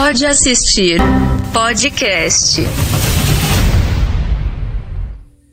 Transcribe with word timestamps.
Pode 0.00 0.24
assistir 0.24 1.00
podcast. 1.52 2.60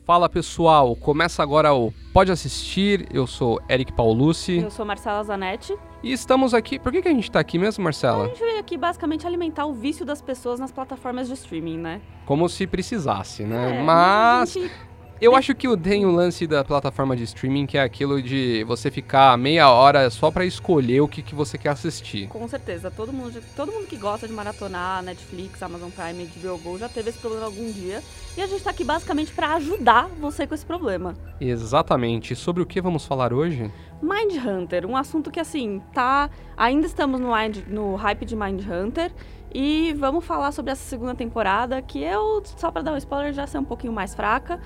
Fala 0.04 0.28
pessoal, 0.28 0.94
começa 0.94 1.42
agora 1.42 1.74
o 1.74 1.92
Pode 2.12 2.30
Assistir. 2.30 3.08
Eu 3.12 3.26
sou 3.26 3.60
Eric 3.68 3.92
Paulucci 3.92 4.58
Eu 4.58 4.70
sou 4.70 4.86
Marcela 4.86 5.20
Zanetti. 5.24 5.74
e 6.00 6.12
estamos 6.12 6.54
aqui. 6.54 6.78
Por 6.78 6.92
que, 6.92 7.02
que 7.02 7.08
a 7.08 7.10
gente 7.10 7.28
tá 7.28 7.40
aqui 7.40 7.58
mesmo, 7.58 7.82
A 7.82 7.84
Marcela? 7.86 8.26
gente 8.28 8.38
veio 8.38 8.60
aqui 8.60 8.78
basicamente 8.78 9.26
alimentar 9.26 9.66
o 9.66 9.74
vício 9.74 10.06
das 10.06 10.22
pessoas 10.22 10.60
nas 10.60 10.70
plataformas 10.70 11.26
de 11.26 11.34
streaming, 11.34 11.78
né? 11.78 12.00
Como 12.24 12.48
se 12.48 12.68
precisasse, 12.68 13.42
né? 13.42 13.80
É, 13.80 13.82
Mas 13.82 14.56
a 14.56 14.60
gente- 14.60 14.72
eu 15.20 15.34
acho 15.36 15.54
que 15.54 15.66
o- 15.68 15.76
tem 15.76 16.04
o 16.04 16.10
lance 16.10 16.46
da 16.46 16.64
plataforma 16.64 17.16
de 17.16 17.22
streaming 17.24 17.66
que 17.66 17.78
é 17.78 17.82
aquilo 17.82 18.20
de 18.22 18.64
você 18.64 18.90
ficar 18.90 19.36
meia 19.38 19.70
hora 19.70 20.08
só 20.10 20.30
pra 20.30 20.44
escolher 20.44 21.00
o 21.00 21.08
que, 21.08 21.22
que 21.22 21.34
você 21.34 21.56
quer 21.58 21.70
assistir. 21.70 22.28
com 22.28 22.46
certeza, 22.48 22.90
todo 22.90 23.12
mundo, 23.12 23.42
todo 23.54 23.72
mundo 23.72 23.86
que 23.86 23.96
gosta 23.96 24.26
de 24.28 24.32
maratonar 24.32 25.02
Netflix, 25.02 25.62
Amazon 25.62 25.90
Prime, 25.90 26.26
HBO 26.26 26.58
Go 26.58 26.78
já 26.78 26.88
teve 26.88 27.10
esse 27.10 27.18
problema 27.18 27.46
algum 27.46 27.70
dia. 27.72 28.02
E 28.36 28.42
a 28.42 28.46
gente 28.46 28.62
tá 28.62 28.70
aqui 28.70 28.84
basicamente 28.84 29.32
pra 29.32 29.54
ajudar 29.54 30.08
você 30.20 30.46
com 30.46 30.54
esse 30.54 30.66
problema. 30.66 31.14
Exatamente. 31.40 32.36
Sobre 32.36 32.62
o 32.62 32.66
que 32.66 32.80
vamos 32.80 33.06
falar 33.06 33.32
hoje? 33.32 33.70
Mind 34.02 34.32
Hunter, 34.46 34.84
um 34.86 34.96
assunto 34.96 35.30
que 35.30 35.40
assim, 35.40 35.80
tá. 35.94 36.28
Ainda 36.56 36.86
estamos 36.86 37.18
no, 37.18 37.30
no 37.68 37.94
hype 37.96 38.24
de 38.26 38.36
Mind 38.36 38.62
Hunter. 38.68 39.10
E 39.54 39.94
vamos 39.94 40.22
falar 40.24 40.52
sobre 40.52 40.72
essa 40.72 40.82
segunda 40.82 41.14
temporada, 41.14 41.80
que 41.80 42.02
eu, 42.02 42.42
só 42.58 42.70
pra 42.70 42.82
dar 42.82 42.92
um 42.92 42.96
spoiler, 42.98 43.32
já 43.32 43.46
sei 43.46 43.58
um 43.58 43.64
pouquinho 43.64 43.92
mais 43.92 44.14
fraca. 44.14 44.60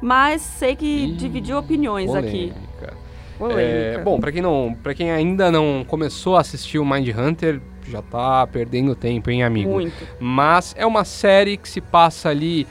Mas 0.00 0.42
sei 0.42 0.76
que 0.76 0.84
Ih, 0.86 1.12
dividiu 1.16 1.58
opiniões 1.58 2.14
aqui. 2.14 2.52
Polêmica. 2.52 2.92
É, 2.92 3.38
Polêmica. 3.38 4.02
bom, 4.04 4.18
pra 4.20 4.32
quem 4.32 4.40
não, 4.42 4.76
para 4.82 4.94
quem 4.94 5.10
ainda 5.10 5.50
não 5.50 5.84
começou 5.86 6.36
a 6.36 6.40
assistir 6.40 6.78
o 6.78 6.84
Mind 6.86 7.08
Hunter, 7.16 7.60
já 7.88 8.00
tá 8.02 8.46
perdendo 8.46 8.94
tempo, 8.94 9.30
hein, 9.30 9.42
amigo? 9.44 9.70
Muito. 9.70 10.06
Mas 10.18 10.74
é 10.76 10.84
uma 10.86 11.04
série 11.04 11.56
que 11.56 11.68
se 11.68 11.80
passa 11.80 12.30
ali, 12.30 12.66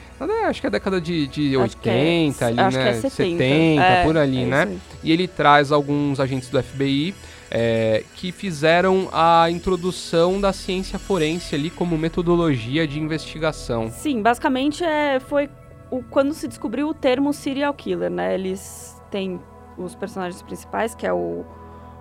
acho 0.46 0.60
que 0.60 0.66
é 0.66 0.68
a 0.68 0.70
década 0.70 1.00
de, 1.00 1.26
de 1.28 1.56
Acho 1.56 1.76
que 1.78 1.88
é- 1.88 1.92
80, 1.92 2.46
ali, 2.46 2.60
acho 2.60 2.76
né? 2.78 2.82
que 2.82 2.88
é 2.88 2.92
70. 2.94 3.10
70, 3.10 3.82
É, 3.82 4.02
por 4.04 4.16
ali, 4.18 4.42
é 4.42 4.46
né? 4.46 4.76
E 5.02 5.12
ele 5.12 5.26
traz 5.28 5.70
alguns 5.72 6.18
agentes 6.20 6.48
do 6.50 6.60
FBI 6.62 7.14
é, 7.50 8.02
que 8.16 8.32
fizeram 8.32 9.08
a 9.12 9.48
introdução 9.50 10.40
da 10.40 10.52
ciência 10.52 10.98
forense 10.98 11.54
ali 11.54 11.70
como 11.70 11.96
metodologia 11.96 12.86
de 12.88 12.98
investigação. 13.00 13.88
Sim, 13.90 14.20
basicamente 14.20 14.82
é, 14.84 15.20
foi 15.20 15.48
o, 15.90 16.02
quando 16.02 16.34
se 16.34 16.48
descobriu 16.48 16.88
o 16.88 16.94
termo 16.94 17.32
serial 17.32 17.72
killer, 17.74 18.10
né? 18.10 18.34
Eles 18.34 19.00
têm 19.10 19.40
os 19.76 19.94
personagens 19.94 20.42
principais, 20.42 20.94
que 20.94 21.06
é 21.06 21.12
o 21.12 21.44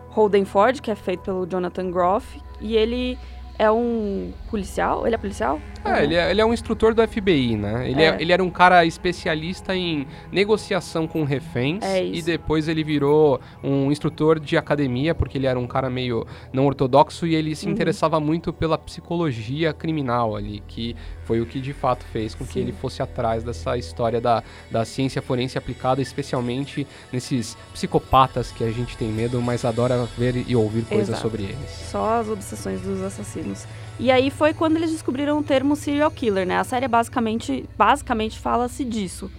Holden 0.10 0.46
Ford, 0.46 0.80
que 0.80 0.90
é 0.90 0.96
feito 0.96 1.22
pelo 1.22 1.46
Jonathan 1.46 1.92
Groff, 1.92 2.42
e 2.62 2.76
ele 2.76 3.18
é 3.60 3.70
um 3.70 4.34
policial. 4.50 5.06
Ele 5.06 5.16
é 5.16 5.18
policial? 5.18 5.60
É, 5.86 6.04
ele 6.04 6.16
é, 6.16 6.32
ele 6.32 6.42
é 6.42 6.46
um 6.46 6.54
instrutor 6.54 6.94
do 6.94 7.02
FBI, 7.08 7.56
né? 7.56 7.90
Ele, 7.90 8.02
é- 8.02 8.06
É. 8.08 8.18
ele 8.20 8.34
era 8.34 8.44
um 8.44 8.50
cara 8.50 8.84
especialista 8.86 9.76
em 9.76 10.08
negociação 10.32 11.08
com 11.08 11.24
reféns. 11.24 11.84
É 11.84 12.04
e 12.04 12.22
depois 12.22 12.68
ele 12.68 12.84
virou 12.84 13.40
um 13.64 13.92
instrutor 13.92 14.40
de 14.40 14.58
academia, 14.58 15.14
porque 15.14 15.38
ele 15.38 15.46
era 15.48 15.60
um 15.60 15.68
cara 15.68 15.90
meio 15.90 16.26
não 16.52 16.66
ortodoxo 16.66 17.28
e 17.28 17.36
ele 17.36 17.56
se 17.56 17.66
Uhum. 17.68 17.72
interessava 17.72 18.20
muito 18.20 18.52
pela 18.52 18.78
psicologia 18.78 19.74
criminal 19.74 20.36
ali, 20.36 20.64
que 20.68 20.96
foi 21.24 21.40
o 21.40 21.46
que 21.46 21.60
de 21.62 21.72
fato 21.74 22.04
fez 22.12 22.34
com 22.34 22.46
que 22.46 22.54
Sim. 22.54 22.60
ele 22.62 22.72
fosse 22.72 23.02
atrás 23.02 23.44
dessa 23.44 23.78
história 23.78 24.20
da, 24.20 24.44
da 24.72 24.84
ciência 24.86 25.22
forense 25.22 25.58
aplicada, 25.58 26.02
especialmente 26.02 26.88
nesses 27.12 27.56
psicopatas 27.74 28.52
que 28.52 28.64
a 28.64 28.72
gente 28.72 28.98
tem 28.98 29.08
medo, 29.10 29.42
mas 29.42 29.64
adora 29.66 30.08
ver 30.18 30.44
e 30.48 30.56
ouvir 30.56 30.84
coisas 30.86 31.10
Exato. 31.10 31.22
sobre 31.22 31.44
eles. 31.44 31.70
Só 31.92 32.20
as 32.20 32.30
obsessões 32.30 32.82
dos 32.82 33.02
assassinos. 33.02 33.66
E 34.00 34.12
aí 34.12 34.30
foi 34.30 34.54
quando 34.54 34.76
eles 34.76 34.92
descobriram 34.92 35.40
o 35.40 35.44
termo 35.44 35.76
serial 35.76 36.12
killer, 36.12 36.46
né? 36.46 36.58
A 36.58 36.64
série 36.64 36.88
basicamente, 36.88 37.68
basicamente 37.78 38.38
fala-se 38.38 38.84
disso. 38.84 39.32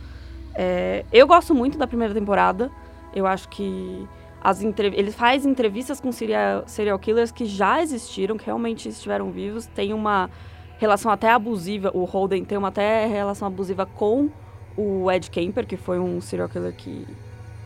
É, 0.54 1.04
eu 1.12 1.26
gosto 1.26 1.54
muito 1.54 1.76
da 1.76 1.86
primeira 1.86 2.14
temporada. 2.14 2.70
Eu 3.14 3.26
acho 3.26 3.48
que 3.48 4.08
as 4.42 4.62
ele 4.62 5.10
faz 5.10 5.44
entrevistas 5.44 6.00
com 6.00 6.10
serial, 6.10 6.64
serial 6.66 6.98
killers 6.98 7.30
que 7.30 7.44
já 7.44 7.82
existiram, 7.82 8.38
que 8.38 8.46
realmente 8.46 8.88
estiveram 8.88 9.30
vivos. 9.30 9.66
Tem 9.66 9.92
uma 9.92 10.30
relação 10.78 11.10
até 11.10 11.30
abusiva. 11.30 11.90
O 11.92 12.04
Holden 12.04 12.44
tem 12.44 12.56
uma 12.56 12.68
até 12.68 13.06
relação 13.06 13.48
abusiva 13.48 13.84
com 13.84 14.30
o 14.76 15.10
Ed 15.10 15.30
Kemper, 15.30 15.66
que 15.66 15.76
foi 15.76 15.98
um 15.98 16.20
serial 16.20 16.48
killer 16.48 16.72
que, 16.74 17.06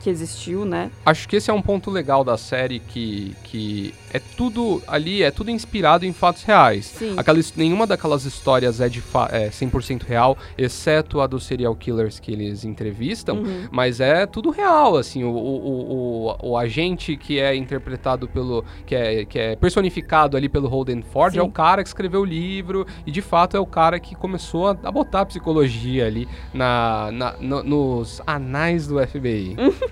que 0.01 0.11
existiu, 0.11 0.65
né? 0.65 0.91
Acho 1.05 1.29
que 1.29 1.37
esse 1.37 1.51
é 1.51 1.55
um 1.55 1.63
ponto 1.63 1.91
legal 1.91 2.25
da 2.25 2.37
série 2.39 2.79
que, 2.81 3.37
que 3.45 3.95
é 4.13 4.19
tudo 4.19 4.83
ali, 4.89 5.23
é 5.23 5.31
tudo 5.31 5.51
inspirado 5.51 6.05
em 6.07 6.13
fatos 6.13 6.43
reais. 6.43 6.87
Sim. 6.87 7.15
Aquelas, 7.17 7.53
nenhuma 7.55 7.87
daquelas 7.87 8.25
histórias 8.25 8.81
é 8.81 8.89
de 8.89 9.01
é 9.31 9.49
100% 9.51 10.03
real, 10.05 10.37
exceto 10.57 11.21
a 11.21 11.27
dos 11.27 11.45
serial 11.45 11.75
killers 11.77 12.19
que 12.19 12.33
eles 12.33 12.65
entrevistam, 12.65 13.37
Uhum. 13.39 13.69
mas 13.71 14.01
é 14.01 14.27
tudo 14.27 14.51
real, 14.51 14.97
assim, 14.97 15.23
o, 15.25 15.31
o, 15.31 16.27
o, 16.43 16.51
o- 16.51 16.57
agente 16.57 17.17
que 17.17 17.39
é 17.39 17.55
interpretado 17.55 18.27
pelo, 18.29 18.65
que 18.87 18.95
é, 18.95 19.25
que 19.25 19.39
é 19.39 19.57
personificado 19.57 20.37
ali 20.37 20.49
pelo 20.49 20.69
Holden 20.69 21.03
Ford 21.03 21.35
é 21.37 21.41
Sim. 21.41 21.47
o 21.47 21.51
cara 21.51 21.83
que 21.83 21.89
escreveu 21.89 22.21
o 22.23 22.25
livro 22.25 22.87
e 23.07 23.11
de 23.11 23.21
fato 23.23 23.57
é 23.57 23.61
o 23.61 23.67
cara 23.67 23.99
que 24.01 24.15
começou 24.15 24.69
a, 24.69 24.77
a 24.83 24.91
botar 24.91 25.21
a 25.23 25.27
psicologia 25.27 26.07
ali 26.07 26.27
na, 26.53 27.11
na- 27.13 27.35
no- 27.41 27.63
nos 27.63 28.21
anais 28.27 28.87
do 28.87 28.99
FBI. 29.07 29.57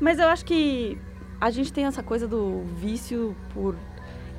Mas 0.00 0.18
eu 0.18 0.28
acho 0.28 0.44
que 0.44 0.98
a 1.40 1.50
gente 1.50 1.72
tem 1.72 1.84
essa 1.84 2.02
coisa 2.02 2.26
do 2.26 2.62
vício 2.76 3.36
por. 3.52 3.76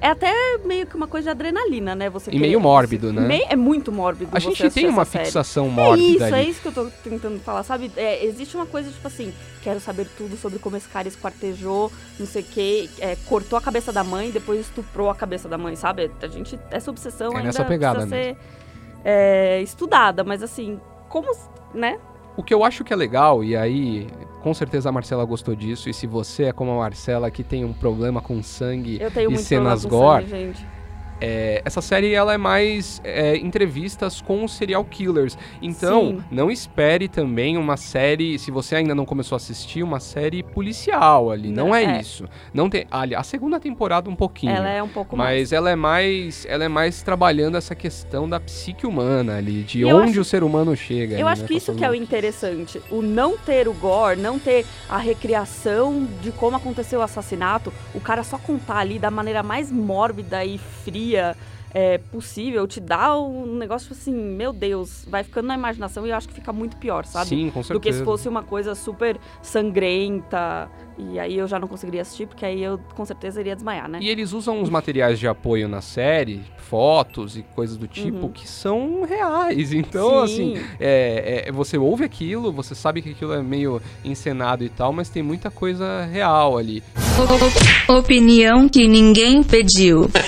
É 0.03 0.07
até 0.07 0.33
meio 0.65 0.87
que 0.87 0.95
uma 0.95 1.05
coisa 1.05 1.25
de 1.25 1.29
adrenalina, 1.29 1.93
né? 1.93 2.09
Você 2.09 2.31
E 2.31 2.39
meio 2.39 2.59
mórbido, 2.59 3.13
né? 3.13 3.21
meio- 3.21 3.45
é 3.47 3.55
muito 3.55 3.91
mórbido. 3.91 4.31
A 4.35 4.39
gente 4.39 4.67
tem 4.71 4.89
uma 4.89 5.03
essa 5.03 5.11
série. 5.11 5.25
fixação 5.25 5.67
É 5.67 5.69
mórbida 5.69 6.07
isso, 6.09 6.23
ali. 6.23 6.33
é 6.33 6.49
isso 6.49 6.59
que 6.59 6.67
eu 6.69 6.71
tô 6.71 6.85
tentando 7.03 7.39
falar, 7.39 7.61
sabe? 7.61 7.91
É, 7.95 8.25
existe 8.25 8.55
uma 8.57 8.65
coisa 8.65 8.89
tipo 8.89 9.05
assim, 9.05 9.31
quero 9.61 9.79
saber 9.79 10.07
tudo 10.17 10.35
sobre 10.37 10.57
como 10.57 10.75
esse 10.75 10.89
cara 10.89 11.07
esquartejou, 11.07 11.91
não 12.19 12.25
sei 12.25 12.41
o 12.41 12.45
quê, 12.45 12.89
é, 12.97 13.15
cortou 13.27 13.59
a 13.59 13.61
cabeça 13.61 13.93
da 13.93 14.03
mãe, 14.03 14.31
depois 14.31 14.61
estuprou 14.61 15.07
a 15.07 15.13
cabeça 15.13 15.47
da 15.47 15.55
mãe, 15.55 15.75
sabe? 15.75 16.09
A 16.19 16.27
gente, 16.27 16.59
essa 16.71 16.89
obsessão 16.89 17.33
É 17.33 17.35
ainda 17.35 17.43
nessa 17.49 17.63
pegada 17.65 17.99
precisa 17.99 18.15
ser 18.15 18.37
é, 19.05 19.61
estudada, 19.61 20.23
mas 20.23 20.41
assim, 20.41 20.79
como, 21.09 21.31
né? 21.75 21.99
O 22.37 22.43
que 22.43 22.53
eu 22.53 22.63
acho 22.63 22.83
que 22.83 22.93
é 22.93 22.95
legal, 22.95 23.43
e 23.43 23.55
aí 23.55 24.07
com 24.41 24.53
certeza 24.53 24.89
a 24.89 24.91
Marcela 24.91 25.23
gostou 25.25 25.53
disso, 25.55 25.89
e 25.89 25.93
se 25.93 26.07
você 26.07 26.45
é 26.45 26.51
como 26.51 26.71
a 26.71 26.75
Marcela 26.77 27.29
que 27.29 27.43
tem 27.43 27.63
um 27.63 27.73
problema 27.73 28.21
com 28.21 28.41
sangue, 28.41 28.97
Eu 28.99 29.11
tenho 29.11 29.31
E 29.31 29.37
cenas 29.37 29.85
gore? 29.85 30.23
sangue, 30.27 30.45
gente. 30.53 30.65
É, 31.21 31.61
essa 31.63 31.81
série 31.81 32.13
ela 32.13 32.33
é 32.33 32.37
mais 32.37 32.99
é, 33.03 33.37
entrevistas 33.37 34.19
com 34.21 34.47
serial 34.47 34.83
killers. 34.83 35.37
Então, 35.61 36.17
Sim. 36.17 36.23
não 36.31 36.49
espere 36.49 37.07
também 37.07 37.57
uma 37.57 37.77
série, 37.77 38.39
se 38.39 38.49
você 38.51 38.75
ainda 38.75 38.95
não 38.95 39.05
começou 39.05 39.35
a 39.35 39.37
assistir, 39.37 39.83
uma 39.83 39.99
série 39.99 40.41
policial 40.43 41.29
ali. 41.31 41.49
Não, 41.51 41.67
Não, 41.67 41.75
é, 41.75 41.83
é. 41.97 42.01
isso. 42.01 42.25
Não 42.53 42.69
tem, 42.69 42.85
ali, 42.89 43.13
a 43.15 43.23
segunda 43.23 43.59
temporada 43.59 44.09
um 44.09 44.15
pouquinho. 44.15 44.51
Ela 44.53 44.69
é 44.69 44.81
um 44.81 44.87
pouco 44.89 45.15
mais. 45.15 45.31
Mas 45.41 45.51
ela 45.53 45.69
é 45.69 45.75
mais, 45.75 46.45
ela 46.49 46.63
é 46.63 46.67
mais 46.67 47.01
trabalhando 47.03 47.55
essa 47.57 47.75
questão 47.75 48.27
da 48.27 48.39
psique 48.39 48.87
humana 48.87 49.37
ali, 49.37 49.63
de 49.63 49.81
eu 49.81 49.95
onde 49.97 50.11
acho- 50.11 50.21
o 50.21 50.25
ser 50.25 50.43
humano 50.43 50.75
chega. 50.75 51.13
Eu 51.19 51.27
ali, 51.27 51.33
acho 51.33 51.41
né, 51.43 51.47
que 51.47 51.53
isso 51.55 51.73
que 51.75 51.85
é 51.85 51.89
o 51.89 51.93
interessante. 51.95 52.81
O 52.89 53.01
não 53.01 53.37
ter 53.37 53.67
o 53.67 53.73
gore, 53.73 54.19
não 54.19 54.39
ter 54.39 54.65
a 54.89 54.97
recriação 54.97 56.07
de 56.21 56.31
como 56.31 56.57
aconteceu 56.57 56.99
o 56.99 57.03
assassinato, 57.03 57.71
o 57.93 57.99
cara 57.99 58.23
só 58.23 58.37
contar 58.37 58.77
ali 58.77 58.97
da 58.97 59.11
maneira 59.11 59.43
mais 59.43 59.71
mórbida 59.71 60.43
e 60.43 60.57
fria 60.57 61.10
hier 61.11 61.35
é, 61.73 61.97
possível, 61.97 62.67
te 62.67 62.79
dá 62.79 63.17
um 63.19 63.55
negócio 63.55 63.91
assim, 63.93 64.13
meu 64.13 64.51
Deus, 64.53 65.05
vai 65.09 65.23
ficando 65.23 65.47
na 65.47 65.55
imaginação 65.55 66.05
e 66.05 66.09
eu 66.09 66.15
acho 66.15 66.27
que 66.27 66.33
fica 66.33 66.51
muito 66.51 66.75
pior, 66.77 67.05
sabe? 67.05 67.29
Sim, 67.29 67.49
com 67.49 67.63
certeza. 67.63 67.73
Do 67.73 67.79
que 67.79 67.93
se 67.93 68.03
fosse 68.03 68.27
uma 68.27 68.43
coisa 68.43 68.75
super 68.75 69.17
sangrenta. 69.41 70.69
E 70.97 71.17
aí 71.19 71.37
eu 71.37 71.47
já 71.47 71.57
não 71.57 71.67
conseguiria 71.67 72.01
assistir, 72.01 72.27
porque 72.27 72.45
aí 72.45 72.61
eu 72.61 72.77
com 72.95 73.05
certeza 73.05 73.39
iria 73.39 73.55
desmaiar, 73.55 73.87
né? 73.89 73.99
E 74.01 74.09
eles 74.09 74.33
usam 74.33 74.59
uns 74.61 74.69
materiais 74.69 75.17
de 75.17 75.27
apoio 75.27 75.67
na 75.67 75.81
série, 75.81 76.41
fotos 76.57 77.35
e 77.37 77.41
coisas 77.55 77.75
do 77.77 77.87
tipo, 77.87 78.25
Uhum. 78.27 78.31
que 78.31 78.47
são 78.47 79.03
reais. 79.03 79.71
Então, 79.81 80.27
Sim. 80.27 80.53
assim, 80.57 80.65
é, 80.79 81.45
é, 81.47 81.51
você 81.51 81.77
ouve 81.77 82.03
aquilo, 82.03 82.51
você 82.51 82.75
sabe 82.75 83.01
que 83.01 83.09
aquilo 83.11 83.33
é 83.33 83.41
meio 83.41 83.81
encenado 84.05 84.63
e 84.63 84.69
tal, 84.69 84.91
mas 84.93 85.09
tem 85.09 85.23
muita 85.23 85.49
coisa 85.49 86.05
real 86.05 86.57
ali. 86.57 86.83
Opinião 87.87 88.67
que 88.69 88.87
ninguém 88.87 89.41
pediu. 89.43 90.09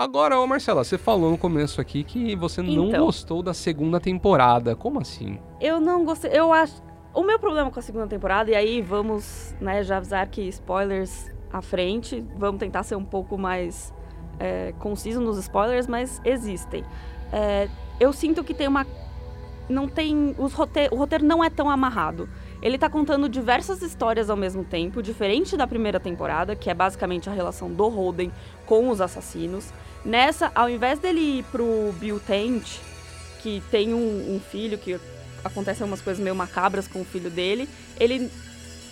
Agora, 0.00 0.40
ô 0.40 0.46
Marcela, 0.46 0.82
você 0.82 0.96
falou 0.96 1.30
no 1.30 1.36
começo 1.36 1.78
aqui 1.78 2.02
que 2.02 2.34
você 2.34 2.62
não 2.62 2.88
Então. 2.88 3.04
gostou 3.04 3.42
da 3.42 3.52
segunda 3.52 4.00
temporada. 4.00 4.74
Como 4.74 4.98
assim? 4.98 5.38
Eu 5.60 5.78
não 5.78 6.06
gostei. 6.06 6.30
Eu 6.32 6.54
acho. 6.54 6.82
O 7.12 7.22
meu 7.22 7.38
problema 7.38 7.70
com 7.70 7.78
a 7.78 7.82
segunda 7.82 8.06
temporada, 8.06 8.50
e 8.50 8.54
aí 8.54 8.80
vamos, 8.80 9.54
né, 9.60 9.82
já 9.84 9.98
avisar 9.98 10.26
que 10.28 10.40
spoilers 10.48 11.30
à 11.52 11.60
frente, 11.60 12.24
vamos 12.38 12.58
tentar 12.60 12.82
ser 12.82 12.94
um 12.96 13.04
pouco 13.04 13.36
mais 13.36 13.92
é, 14.38 14.72
conciso 14.78 15.20
nos 15.20 15.36
spoilers, 15.36 15.86
mas 15.86 16.18
existem. 16.24 16.82
É, 17.30 17.68
eu 18.00 18.10
sinto 18.10 18.42
que 18.42 18.54
tem 18.54 18.68
uma. 18.68 18.86
Não 19.68 19.86
tem. 19.86 20.34
Os 20.38 20.54
rote... 20.54 20.88
O 20.90 20.96
roteiro 20.96 21.26
não 21.26 21.44
é 21.44 21.50
tão 21.50 21.68
amarrado. 21.68 22.26
Ele 22.62 22.76
tá 22.76 22.90
contando 22.90 23.28
diversas 23.28 23.80
histórias 23.80 24.28
ao 24.28 24.36
mesmo 24.36 24.62
tempo, 24.62 25.02
diferente 25.02 25.56
da 25.56 25.66
primeira 25.66 25.98
temporada, 25.98 26.54
que 26.54 26.68
é 26.68 26.74
basicamente 26.74 27.28
a 27.28 27.32
relação 27.32 27.72
do 27.72 27.88
Holden 27.88 28.30
com 28.66 28.90
os 28.90 29.00
assassinos. 29.00 29.72
Nessa, 30.04 30.52
ao 30.54 30.68
invés 30.68 30.98
dele 30.98 31.38
ir 31.38 31.44
pro 31.44 31.92
Bill 31.98 32.20
Tent, 32.20 32.80
que 33.42 33.62
tem 33.70 33.94
um, 33.94 34.34
um 34.34 34.40
filho, 34.40 34.76
que 34.76 35.00
acontecem 35.42 35.86
umas 35.86 36.02
coisas 36.02 36.22
meio 36.22 36.36
macabras 36.36 36.86
com 36.86 37.00
o 37.00 37.04
filho 37.04 37.30
dele, 37.30 37.66
ele 37.98 38.30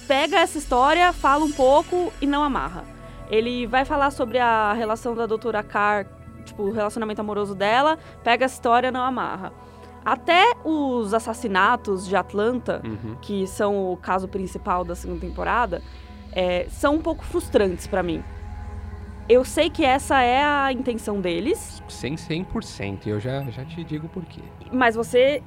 pega 0.07 0.39
essa 0.39 0.57
história, 0.57 1.13
fala 1.13 1.45
um 1.45 1.53
pouco 1.53 2.11
e 2.23 2.27
não 2.27 2.43
amarra. 2.43 2.85
Ele 3.31 3.67
vai 3.67 3.85
falar 3.85 4.11
sobre 4.11 4.39
a 4.39 4.73
relação 4.73 5.15
da 5.15 5.27
doutora 5.27 5.63
Carr, 5.63 6.07
tipo, 6.47 6.63
o 6.63 6.73
relacionamento 6.73 7.21
amoroso 7.21 7.55
dela, 7.55 7.99
pega 8.25 8.47
a 8.47 8.49
história, 8.49 8.91
não 8.91 9.03
amarra. 9.03 9.53
Até 10.05 10.43
os 10.65 11.13
assassinatos 11.13 12.07
de 12.07 12.17
Atlanta, 12.17 12.81
Uhum. 12.85 13.17
que 13.21 13.47
são 13.47 13.93
o 13.93 13.97
caso 13.97 14.27
principal 14.29 14.85
da 14.85 14.95
segunda 14.95 15.21
temporada, 15.21 15.83
é, 16.33 16.67
são 16.71 16.95
um 16.97 17.01
pouco 17.01 17.25
frustrantes 17.25 17.87
pra 17.87 18.03
mim. 18.03 18.23
Eu 19.29 19.45
sei 19.45 19.69
que 19.69 19.85
essa 19.85 20.23
é 20.23 20.43
a 20.43 20.73
intenção 20.73 21.21
deles, 21.21 21.83
Sem 21.89 22.15
100%, 22.17 23.07
eu 23.07 23.21
já, 23.21 23.43
já 23.51 23.63
te 23.65 23.85
digo 23.85 24.09
por 24.09 24.25
quê. 24.25 24.41
mas 24.73 24.95
você. 24.95 25.43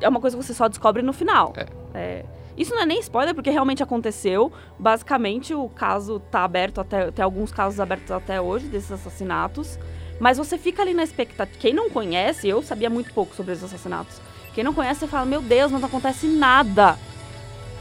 É 0.00 0.08
uma 0.08 0.20
coisa 0.20 0.36
que 0.36 0.42
você 0.44 0.54
só 0.54 0.68
descobre 0.68 1.02
no 1.02 1.12
final. 1.12 1.52
É, 1.94 2.24
isso 2.56 2.74
não 2.74 2.82
é 2.82 2.86
nem 2.86 2.98
spoiler, 3.00 3.34
porque 3.34 3.50
realmente 3.50 3.82
aconteceu. 3.82 4.52
Basicamente, 4.78 5.54
o 5.54 5.68
caso 5.68 6.20
tá 6.30 6.44
aberto 6.44 6.80
até. 6.80 7.10
Tem 7.10 7.24
alguns 7.24 7.50
casos 7.52 7.78
abertos 7.80 8.10
até 8.10 8.40
hoje 8.40 8.66
desses 8.68 8.90
assassinatos. 8.92 9.78
Mas 10.18 10.38
você 10.38 10.56
fica 10.56 10.82
ali 10.82 10.94
na 10.94 11.02
expectativa. 11.02 11.58
Quem 11.60 11.74
não 11.74 11.90
conhece, 11.90 12.48
eu 12.48 12.62
sabia 12.62 12.88
muito 12.88 13.12
pouco 13.12 13.34
sobre 13.34 13.52
esses 13.52 13.64
assassinatos. 13.64 14.20
Quem 14.54 14.62
não 14.62 14.72
conhece, 14.72 15.00
você 15.00 15.06
fala, 15.08 15.26
meu 15.26 15.42
Deus, 15.42 15.72
não 15.72 15.84
acontece 15.84 16.26
nada. 16.26 16.96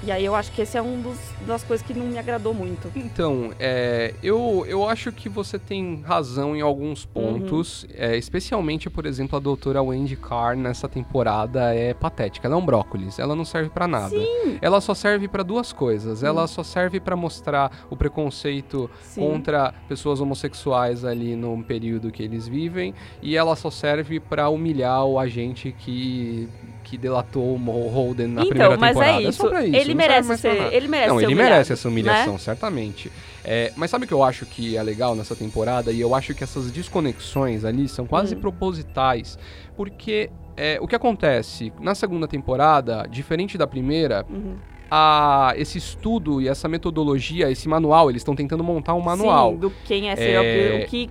E 0.05 0.11
aí 0.11 0.25
eu 0.25 0.35
acho 0.35 0.51
que 0.51 0.61
esse 0.61 0.77
é 0.77 0.81
um 0.81 1.01
dos, 1.01 1.17
das 1.47 1.63
coisas 1.63 1.85
que 1.85 1.93
não 1.93 2.05
me 2.05 2.17
agradou 2.17 2.53
muito. 2.53 2.91
Então, 2.95 3.51
é, 3.57 4.13
eu, 4.21 4.65
eu 4.67 4.87
acho 4.87 5.11
que 5.13 5.29
você 5.29 5.57
tem 5.57 6.01
razão 6.01 6.55
em 6.55 6.61
alguns 6.61 7.05
pontos, 7.05 7.87
é, 7.93 8.17
especialmente, 8.17 8.89
por 8.89 9.05
exemplo, 9.05 9.37
a 9.37 9.39
doutora 9.39 9.81
Wendy 9.81 10.17
Carr 10.17 10.57
nessa 10.57 10.89
temporada 10.89 11.73
é 11.73 11.93
patética. 11.93 12.47
Ela 12.47 12.55
é 12.55 12.57
um 12.57 12.65
brócolis, 12.65 13.17
ela 13.17 13.33
não 13.33 13.45
serve 13.45 13.69
pra 13.69 13.87
nada. 13.87 14.09
Sim. 14.09 14.57
Ela 14.61 14.81
só 14.81 14.93
serve 14.93 15.27
pra 15.27 15.41
duas 15.41 15.71
coisas. 15.71 16.21
Ela 16.21 16.47
só 16.47 16.63
serve 16.63 16.99
pra 16.99 17.15
mostrar 17.15 17.85
o 17.89 17.95
preconceito 17.95 18.89
Sim. 19.03 19.21
contra 19.21 19.73
pessoas 19.87 20.19
homossexuais 20.19 21.05
ali 21.05 21.35
no 21.35 21.63
período 21.63 22.11
que 22.11 22.23
eles 22.23 22.47
vivem 22.47 22.93
e 23.21 23.37
ela 23.37 23.55
só 23.55 23.71
serve 23.71 24.19
pra 24.19 24.49
humilhar 24.49 25.05
o 25.05 25.17
agente 25.17 25.73
que 25.77 26.49
que 26.93 26.97
delatou 26.97 27.55
o 27.57 27.87
Holden 27.89 28.27
na 28.27 28.41
Então, 28.43 28.49
primeira 28.49 28.77
mas 28.77 28.89
temporada. 28.95 29.17
é 29.17 29.23
só 29.23 29.29
isso. 29.29 29.47
pra 29.49 29.63
Ele 29.63 29.71
não 29.71 29.79
serve 29.79 29.95
merece 29.95 30.27
mais 30.27 30.41
pra 30.41 30.51
ser- 30.51 30.73
ele 30.73 30.87
merece 30.87 31.09
Não, 31.09 31.17
ele 31.19 31.25
humilhado, 31.25 31.49
merece 31.51 31.73
essa 31.73 31.89
humilhação, 31.89 32.33
né? 32.33 32.39
certamente. 32.39 33.11
É, 33.43 33.73
mas 33.75 33.89
sabe 33.89 34.05
o 34.05 34.07
que 34.07 34.13
eu 34.13 34.23
acho 34.23 34.45
que 34.45 34.77
é 34.77 34.83
legal 34.83 35.15
nessa 35.15 35.35
temporada? 35.35 35.91
E 35.91 35.99
eu 35.99 36.13
acho 36.13 36.35
que 36.35 36.43
essas 36.43 36.69
desconexões 36.71 37.65
ali 37.65 37.87
são 37.89 38.05
quase 38.05 38.35
Hum. 38.35 38.39
propositais. 38.41 39.39
Porque 39.75 40.29
é, 40.55 40.77
o 40.79 40.87
que 40.87 40.95
acontece 40.95 41.73
na 41.81 41.95
segunda 41.95 42.27
temporada, 42.27 43.07
diferente 43.09 43.57
da 43.57 43.65
primeira, 43.65 44.23
Uhum. 44.29 44.53
a, 44.91 45.53
esse 45.57 45.79
estudo 45.79 46.39
e 46.39 46.47
essa 46.47 46.67
metodologia, 46.67 47.49
esse 47.49 47.67
manual, 47.67 48.11
eles 48.11 48.19
estão 48.21 48.35
tentando 48.35 48.63
montar 48.63 48.93
um 48.93 49.01
manual. 49.01 49.53
Sim, 49.53 49.57
do 49.57 49.73
quem 49.83 50.09
é 50.11 50.15
serial 50.15 50.43
É, 50.43 50.53
killer, 50.53 50.83
o 50.83 50.87
que 50.87 51.09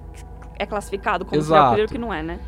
é 0.60 0.64
classificado 0.64 1.24
como 1.24 1.40
Exato. 1.40 1.50
serial 1.50 1.70
killer 1.74 1.82
e 1.82 1.86
o 1.86 1.92
que 1.92 1.98
não 1.98 2.14
é, 2.14 2.22
né? 2.22 2.38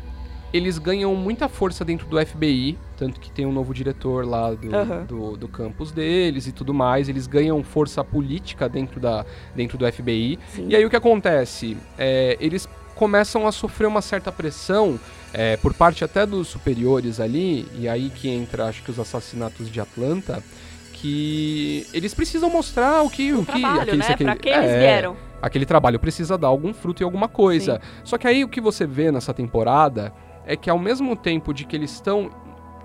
Eles 0.55 0.77
ganham 0.77 1.13
muita 1.15 1.49
força 1.49 1.83
dentro 1.83 2.07
do 2.07 2.23
FBI, 2.25 2.77
tanto 2.95 3.19
que 3.19 3.29
tem 3.29 3.45
um 3.45 3.51
novo 3.51 3.73
diretor 3.73 4.25
lá 4.25 4.53
do, 4.53 4.73
Aham. 4.73 5.03
do, 5.03 5.35
do 5.35 5.47
campus 5.49 5.91
deles 5.91 6.47
e 6.47 6.53
tudo 6.53 6.73
mais. 6.73 7.09
Eles 7.09 7.27
ganham 7.27 7.61
força 7.61 8.03
política 8.05 8.69
dentro, 8.69 8.99
da, 8.99 9.25
dentro 9.53 9.77
do 9.77 9.91
FBI. 9.91 10.39
Sim. 10.53 10.67
E 10.69 10.75
aí 10.75 10.85
o 10.85 10.89
que 10.89 10.95
acontece? 10.95 11.75
É, 11.97 12.37
eles 12.39 12.69
começam 12.95 13.45
a 13.45 13.51
sofrer 13.51 13.85
uma 13.87 14.01
certa 14.01 14.31
pressão 14.31 14.97
é, 15.33 15.57
por 15.57 15.73
parte 15.73 16.05
até 16.05 16.25
dos 16.25 16.47
superiores 16.47 17.19
ali, 17.19 17.67
e 17.77 17.89
aí 17.89 18.09
que 18.09 18.29
entra, 18.29 18.67
acho 18.67 18.81
que 18.81 18.89
os 18.91 18.97
assassinatos 18.97 19.69
de 19.69 19.81
Atlanta, 19.81 20.41
que 20.93 21.85
eles 21.93 22.13
precisam 22.13 22.49
mostrar 22.49 23.01
o 23.03 23.09
que... 23.09 23.33
o 23.33 23.41
o 23.41 23.45
que 23.45 23.51
trabalho, 23.59 23.81
aquele- 23.81 23.97
né? 23.97 24.05
aquele- 24.09 24.29
Pra 24.31 24.35
que 24.39 24.49
eles 24.49 24.69
é, 24.71 24.79
vieram. 24.79 25.17
aquele 25.41 25.65
trabalho 25.65 25.99
precisa 25.99 26.37
dar 26.37 26.47
algum 26.47 26.73
fruto 26.73 27.01
e 27.01 27.03
alguma 27.03 27.27
coisa. 27.27 27.81
Só 28.03 28.17
que 28.17 28.27
aí 28.27 28.43
o 28.43 28.47
que 28.47 28.61
você 28.61 28.87
vê 28.87 29.11
nessa 29.11 29.33
temporada 29.33 30.13
é 30.45 30.55
que 30.55 30.69
ao 30.69 30.77
mesmo 30.79 31.15
tempo 31.15 31.53
de 31.53 31.65
que 31.65 31.75
eles 31.75 31.91
estão 31.91 32.29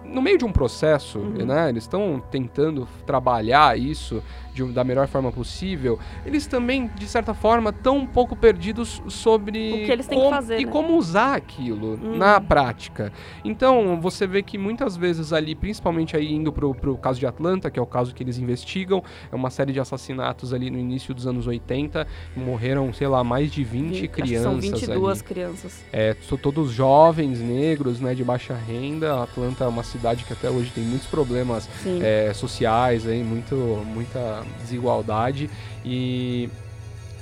no 0.04 0.20
meio 0.22 0.38
de 0.38 0.44
um 0.44 0.50
processo, 0.52 1.18
Uhum. 1.18 1.44
né? 1.46 1.68
Eles 1.68 1.84
estão 1.84 2.20
tentando 2.30 2.88
trabalhar 3.06 3.78
isso 3.78 4.22
de, 4.66 4.72
da 4.72 4.84
melhor 4.84 5.06
forma 5.08 5.30
possível. 5.32 5.98
Eles 6.24 6.46
também, 6.46 6.90
de 6.94 7.06
certa 7.06 7.34
forma, 7.34 7.70
estão 7.70 7.96
um 7.98 8.06
pouco 8.06 8.36
perdidos 8.36 9.02
sobre 9.08 9.72
O 9.72 9.86
que 9.86 9.92
eles 9.92 10.06
têm 10.06 10.18
que 10.18 10.24
como- 10.24 10.34
fazer, 10.36 10.60
e 10.60 10.64
né? 10.66 10.70
como 10.72 10.96
usar 10.96 11.34
aquilo 11.36 11.94
Uhum. 11.94 12.16
na 12.16 12.40
prática. 12.40 13.12
Então, 13.44 14.00
você 14.00 14.26
vê 14.26 14.42
que 14.42 14.58
muitas 14.58 14.96
vezes 14.96 15.32
ali, 15.32 15.54
principalmente 15.54 16.16
aí 16.16 16.32
indo 16.32 16.52
pro, 16.52 16.74
pro 16.74 16.96
caso 16.96 17.18
de 17.18 17.26
Atlanta, 17.26 17.70
que 17.70 17.78
é 17.78 17.82
o 17.82 17.86
caso 17.86 18.14
que 18.14 18.22
eles 18.22 18.38
investigam, 18.38 19.02
é 19.30 19.34
uma 19.34 19.50
série 19.50 19.72
de 19.72 19.80
assassinatos 19.80 20.52
ali 20.52 20.70
no 20.70 20.78
início 20.78 21.14
dos 21.14 21.26
anos 21.26 21.46
80, 21.46 22.06
morreram, 22.36 22.92
sei 22.92 23.06
lá, 23.08 23.22
mais 23.24 23.50
de 23.50 23.62
20 23.64 23.80
Vi- 23.90 23.92
acho 23.92 24.00
que 24.02 24.08
crianças 24.08 24.42
São 24.42 24.60
22 24.60 25.18
ali. 25.20 25.28
crianças. 25.28 25.84
É, 25.92 26.16
são 26.28 26.36
todos 26.38 26.70
jovens, 26.70 27.40
negros, 27.40 28.00
né, 28.00 28.14
de 28.14 28.24
baixa 28.24 28.54
renda. 28.54 29.22
Atlanta 29.22 29.64
é 29.64 29.66
uma 29.68 29.82
cidade 29.82 30.24
que 30.24 30.32
até 30.32 30.50
hoje 30.50 30.70
tem 30.74 30.84
muitos 30.84 31.06
problemas 31.06 31.68
é, 32.02 32.32
sociais, 32.34 33.06
aí, 33.06 33.22
muito, 33.22 33.54
muita 33.86 34.42
desigualdade. 34.58 35.48
E 35.84 36.48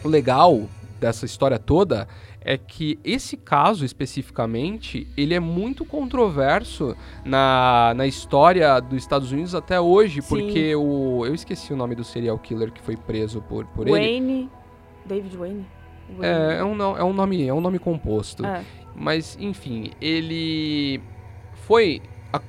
o 0.05 0.09
legal 0.09 0.69
dessa 1.01 1.27
história 1.27 1.59
toda 1.59 2.09
é 2.41 2.57
que 2.57 2.99
esse 3.05 3.37
caso 3.37 3.85
especificamente, 3.85 5.07
ele 5.17 5.35
é 5.35 5.41
muito 5.41 5.85
controverso 5.85 6.97
na, 7.25 7.93
na 7.95 8.07
história 8.07 8.81
dos 8.81 8.99
Estados 8.99 9.31
Unidos 9.33 9.55
até 9.55 9.81
hoje, 9.81 10.23
Sim. 10.23 10.29
porque 10.29 10.75
o... 10.75 11.27
Eu 11.27 11.35
esqueci 11.35 11.73
o 11.73 11.77
nome 11.77 11.95
do 11.95 12.05
serial 12.05 12.39
killer 12.39 12.73
que 12.73 12.81
foi 12.81 12.97
preso 12.97 13.43
por, 13.43 13.67
por 13.67 13.87
ele. 13.87 13.97
Wayne. 13.99 14.51
David 15.05 15.37
Wayne? 15.37 15.67
É, 16.21 16.59
é, 16.61 16.65
um, 16.65 16.75
no- 16.75 16.97
é 16.97 17.05
um 17.05 17.13
nome, 17.13 17.47
é 17.47 17.53
um 17.53 17.61
nome 17.61 17.79
composto. 17.79 18.47
É. 18.47 18.63
Mas, 18.95 19.37
enfim, 19.39 19.91
ele 20.01 21.01
foi, 21.67 22.01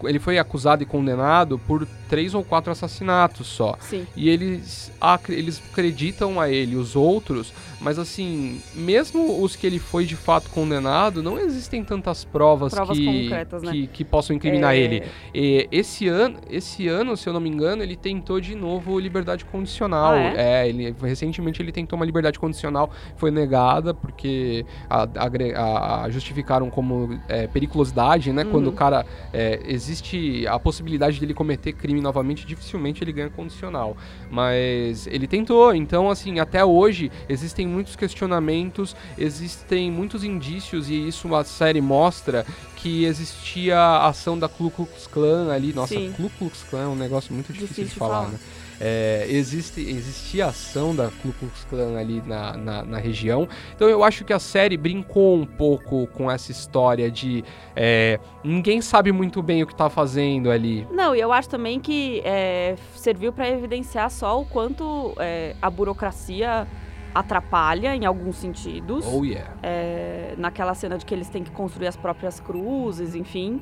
ele 0.06 0.18
foi 0.20 0.40
acusado 0.40 0.82
e 0.82 0.86
condenado 0.86 1.60
por 1.60 1.86
três 2.10 2.34
ou 2.34 2.44
quatro 2.44 2.72
assassinatos 2.72 3.48
só. 3.48 3.76
Sim. 3.80 4.06
E 4.16 4.30
eles, 4.30 4.92
eles 5.30 5.62
acreditam 5.72 6.40
a 6.42 6.50
ele 6.50 6.76
os 6.76 6.96
outros, 6.96 7.54
mas 7.80 7.98
assim, 8.00 8.62
mesmo 8.74 9.42
os 9.42 9.56
que 9.56 9.66
ele 9.66 9.80
foi 9.80 10.06
de 10.06 10.16
fato 10.16 10.50
condenado, 10.50 11.22
não 11.24 11.40
existem 11.40 11.84
tantas 11.84 12.26
provas, 12.26 12.74
Provas 12.74 12.98
que, 12.98 13.30
né? 13.30 13.46
que, 13.72 13.88
que 13.88 14.04
possam 14.04 14.36
incriminar 14.36 14.76
É, 14.76 14.80
ele. 14.80 15.04
E 15.34 15.68
esse 15.72 16.08
ano, 16.08 16.38
esse 16.50 16.88
ano, 16.88 17.16
se 17.16 17.28
eu 17.30 17.34
não 17.34 17.40
me 17.40 17.50
engano, 17.50 17.84
ele 17.84 17.96
tentou 17.96 18.42
de 18.42 18.56
novo 18.56 19.00
liberdade 19.00 19.46
condicional. 19.46 20.14
Ah, 20.14 20.20
é? 20.36 20.68
ele 20.68 20.94
recentemente 21.02 21.62
ele 21.62 21.72
tentou 21.72 21.96
uma 21.98 22.06
liberdade 22.06 22.40
condicional, 22.40 22.90
foi 23.16 23.30
negada 23.32 23.94
porque 23.94 24.66
a, 24.90 25.04
a- 25.16 26.04
a 26.06 26.10
justificaram 26.10 26.70
como 26.70 27.20
é, 27.28 27.48
periculosidade, 27.48 28.34
né? 28.34 28.44
Uhum. 28.44 28.52
Quando 28.52 28.68
o 28.68 28.72
cara 28.74 29.06
é, 29.32 29.60
existe 29.68 30.46
a 30.48 30.58
possibilidade 30.60 31.20
dele 31.20 31.34
cometer 31.34 31.74
crime 31.74 31.99
novamente, 32.02 32.46
dificilmente 32.46 33.04
ele 33.04 33.12
ganha 33.12 33.30
condicional. 33.30 33.96
Mas 34.30 35.08
ele 35.08 35.28
tentou, 35.28 35.74
então 35.74 36.10
assim, 36.10 36.40
até 36.40 36.64
hoje 36.64 37.12
existem 37.28 37.68
muitos 37.68 37.96
questionamentos, 37.96 38.96
existem 39.18 39.92
muitos 39.92 40.24
indícios 40.24 40.90
e 40.90 41.08
isso 41.08 41.34
a 41.36 41.44
série 41.44 41.82
mostra 41.82 42.46
que 42.76 43.04
existia 43.06 43.78
a 43.78 44.08
ação 44.08 44.38
da 44.40 44.48
Ku 44.48 44.70
Klux 44.72 45.08
Klan 45.08 45.52
ali. 45.52 45.74
Nossa, 45.74 45.94
Sim. 45.96 46.14
Ku 46.16 46.30
Klux 46.38 46.64
Klan 46.70 46.84
é 46.84 46.88
um 46.88 46.96
negócio 46.96 47.34
muito 47.34 47.48
difícil, 47.52 47.68
Difícil 47.68 47.86
de 47.86 47.94
de 47.94 48.00
falar, 48.00 48.16
falar. 48.26 48.30
né? 48.30 48.40
É, 48.80 49.26
existe, 49.30 49.82
existia 49.82 50.48
ação 50.48 50.96
da 50.96 51.10
Ku 51.22 51.34
Klux 51.34 51.66
Klan 51.66 51.98
ali 51.98 52.22
na, 52.26 52.56
na, 52.56 52.84
na 52.84 52.98
região. 52.98 53.48
Então 53.76 53.90
eu 53.90 54.04
acho 54.04 54.24
que 54.24 54.34
a 54.34 54.40
série 54.40 54.78
brincou 54.78 55.36
um 55.36 55.46
pouco 55.46 56.08
com 56.08 56.32
essa 56.32 56.52
história 56.52 57.12
de 57.12 57.44
é, 57.76 58.20
ninguém 58.44 58.82
sabe 58.82 59.12
muito 59.12 59.42
bem 59.42 59.64
o 59.64 59.68
que 59.68 59.76
tá 59.76 59.90
fazendo 59.90 60.50
ali. 60.50 60.88
Não, 60.92 61.16
e 61.16 61.20
eu 61.20 61.32
acho 61.34 61.50
também 61.50 61.80
que 61.80 62.22
é, 62.24 62.76
serviu 62.96 63.34
para 63.34 63.50
evidenciar 63.50 64.10
só 64.10 64.40
o 64.40 64.46
quanto 64.46 65.14
é, 65.20 65.56
a 65.62 65.70
burocracia 65.70 66.68
atrapalha 67.14 67.96
em 67.96 68.06
alguns 68.06 68.38
sentidos. 68.38 69.06
Oh 69.08 69.24
yeah. 69.24 69.54
é, 69.64 70.36
naquela 70.38 70.74
cena 70.74 70.98
de 70.98 71.06
que 71.06 71.14
eles 71.14 71.30
têm 71.30 71.44
que 71.44 71.52
construir 71.52 71.88
as 71.88 71.98
próprias 71.98 72.40
cruzes, 72.40 73.16
enfim. 73.16 73.62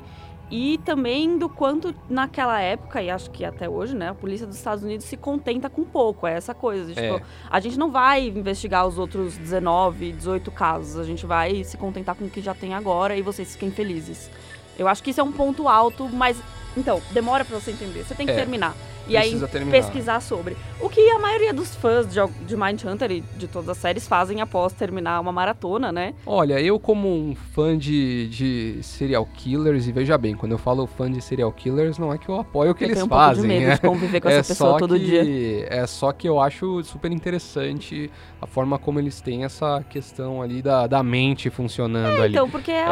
E 0.50 0.78
também 0.86 1.38
do 1.38 1.50
quanto 1.50 1.94
naquela 2.10 2.60
época, 2.62 3.02
e 3.02 3.10
acho 3.10 3.30
que 3.32 3.44
até 3.44 3.68
hoje, 3.68 3.94
né, 3.94 4.10
a 4.10 4.14
polícia 4.14 4.48
dos 4.48 4.56
Estados 4.56 4.82
Unidos 4.84 5.06
se 5.06 5.18
contenta 5.18 5.70
com 5.70 5.84
pouco, 5.84 6.26
é 6.26 6.34
essa 6.34 6.54
coisa. 6.54 6.90
É. 6.92 6.96
Tipo, 6.96 7.26
a 7.50 7.60
gente 7.60 7.78
não 7.78 7.92
vai 7.92 8.28
investigar 8.28 8.88
os 8.88 8.98
outros 8.98 9.38
19, 9.38 10.14
18 10.14 10.50
casos, 10.52 10.98
a 10.98 11.04
gente 11.04 11.26
vai 11.26 11.64
se 11.66 11.76
contentar 11.76 12.16
com 12.16 12.26
o 12.26 12.30
que 12.30 12.40
já 12.42 12.54
tem 12.54 12.74
agora 12.74 13.16
e 13.18 13.22
vocês 13.22 13.52
fiquem 13.54 13.72
felizes. 13.72 14.30
Eu 14.80 14.88
acho 14.88 15.04
que 15.04 15.10
isso 15.10 15.20
é 15.20 15.24
um 15.24 15.32
ponto 15.34 15.68
alto, 15.68 16.08
mas. 16.08 16.42
Então, 16.78 17.02
demora 17.12 17.44
pra 17.44 17.60
você 17.60 17.72
entender. 17.72 18.06
Você 18.06 18.14
tem 18.16 18.26
que 18.26 18.32
É. 18.32 18.36
terminar. 18.36 18.76
E 19.08 19.18
aí 19.18 19.40
terminar. 19.48 19.72
pesquisar 19.72 20.20
sobre. 20.22 20.56
O 20.80 20.90
que 20.90 21.00
a 21.10 21.20
maioria 21.20 21.54
dos 21.54 21.76
fãs 21.76 22.06
de, 22.08 22.20
de 22.46 22.56
Mindhunter 22.56 23.12
e 23.12 23.22
de 23.38 23.48
todas 23.48 23.70
as 23.70 23.78
séries 23.78 24.08
fazem 24.08 24.42
após 24.42 24.74
terminar 24.74 25.20
uma 25.20 25.32
maratona, 25.32 25.92
né? 25.92 26.14
Olha, 26.26 26.60
eu 26.62 26.80
como 26.80 27.08
um 27.08 27.36
fã 27.54 27.78
de, 27.78 28.28
de 28.30 28.78
serial 28.84 29.26
killers, 29.34 29.88
e 29.88 29.92
veja 29.92 30.18
bem, 30.18 30.36
quando 30.36 30.52
eu 30.52 30.58
falo 30.58 30.86
fã 30.86 31.12
de 31.12 31.22
serial 31.22 31.52
killers, 31.52 31.98
não 31.98 32.14
é 32.14 32.18
que 32.18 32.30
eu 32.30 32.40
apoio 32.40 32.72
o 32.72 32.76
que 32.76 32.84
eu 32.84 32.88
eles 32.88 32.98
tenho 32.98 33.06
um 33.06 33.10
fazem. 33.10 33.44
pouco 33.44 33.48
de 33.54 33.60
medo 33.60 33.68
né? 33.70 33.76
de 33.76 33.82
conviver 33.82 34.22
com 34.22 34.30
é 34.30 34.34
essa 34.38 34.48
pessoa 34.54 34.72
só 34.74 34.78
todo 34.80 35.00
que, 35.00 35.06
dia. 35.06 35.68
É 35.70 35.86
só 35.88 36.12
que 36.12 36.28
eu 36.28 36.40
acho 36.40 36.84
super 36.84 37.12
interessante 37.12 38.10
a 38.42 38.46
forma 38.46 38.78
como 38.78 39.00
eles 39.00 39.22
têm 39.22 39.44
essa 39.44 39.84
questão 39.90 40.42
ali 40.42 40.62
da, 40.62 40.86
da 40.88 41.02
mente 41.02 41.50
funcionando 41.50 42.22
ali. 42.22 42.34
Então, 42.34 42.50
porque 42.50 42.72
é, 42.72 42.86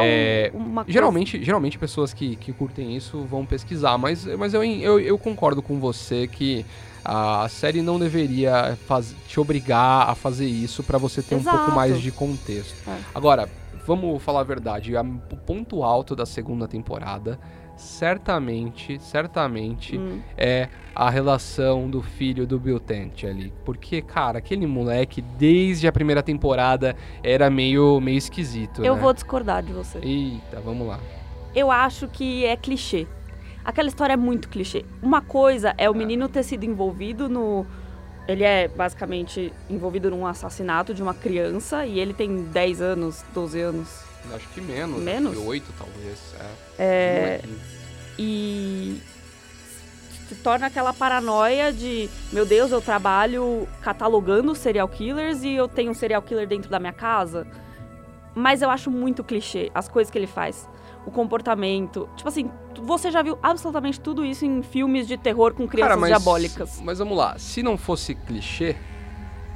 É, 0.48 0.52
um- 0.54 0.58
uma 0.58 0.84
coisa... 0.84 0.94
Geralmente, 0.94 1.44
geralmente 1.44 1.78
pessoas 1.78 2.14
que, 2.14 2.36
que 2.36 2.52
curtem 2.54 2.96
isso 2.96 3.20
vão 3.30 3.46
pesquisar, 3.46 3.98
mas, 3.98 4.26
mas 4.38 4.54
eu, 4.54 4.64
eu, 4.64 5.00
eu 5.00 5.18
concordo 5.18 5.62
com 5.62 5.80
você 5.80 6.05
que 6.32 6.66
a 7.04 7.48
série 7.50 7.82
não 7.82 8.00
deveria 8.00 8.78
faz, 8.88 9.16
te 9.28 9.40
obrigar 9.40 10.10
a 10.10 10.16
fazer 10.16 10.48
isso 10.48 10.84
pra 10.84 10.98
você 10.98 11.22
ter 11.22 11.36
um 11.36 11.44
pouco 11.44 11.58
Exato. 11.58 11.76
mais 11.76 12.02
de 12.02 12.12
contexto. 12.12 12.76
É. 12.90 12.98
Agora, 13.14 13.48
vamos 13.86 14.22
falar 14.24 14.40
a 14.42 14.44
verdade, 14.44 14.94
o 14.96 15.38
ponto 15.38 15.84
alto 15.84 16.16
da 16.16 16.26
segunda 16.26 16.68
temporada, 16.68 17.40
certamente, 17.78 18.98
certamente, 19.00 19.98
Hum. 19.98 20.20
é 20.38 20.70
a 20.96 21.10
relação 21.10 21.90
do 21.90 22.02
filho 22.02 22.48
do 22.48 22.58
Bill 22.58 22.80
Tent 22.80 23.26
ali. 23.26 23.54
Porque, 23.66 24.02
cara, 24.02 24.38
aquele 24.40 24.66
moleque, 24.66 25.22
desde 25.22 25.88
a 25.88 25.92
primeira 25.92 26.24
temporada, 26.24 26.96
era 27.22 27.50
meio, 27.50 28.00
meio 28.00 28.18
esquisito, 28.18 28.84
Eu 28.84 28.96
né? 28.96 29.02
vou 29.02 29.14
discordar 29.14 29.62
de 29.62 29.74
você. 29.74 30.00
Eita, 30.00 30.60
vamos 30.62 30.88
lá. 30.88 31.00
Eu 31.54 31.70
acho 31.70 32.08
que 32.08 32.46
é 32.46 32.56
clichê. 32.58 33.08
Aquela 33.66 33.88
história 33.88 34.14
é 34.14 34.18
muito 34.18 34.48
clichê. 34.48 34.86
Uma 35.02 35.22
coisa 35.22 35.74
é 35.78 35.90
o 35.90 35.96
menino 35.96 36.30
ter 36.30 36.44
sido 36.44 36.64
envolvido 36.64 37.28
no. 37.28 37.66
Ele 38.28 38.44
é 38.44 38.68
basicamente 38.68 39.52
envolvido 39.70 40.10
num 40.12 40.26
assassinato 40.26 40.94
de 40.94 41.02
uma 41.02 41.14
criança 41.14 41.86
e 41.86 42.00
ele 42.00 42.14
tem 42.14 42.44
10 42.44 42.82
anos, 42.82 43.24
12 43.34 43.60
anos. 43.60 44.04
Acho 44.34 44.48
que 44.50 44.62
menos. 44.62 45.02
Menos? 45.02 45.32
Acho 45.32 45.42
que 45.42 45.48
oito, 45.48 45.74
talvez. 45.78 46.20
É. 46.40 46.46
É, 46.78 47.40
Molequinho. 47.44 47.60
e 48.18 49.02
se 50.28 50.36
torna 50.36 50.68
aquela 50.68 50.92
paranoia 50.94 51.72
de, 51.72 52.10
meu 52.32 52.46
Deus, 52.46 52.72
eu 52.72 52.82
trabalho 52.82 53.68
catalogando 53.82 54.56
serial 54.56 54.88
killers 54.88 55.44
e 55.44 55.54
eu 55.54 55.68
tenho 55.68 55.92
um 55.92 55.94
serial 55.94 56.22
killer 56.22 56.48
dentro 56.48 56.70
da 56.70 56.80
minha 56.80 56.94
casa. 56.94 57.46
Mas 58.34 58.62
eu 58.62 58.70
acho 58.70 58.90
muito 58.90 59.24
clichê 59.24 59.72
as 59.74 59.88
coisas 59.88 60.12
que 60.12 60.18
ele 60.18 60.28
faz. 60.28 60.68
O 61.06 61.12
comportamento. 61.12 62.10
Tipo 62.16 62.30
assim, 62.30 62.50
você 62.82 63.12
já 63.12 63.22
viu 63.22 63.38
absolutamente 63.42 64.00
tudo 64.00 64.26
isso 64.26 64.46
em 64.46 64.64
filmes 64.64 65.08
de 65.08 65.18
terror 65.18 65.54
com 65.54 65.68
crianças 65.68 65.90
Cara, 65.90 66.00
mas, 66.00 66.10
diabólicas. 66.10 66.82
Mas 66.84 67.00
vamos 67.00 67.18
lá. 67.18 67.38
Se 67.38 67.62
não 67.62 67.78
fosse 67.78 68.16
clichê, 68.16 68.76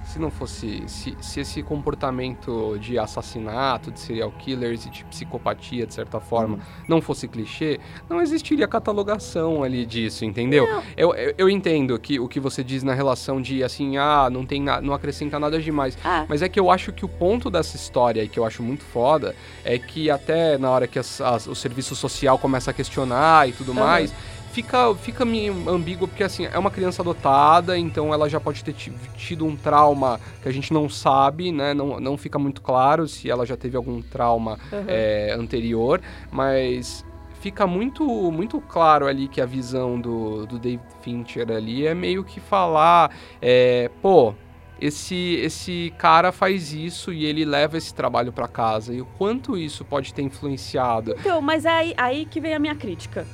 se 0.09 0.19
não 0.19 0.31
fosse. 0.31 0.83
Se, 0.87 1.15
se 1.21 1.39
esse 1.41 1.61
comportamento 1.61 2.77
de 2.79 2.97
assassinato, 2.97 3.91
de 3.91 3.99
serial 3.99 4.31
killers 4.31 4.85
e 4.85 4.89
de 4.89 5.05
psicopatia, 5.05 5.85
de 5.85 5.93
certa 5.93 6.19
forma, 6.19 6.55
Hum. 6.55 6.59
não 6.87 7.01
fosse 7.01 7.27
clichê, 7.27 7.79
não 8.09 8.21
existiria 8.21 8.67
catalogação 8.67 9.61
ali 9.63 9.85
disso, 9.85 10.25
entendeu? 10.25 10.65
Eu, 10.97 11.13
eu, 11.13 11.33
eu 11.37 11.49
entendo 11.49 11.97
que 11.99 12.19
o 12.19 12.27
que 12.27 12.39
você 12.39 12.63
diz 12.63 12.81
na 12.83 12.93
relação 12.93 13.41
de 13.41 13.63
assim, 13.63 13.97
ah, 13.97 14.29
não 14.31 14.45
tem 14.45 14.61
na, 14.61 14.81
não 14.81 14.93
acrescenta 14.93 15.39
nada 15.39 15.59
demais. 15.59 15.97
Ah, 16.03 16.25
Mas 16.27 16.41
é 16.41 16.49
que 16.49 16.59
eu 16.59 16.71
acho 16.71 16.91
que 16.91 17.05
o 17.05 17.09
ponto 17.09 17.49
dessa 17.51 17.75
história, 17.75 18.23
e 18.23 18.27
que 18.29 18.39
eu 18.39 18.45
acho 18.45 18.63
muito 18.63 18.83
foda, 18.83 19.35
é 19.63 19.77
que 19.77 20.09
até 20.09 20.57
na 20.57 20.69
hora 20.71 20.87
que 20.87 20.97
as- 20.97 21.21
as- 21.21 21.47
o 21.47 21.53
serviço 21.55 21.95
social 21.95 22.37
começa 22.39 22.71
a 22.71 22.73
questionar 22.73 23.47
e 23.47 23.51
tudo 23.51 23.71
Aham. 23.71 23.79
mais, 23.79 24.13
fica, 24.51 24.93
fica 24.95 25.25
meio 25.25 25.69
ambíguo, 25.69 26.07
porque 26.07 26.23
assim, 26.23 26.45
é 26.45 26.57
uma 26.57 26.71
criança 26.71 27.01
adotada, 27.01 27.77
então 27.77 28.13
ela 28.13 28.29
já 28.29 28.39
pode 28.39 28.63
ter 28.63 28.73
ti- 28.73 28.91
tido 29.17 29.45
um 29.45 29.55
trauma 29.55 30.19
que 30.41 30.49
a 30.49 30.51
gente 30.51 30.73
não 30.73 30.89
sabe, 30.89 31.51
né? 31.51 31.73
Não, 31.73 31.99
não 31.99 32.17
fica 32.17 32.37
muito 32.39 32.61
claro 32.61 33.07
se 33.07 33.29
ela 33.29 33.45
já 33.45 33.55
teve 33.57 33.77
algum 33.77 34.01
trauma 34.01 34.57
aham. 34.71 34.85
é, 34.87 35.35
anterior, 35.37 36.01
mas 36.31 37.05
fica 37.39 37.65
muito 37.65 38.03
muito 38.31 38.59
claro 38.59 39.07
ali 39.07 39.27
que 39.29 39.39
a 39.39 39.45
visão 39.45 39.99
do, 39.99 40.45
do 40.45 40.59
David 40.59 40.81
Fincher 41.01 41.49
ali 41.51 41.87
é 41.87 41.93
meio 41.93 42.23
que 42.23 42.39
falar, 42.39 43.11
é, 43.41 43.89
pô, 44.01 44.33
esse, 44.81 45.35
esse 45.43 45.93
cara 45.97 46.31
faz 46.31 46.73
isso 46.73 47.11
e 47.13 47.25
ele 47.25 47.43
leva 47.45 47.77
esse 47.77 47.93
trabalho 47.93 48.31
pra 48.31 48.47
casa. 48.47 48.93
E 48.93 49.01
o 49.01 49.05
quanto 49.05 49.57
isso 49.57 49.83
pode 49.85 50.13
ter 50.13 50.21
influenciado? 50.21 51.15
Então, 51.19 51.41
mas 51.41 51.65
é 51.65 51.69
aí, 51.69 51.93
aí 51.97 52.25
que 52.25 52.39
vem 52.39 52.53
a 52.53 52.59
minha 52.59 52.75
crítica. 52.75 53.25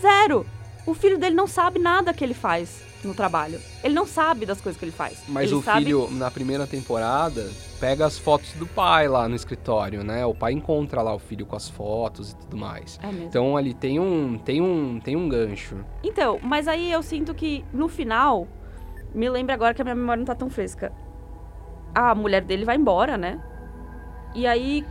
Zero! 0.00 0.46
O 0.86 0.94
filho 0.94 1.18
dele 1.18 1.34
não 1.34 1.46
sabe 1.46 1.78
nada 1.78 2.14
que 2.14 2.24
ele 2.24 2.34
faz 2.34 2.82
no 3.04 3.14
trabalho. 3.14 3.60
Ele 3.82 3.94
não 3.94 4.06
sabe 4.06 4.46
das 4.46 4.60
coisas 4.60 4.78
que 4.78 4.84
ele 4.84 4.92
faz. 4.92 5.22
Mas 5.28 5.50
ele 5.50 5.54
o 5.54 5.62
sabe... 5.62 5.84
filho, 5.84 6.10
na 6.10 6.30
primeira 6.30 6.66
temporada, 6.66 7.50
pega 7.78 8.06
as 8.06 8.18
fotos 8.18 8.52
do 8.54 8.66
pai 8.66 9.08
lá 9.08 9.28
no 9.28 9.36
escritório, 9.36 10.02
né? 10.02 10.24
O 10.24 10.34
pai 10.34 10.52
encontra 10.52 11.02
lá 11.02 11.14
o 11.14 11.18
filho 11.18 11.46
com 11.46 11.56
as 11.56 11.68
fotos 11.68 12.32
e 12.32 12.36
tudo 12.36 12.56
mais. 12.56 12.98
É 13.02 13.06
mesmo. 13.06 13.24
Então 13.26 13.56
ali 13.56 13.74
tem 13.74 14.00
um, 14.00 14.38
tem 14.38 14.60
um, 14.60 15.00
tem 15.00 15.16
um 15.16 15.28
gancho. 15.28 15.84
Então, 16.02 16.38
mas 16.42 16.66
aí 16.66 16.90
eu 16.90 17.02
sinto 17.02 17.34
que 17.34 17.64
no 17.72 17.88
final, 17.88 18.48
me 19.14 19.28
lembra 19.28 19.54
agora 19.54 19.74
que 19.74 19.82
a 19.82 19.84
minha 19.84 19.94
memória 19.94 20.18
não 20.18 20.26
tá 20.26 20.34
tão 20.34 20.50
fresca. 20.50 20.92
A 21.94 22.14
mulher 22.14 22.42
dele 22.42 22.64
vai 22.64 22.76
embora, 22.76 23.16
né? 23.16 23.40
E 24.34 24.46
aí, 24.46 24.84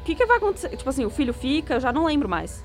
o 0.00 0.04
que, 0.04 0.14
que 0.14 0.26
vai 0.26 0.38
acontecer? 0.38 0.76
Tipo 0.76 0.90
assim, 0.90 1.04
o 1.04 1.10
filho 1.10 1.32
fica, 1.32 1.74
eu 1.74 1.80
já 1.80 1.92
não 1.92 2.04
lembro 2.04 2.28
mais. 2.28 2.64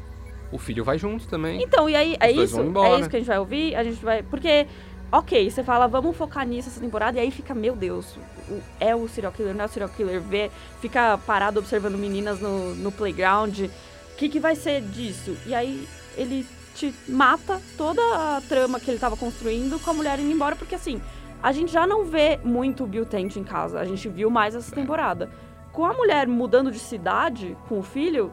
O 0.52 0.58
filho 0.58 0.84
vai 0.84 0.98
junto 0.98 1.28
também. 1.28 1.62
Então, 1.62 1.90
e 1.90 1.96
aí, 1.96 2.16
é 2.20 2.32
isso? 2.44 2.58
É 2.86 3.00
isso 3.00 3.10
que 3.10 3.16
a 3.16 3.20
gente 3.20 3.28
vai 3.28 3.40
ouvir? 3.40 3.76
A 3.76 3.84
gente 3.84 4.04
vai. 4.04 4.24
Porque, 4.24 4.66
ok, 5.12 5.50
você 5.52 5.64
fala, 5.64 5.88
vamos 5.88 6.16
focar 6.16 6.48
nisso 6.48 6.70
essa 6.70 6.80
temporada, 6.80 7.18
e 7.18 7.22
aí 7.22 7.32
fica, 7.32 7.54
meu 7.54 7.76
Deus, 7.76 8.16
o- 8.50 8.62
é 8.80 8.96
o 8.96 9.08
serial 9.10 9.32
killer, 9.34 9.54
não 9.54 9.64
é 9.64 9.66
o 9.66 9.70
serial 9.70 9.90
killer, 9.90 10.22
vê, 10.22 10.50
fica 10.82 11.18
parado 11.20 11.60
observando 11.60 11.98
meninas 11.98 12.40
no, 12.40 12.74
no 12.76 12.92
playground. 12.92 13.60
O 13.60 13.70
que, 14.18 14.30
que 14.30 14.40
vai 14.40 14.56
ser 14.56 14.82
disso? 14.82 15.36
E 15.46 15.54
aí 15.54 15.88
ele 16.16 16.46
te 16.74 16.94
mata 17.10 17.60
toda 17.78 18.02
a 18.38 18.42
trama 18.48 18.80
que 18.80 18.90
ele 18.90 19.00
tava 19.00 19.18
construindo 19.18 19.80
com 19.80 19.90
a 19.92 19.94
mulher 19.94 20.18
indo 20.20 20.32
embora, 20.32 20.56
porque 20.56 20.76
assim, 20.76 21.02
a 21.44 21.52
gente 21.52 21.72
já 21.72 21.86
não 21.86 22.06
vê 22.06 22.40
muito 22.44 22.84
o 22.84 22.88
Bill 22.88 23.06
Tent 23.06 23.36
em 23.36 23.44
casa, 23.44 23.80
a 23.80 23.86
gente 23.86 24.08
viu 24.08 24.30
mais 24.30 24.56
essa 24.56 24.74
temporada. 24.74 25.30
Com 25.74 25.86
a 25.86 25.94
mulher 25.94 26.26
mudando 26.28 26.72
de 26.72 26.80
cidade 26.80 27.56
com 27.68 27.80
o 27.80 27.84
filho, 27.84 28.32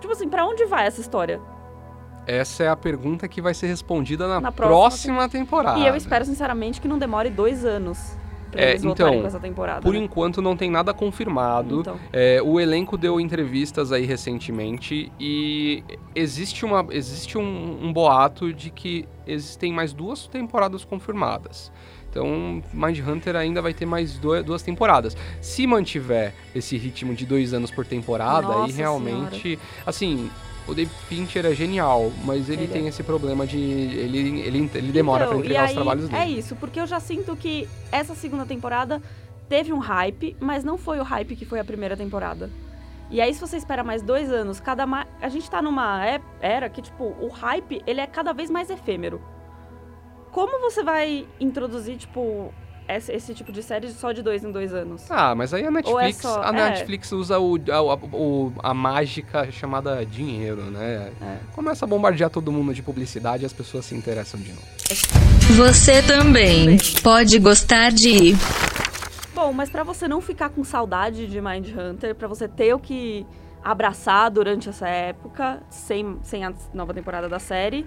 tipo 0.00 0.12
assim, 0.12 0.28
pra 0.28 0.46
onde 0.46 0.64
vai 0.64 0.86
essa 0.86 1.00
história? 1.00 1.40
Essa 2.26 2.64
é 2.64 2.68
a 2.68 2.76
pergunta 2.76 3.28
que 3.28 3.40
vai 3.40 3.54
ser 3.54 3.68
respondida 3.68 4.26
na, 4.26 4.40
Na 4.40 4.52
próxima, 4.52 5.16
próxima 5.16 5.28
temporada. 5.28 5.78
E 5.78 5.86
eu 5.86 5.94
espero, 5.94 6.24
sinceramente, 6.24 6.80
que 6.80 6.88
não 6.88 6.98
demore 6.98 7.30
dois 7.30 7.64
anos 7.64 8.16
pra 8.50 8.62
É, 8.62 8.70
eles 8.70 8.84
então, 8.84 9.20
com 9.20 9.26
essa 9.26 9.38
temporada. 9.38 9.80
Por 9.80 9.92
né? 9.94 10.00
enquanto 10.00 10.42
não 10.42 10.56
tem 10.56 10.68
nada 10.68 10.92
confirmado. 10.92 11.80
Então, 11.80 11.96
É, 12.12 12.40
o 12.42 12.58
elenco 12.58 12.96
deu 12.98 13.20
entrevistas 13.20 13.92
aí 13.92 14.04
recentemente 14.04 15.12
e 15.20 15.84
existe, 16.16 16.64
uma, 16.64 16.84
existe 16.90 17.38
um, 17.38 17.78
um 17.86 17.92
boato 17.92 18.52
de 18.52 18.70
que 18.70 19.08
existem 19.24 19.72
mais 19.72 19.92
duas 19.92 20.26
temporadas 20.26 20.84
confirmadas. 20.84 21.70
Então, 22.16 22.62
Mindhunter 22.72 23.36
ainda 23.36 23.60
vai 23.60 23.74
ter 23.74 23.84
mais 23.84 24.16
do- 24.18 24.42
duas 24.42 24.62
temporadas. 24.62 25.14
Se 25.42 25.66
mantiver 25.66 26.32
esse 26.54 26.76
ritmo 26.78 27.14
de 27.14 27.26
dois 27.26 27.52
anos 27.52 27.70
por 27.70 27.84
temporada, 27.84 28.48
aí 28.48 28.60
Nossa 28.60 28.76
realmente. 28.76 29.58
Assim, 29.84 30.30
o 30.66 30.72
David 30.72 30.94
Fincher 31.08 31.44
é 31.44 31.54
genial, 31.54 32.10
mas 32.24 32.48
ele, 32.48 32.62
Ele 32.62 32.72
tem 32.72 32.88
esse 32.88 33.02
problema 33.02 33.46
de. 33.46 33.58
Ele, 33.58 34.40
ele, 34.40 34.70
ele 34.74 34.92
demora 34.92 35.24
então, 35.24 35.36
pra 35.36 35.44
entregar 35.44 35.60
e 35.60 35.64
os 35.64 35.68
aí, 35.70 35.74
trabalhos 35.74 36.08
dele. 36.08 36.22
É 36.22 36.26
isso, 36.28 36.56
porque 36.56 36.80
eu 36.80 36.86
já 36.86 36.98
sinto 36.98 37.36
que 37.36 37.68
essa 37.92 38.14
segunda 38.14 38.46
temporada 38.46 39.02
teve 39.46 39.72
um 39.74 39.78
hype, 39.78 40.34
mas 40.40 40.64
não 40.64 40.78
foi 40.78 40.98
o 40.98 41.02
hype 41.02 41.36
que 41.36 41.44
foi 41.44 41.60
a 41.60 41.64
primeira 41.64 41.96
temporada. 41.98 42.50
E 43.10 43.20
aí, 43.20 43.32
se 43.32 43.40
você 43.40 43.58
espera 43.58 43.84
mais 43.84 44.00
dois 44.02 44.32
anos, 44.32 44.58
cada 44.58 44.84
ma... 44.86 45.06
a 45.20 45.28
gente 45.28 45.48
tá 45.48 45.60
numa 45.62 46.04
é- 46.04 46.20
era 46.40 46.68
que, 46.68 46.80
tipo, 46.82 47.04
o 47.20 47.28
hype, 47.28 47.80
ele 47.86 48.00
é 48.00 48.06
cada 48.06 48.32
vez 48.32 48.50
mais 48.50 48.68
efêmero. 48.70 49.20
Como 50.36 50.60
você 50.60 50.82
vai 50.82 51.26
introduzir, 51.40 51.96
tipo, 51.96 52.52
esse, 52.86 53.10
esse 53.10 53.32
tipo 53.32 53.50
de 53.50 53.62
série 53.62 53.88
só 53.88 54.12
de 54.12 54.20
dois 54.20 54.44
em 54.44 54.52
dois 54.52 54.74
anos? 54.74 55.10
Ah, 55.10 55.34
mas 55.34 55.54
aí 55.54 55.64
a 55.64 55.70
Netflix, 55.70 56.18
só- 56.18 56.42
a 56.42 56.48
é. 56.48 56.52
Netflix 56.52 57.10
usa 57.12 57.38
o, 57.38 57.56
a, 57.72 57.94
o- 58.14 58.52
a 58.62 58.74
mágica 58.74 59.50
chamada 59.50 60.04
dinheiro, 60.04 60.60
né? 60.64 61.10
É. 61.22 61.38
Começa 61.54 61.86
a 61.86 61.88
bombardear 61.88 62.28
todo 62.28 62.52
mundo 62.52 62.74
de 62.74 62.82
publicidade 62.82 63.44
e 63.44 63.46
as 63.46 63.52
pessoas 63.54 63.86
se 63.86 63.94
interessam 63.94 64.38
de 64.38 64.50
novo. 64.50 64.66
Você 65.56 66.02
também 66.02 66.76
pode 67.02 67.38
gostar 67.38 67.90
de 67.90 68.34
Bom, 69.34 69.54
mas 69.54 69.70
pra 69.70 69.84
você 69.84 70.06
não 70.06 70.20
ficar 70.20 70.50
com 70.50 70.62
saudade 70.62 71.26
de 71.28 71.40
Mindhunter, 71.40 72.14
pra 72.14 72.28
você 72.28 72.46
ter 72.46 72.74
o 72.74 72.78
que 72.78 73.26
abraçar 73.64 74.30
durante 74.30 74.68
essa 74.68 74.86
época, 74.86 75.62
sem, 75.70 76.18
sem 76.22 76.44
a 76.44 76.52
nova 76.74 76.94
temporada 76.94 77.26
da 77.26 77.38
série, 77.38 77.84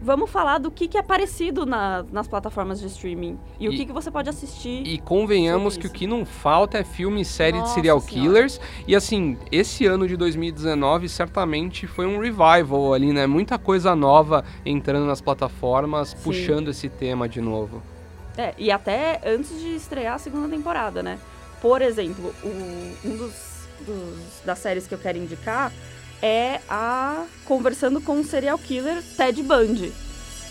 vamos 0.00 0.30
falar 0.30 0.58
do 0.58 0.70
que, 0.70 0.86
que 0.88 0.98
é 0.98 1.02
parecido 1.02 1.64
na- 1.66 2.04
nas 2.12 2.28
plataformas 2.28 2.80
de 2.80 2.86
streaming. 2.86 3.38
E, 3.58 3.68
o 3.68 3.72
E- 3.72 3.76
que, 3.76 3.86
que 3.86 3.92
você 3.92 4.10
pode 4.10 4.28
assistir. 4.28 4.86
E 4.86 4.98
convenhamos 4.98 5.76
que 5.76 5.86
o 5.86 5.90
que 5.90 6.06
não 6.06 6.24
falta 6.24 6.78
é 6.78 6.84
filme 6.84 7.22
e 7.22 7.24
série 7.24 7.52
de 7.54 7.58
Nossa 7.60 7.74
serial 7.74 8.00
Senhora. 8.00 8.20
killers. 8.28 8.60
E 8.86 8.94
assim, 8.94 9.38
esse 9.50 9.86
ano 9.86 10.06
de 10.06 10.16
2019 10.16 11.08
certamente 11.08 11.86
foi 11.86 12.06
um 12.06 12.18
revival 12.18 12.92
ali, 12.94 13.12
né? 13.12 13.26
Muita 13.26 13.58
coisa 13.58 13.94
nova 13.96 14.44
entrando 14.64 15.06
nas 15.06 15.20
plataformas, 15.20 16.10
Sim. 16.10 16.16
puxando 16.22 16.68
esse 16.68 16.88
tema 16.88 17.28
de 17.28 17.40
novo. 17.40 17.82
É, 18.36 18.54
e 18.58 18.70
até 18.70 19.20
antes 19.24 19.58
de 19.60 19.74
estrear 19.74 20.14
a 20.16 20.18
segunda 20.18 20.48
temporada, 20.48 21.02
né? 21.02 21.18
Por 21.62 21.80
exemplo, 21.80 22.34
o- 22.44 22.96
um 23.08 23.16
dos, 23.16 23.66
dos- 23.80 24.42
das 24.44 24.58
séries 24.58 24.86
que 24.86 24.94
eu 24.94 24.98
quero 24.98 25.16
indicar 25.16 25.72
é 26.22 26.60
a 26.68 27.24
Conversando 27.44 28.00
com 28.00 28.20
o 28.20 28.24
Serial 28.24 28.58
Killer 28.58 29.02
Ted 29.16 29.42
Bundy. 29.42 29.92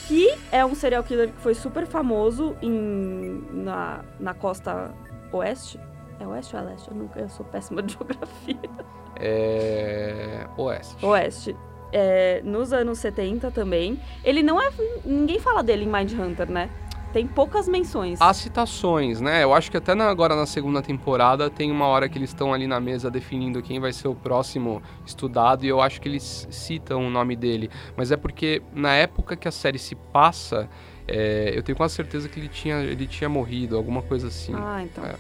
Que 0.07 0.35
é 0.51 0.63
um 0.63 0.75
serial 0.75 1.03
killer 1.03 1.31
que 1.31 1.41
foi 1.41 1.55
super 1.55 1.87
famoso 1.87 2.55
em, 2.61 3.43
na, 3.51 4.01
na 4.19 4.33
costa 4.35 4.93
oeste. 5.31 5.79
É 6.19 6.27
oeste 6.27 6.55
ou 6.55 6.61
é 6.61 6.65
leste? 6.65 6.87
Eu, 6.89 6.95
nunca, 6.95 7.19
eu 7.19 7.29
sou 7.29 7.45
péssima 7.45 7.81
de 7.81 7.93
geografia. 7.97 8.69
É. 9.15 10.47
Oeste. 10.57 11.05
Oeste. 11.05 11.57
É, 11.91 12.41
nos 12.43 12.71
anos 12.71 12.99
70 12.99 13.49
também. 13.51 13.99
Ele 14.23 14.43
não 14.43 14.61
é. 14.61 14.69
Ninguém 15.03 15.39
fala 15.39 15.63
dele 15.63 15.85
em 15.85 15.91
Mindhunter, 15.91 16.49
né? 16.51 16.69
Tem 17.15 17.25
poucas 17.25 17.65
menções. 17.65 18.19
Há 18.21 18.33
citações, 18.33 19.21
né? 19.21 19.41
Eu 19.41 19.53
acho 19.53 19.71
que 19.71 19.77
até 19.77 19.95
na- 19.95 20.09
agora 20.09 20.35
na 20.35 20.45
segunda 20.45 20.81
temporada 20.81 21.49
tem 21.49 21.71
uma 21.71 21.87
hora 21.87 22.09
que 22.09 22.17
eles 22.17 22.31
estão 22.31 22.53
ali 22.53 22.67
na 22.67 22.77
mesa 22.77 23.09
definindo 23.09 23.61
quem 23.61 23.79
vai 23.79 23.93
ser 23.93 24.09
o 24.09 24.13
próximo 24.13 24.83
estudado 25.05 25.63
e 25.63 25.69
eu 25.69 25.79
acho 25.79 26.01
que 26.01 26.09
eles 26.09 26.45
citam 26.51 27.07
o 27.07 27.09
nome 27.09 27.37
dele. 27.37 27.71
Mas 27.95 28.11
é 28.11 28.17
porque 28.17 28.61
na 28.73 28.93
época 28.95 29.37
que 29.37 29.47
a 29.47 29.51
série 29.51 29.79
se 29.79 29.95
passa, 29.95 30.67
é, 31.07 31.53
eu 31.55 31.63
tenho 31.63 31.77
quase 31.77 31.95
certeza 31.95 32.27
que 32.27 32.37
ele 32.37 32.49
tinha, 32.49 32.81
ele 32.81 33.07
tinha 33.07 33.29
morrido, 33.29 33.77
alguma 33.77 34.01
coisa 34.01 34.27
assim. 34.27 34.53
Ah, 34.53 34.83
então. 34.83 35.05
É. 35.05 35.15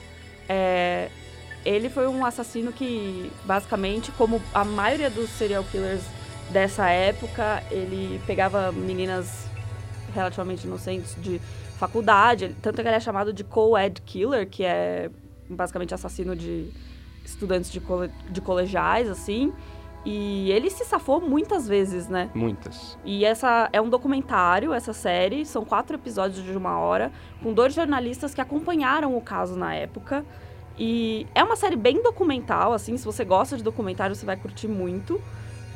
É, 0.49 1.09
ele 1.63 1.89
foi 1.89 2.09
um 2.09 2.25
assassino 2.25 2.73
que, 2.73 3.31
basicamente, 3.45 4.11
como 4.11 4.41
a 4.53 4.65
maioria 4.65 5.09
dos 5.09 5.29
serial 5.29 5.63
killers 5.63 6.03
dessa 6.49 6.89
época, 6.89 7.63
ele 7.71 8.19
pegava 8.27 8.69
meninas 8.73 9.45
relativamente 10.13 10.65
inocentes 10.65 11.15
de 11.21 11.39
faculdade. 11.75 12.55
Tanto 12.61 12.81
que 12.81 12.87
ele 12.87 12.95
é 12.95 12.99
chamado 12.99 13.31
de 13.33 13.43
co-ed 13.43 14.01
killer, 14.01 14.49
que 14.49 14.63
é 14.63 15.09
basicamente 15.49 15.93
assassino 15.93 16.35
de 16.35 16.69
estudantes 17.23 17.71
de, 17.71 17.79
cole- 17.79 18.11
de 18.29 18.41
colegiais, 18.41 19.09
assim. 19.09 19.53
E 20.05 20.51
ele 20.51 20.69
se 20.69 20.85
safou 20.85 21.19
muitas 21.19 21.67
vezes, 21.67 22.07
né? 22.07 22.29
Muitas. 22.35 22.95
E 23.03 23.25
essa 23.25 23.69
é 23.73 23.81
um 23.81 23.89
documentário, 23.89 24.71
essa 24.71 24.93
série, 24.93 25.43
são 25.45 25.65
quatro 25.65 25.95
episódios 25.95 26.43
de 26.45 26.55
uma 26.55 26.77
hora, 26.77 27.11
com 27.41 27.51
dois 27.51 27.73
jornalistas 27.73 28.33
que 28.33 28.39
acompanharam 28.39 29.17
o 29.17 29.21
caso 29.21 29.55
na 29.55 29.73
época. 29.73 30.23
E 30.77 31.25
é 31.33 31.43
uma 31.43 31.55
série 31.55 31.75
bem 31.75 32.03
documental, 32.03 32.71
assim, 32.73 32.97
se 32.97 33.05
você 33.05 33.25
gosta 33.25 33.57
de 33.57 33.63
documentário, 33.63 34.15
você 34.15 34.25
vai 34.25 34.37
curtir 34.37 34.67
muito. 34.67 35.19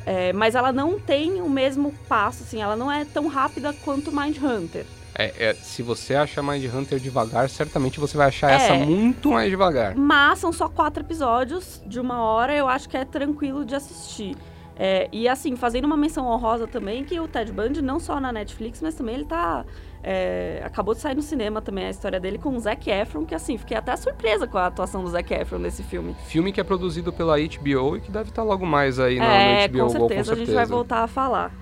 É, 0.06 0.32
mas 0.32 0.54
ela 0.54 0.72
não 0.72 0.98
tem 0.98 1.42
o 1.42 1.50
mesmo 1.50 1.92
passo, 2.08 2.44
assim, 2.44 2.62
ela 2.62 2.76
não 2.76 2.90
é 2.90 3.04
tão 3.04 3.26
rápida 3.26 3.72
quanto 3.84 4.10
Mindhunter. 4.12 4.86
É, 5.14 5.50
é, 5.50 5.54
se 5.54 5.82
você 5.82 6.14
achar 6.14 6.42
Mind 6.42 6.64
Hunter 6.72 6.98
devagar, 6.98 7.48
certamente 7.48 7.98
você 7.98 8.16
vai 8.16 8.28
achar 8.28 8.50
É. 8.50 8.54
essa 8.54 8.74
muito 8.74 9.30
mais 9.30 9.50
devagar. 9.50 9.94
Mas 9.96 10.38
são 10.38 10.52
só 10.52 10.68
quatro 10.68 11.02
episódios 11.02 11.82
de 11.86 11.98
uma 12.00 12.22
hora, 12.22 12.54
eu 12.54 12.68
acho 12.68 12.88
que 12.88 12.96
é 12.96 13.04
tranquilo 13.04 13.64
de 13.64 13.74
assistir. 13.74 14.36
É, 14.82 15.08
e 15.12 15.28
assim, 15.28 15.56
fazendo 15.56 15.84
uma 15.84 15.96
menção 15.96 16.26
honrosa 16.26 16.66
também, 16.66 17.04
que 17.04 17.20
o 17.20 17.28
Ted 17.28 17.52
Bundy, 17.52 17.82
não 17.82 18.00
só 18.00 18.18
na 18.18 18.32
Netflix, 18.32 18.80
mas 18.80 18.94
também 18.94 19.16
ele 19.16 19.26
tá. 19.26 19.62
é, 20.02 20.62
acabou 20.64 20.94
de 20.94 21.00
sair 21.00 21.14
no 21.14 21.20
cinema 21.20 21.60
também 21.60 21.84
a 21.84 21.90
história 21.90 22.18
dele 22.18 22.38
com 22.38 22.56
o 22.56 22.58
Zac 22.58 22.88
Efron, 22.90 23.26
que 23.26 23.34
assim, 23.34 23.58
fiquei 23.58 23.76
até 23.76 23.94
surpresa 23.96 24.46
com 24.46 24.56
a 24.56 24.68
atuação 24.68 25.04
do 25.04 25.10
Zac 25.10 25.34
Efron 25.34 25.58
nesse 25.58 25.82
filme. 25.82 26.16
Filme 26.28 26.50
que 26.50 26.58
é 26.62 26.64
produzido 26.64 27.12
pela 27.12 27.36
HBO 27.36 27.98
e 27.98 28.00
que 28.00 28.10
deve 28.10 28.30
estar 28.30 28.42
logo 28.42 28.64
mais 28.64 28.98
aí 28.98 29.18
na, 29.18 29.26
é, 29.26 29.68
no 29.68 29.74
HBO 29.74 29.78
com 29.92 29.98
Go, 29.98 30.08
certeza, 30.08 30.32
a 30.32 30.36
gente 30.36 30.52
vai 30.52 30.64
voltar 30.64 31.02
a 31.02 31.06
falar. 31.06 31.52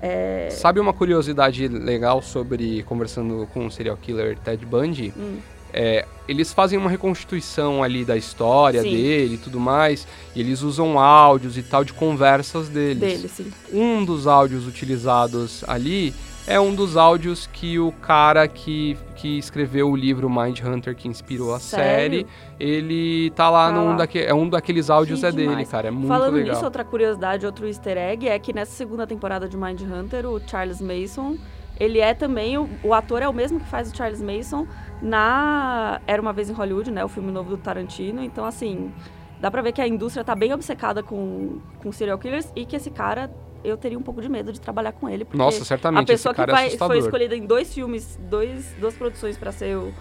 É, 0.00 0.48
Sabe 0.50 0.80
uma 0.80 0.92
curiosidade 0.92 1.66
legal 1.68 2.20
sobre 2.22 2.82
conversando 2.82 3.48
com 3.52 3.66
o 3.66 3.70
serial 3.70 3.96
killer 3.96 4.36
Ted 4.38 4.64
Bundy? 4.64 5.12
Hum. 5.16 5.38
É, 5.72 6.06
eles 6.26 6.52
fazem 6.52 6.78
uma 6.78 6.88
reconstituição 6.88 7.82
ali 7.82 8.04
da 8.04 8.16
história 8.16 8.82
Sim. 8.82 8.90
dele 8.90 9.34
e 9.34 9.38
tudo 9.38 9.60
mais, 9.60 10.06
e 10.34 10.40
eles 10.40 10.62
usam 10.62 10.98
áudios 10.98 11.58
e 11.58 11.62
tal 11.62 11.84
de 11.84 11.92
conversas 11.92 12.68
deles. 12.68 12.98
dele, 12.98 13.28
sim. 13.28 13.52
Um 13.72 14.04
dos 14.04 14.26
áudios 14.26 14.66
utilizados 14.66 15.62
ali 15.66 16.14
é 16.46 16.60
um 16.60 16.74
dos 16.74 16.96
áudios 16.96 17.46
que 17.52 17.78
o 17.78 17.90
cara 17.92 18.46
que, 18.46 18.96
que 19.16 19.38
escreveu 19.38 19.90
o 19.90 19.96
livro 19.96 20.30
Mind 20.30 20.60
Hunter 20.60 20.94
que 20.94 21.08
inspirou 21.08 21.54
a 21.54 21.58
Sério? 21.58 22.20
série, 22.20 22.26
ele 22.60 23.30
tá 23.30 23.50
lá 23.50 23.68
Tá 23.68 23.72
num 23.74 23.96
daque, 23.96 24.18
é 24.20 24.32
um 24.34 24.48
daqueles 24.48 24.88
áudios 24.88 25.24
é 25.24 25.32
dele, 25.32 25.48
demais. 25.48 25.68
cara, 25.70 25.88
é 25.88 25.90
muito 25.90 26.06
Falando 26.08 26.34
legal. 26.34 26.54
nisso, 26.54 26.64
outra 26.64 26.84
curiosidade, 26.84 27.44
outro 27.46 27.66
easter 27.66 27.96
egg 27.98 28.28
é 28.28 28.38
que 28.38 28.52
nessa 28.52 28.72
segunda 28.72 29.06
temporada 29.06 29.48
de 29.48 29.56
Mindhunter, 29.56 30.26
o 30.26 30.40
Charles 30.46 30.80
Mason, 30.80 31.36
ele 31.78 31.98
é 31.98 32.14
também, 32.14 32.56
o, 32.56 32.68
o 32.84 32.94
ator 32.94 33.22
é 33.22 33.28
o 33.28 33.32
mesmo 33.32 33.58
que 33.60 33.66
faz 33.68 33.90
o 33.90 33.96
Charles 33.96 34.22
Mason 34.22 34.66
na 35.02 36.00
Era 36.06 36.22
Uma 36.22 36.32
Vez 36.32 36.48
em 36.48 36.52
Hollywood, 36.52 36.90
né, 36.90 37.04
o 37.04 37.08
filme 37.08 37.30
novo 37.32 37.50
do 37.50 37.56
Tarantino, 37.58 38.22
então 38.22 38.44
assim, 38.44 38.92
dá 39.40 39.50
pra 39.50 39.60
ver 39.62 39.72
que 39.72 39.80
a 39.80 39.86
indústria 39.88 40.24
tá 40.24 40.34
bem 40.34 40.52
obcecada 40.54 41.02
com, 41.02 41.58
com 41.82 41.92
serial 41.92 42.18
killers 42.18 42.50
e 42.56 42.64
que 42.64 42.76
esse 42.76 42.90
cara, 42.90 43.30
eu 43.66 43.76
teria 43.76 43.98
um 43.98 44.02
pouco 44.02 44.20
de 44.22 44.28
medo 44.28 44.52
de 44.52 44.60
trabalhar 44.60 44.92
com 44.92 45.08
ele, 45.08 45.24
porque 45.24 45.36
Nossa, 45.38 45.62
a 45.62 45.64
certamente 45.66 46.06
pessoa 46.06 46.32
esse 46.32 46.36
cara 46.36 46.52
que 46.52 46.74
é 46.74 46.76
vai- 46.76 46.88
foi 46.88 46.98
escolhida 46.98 47.36
em 47.36 47.46
dois 47.46 47.72
filmes, 47.74 48.18
dois, 48.30 48.74
duas 48.80 48.94
produções 48.94 49.36
pra 49.36 49.50
ser 49.52 49.76
o, 49.76 49.92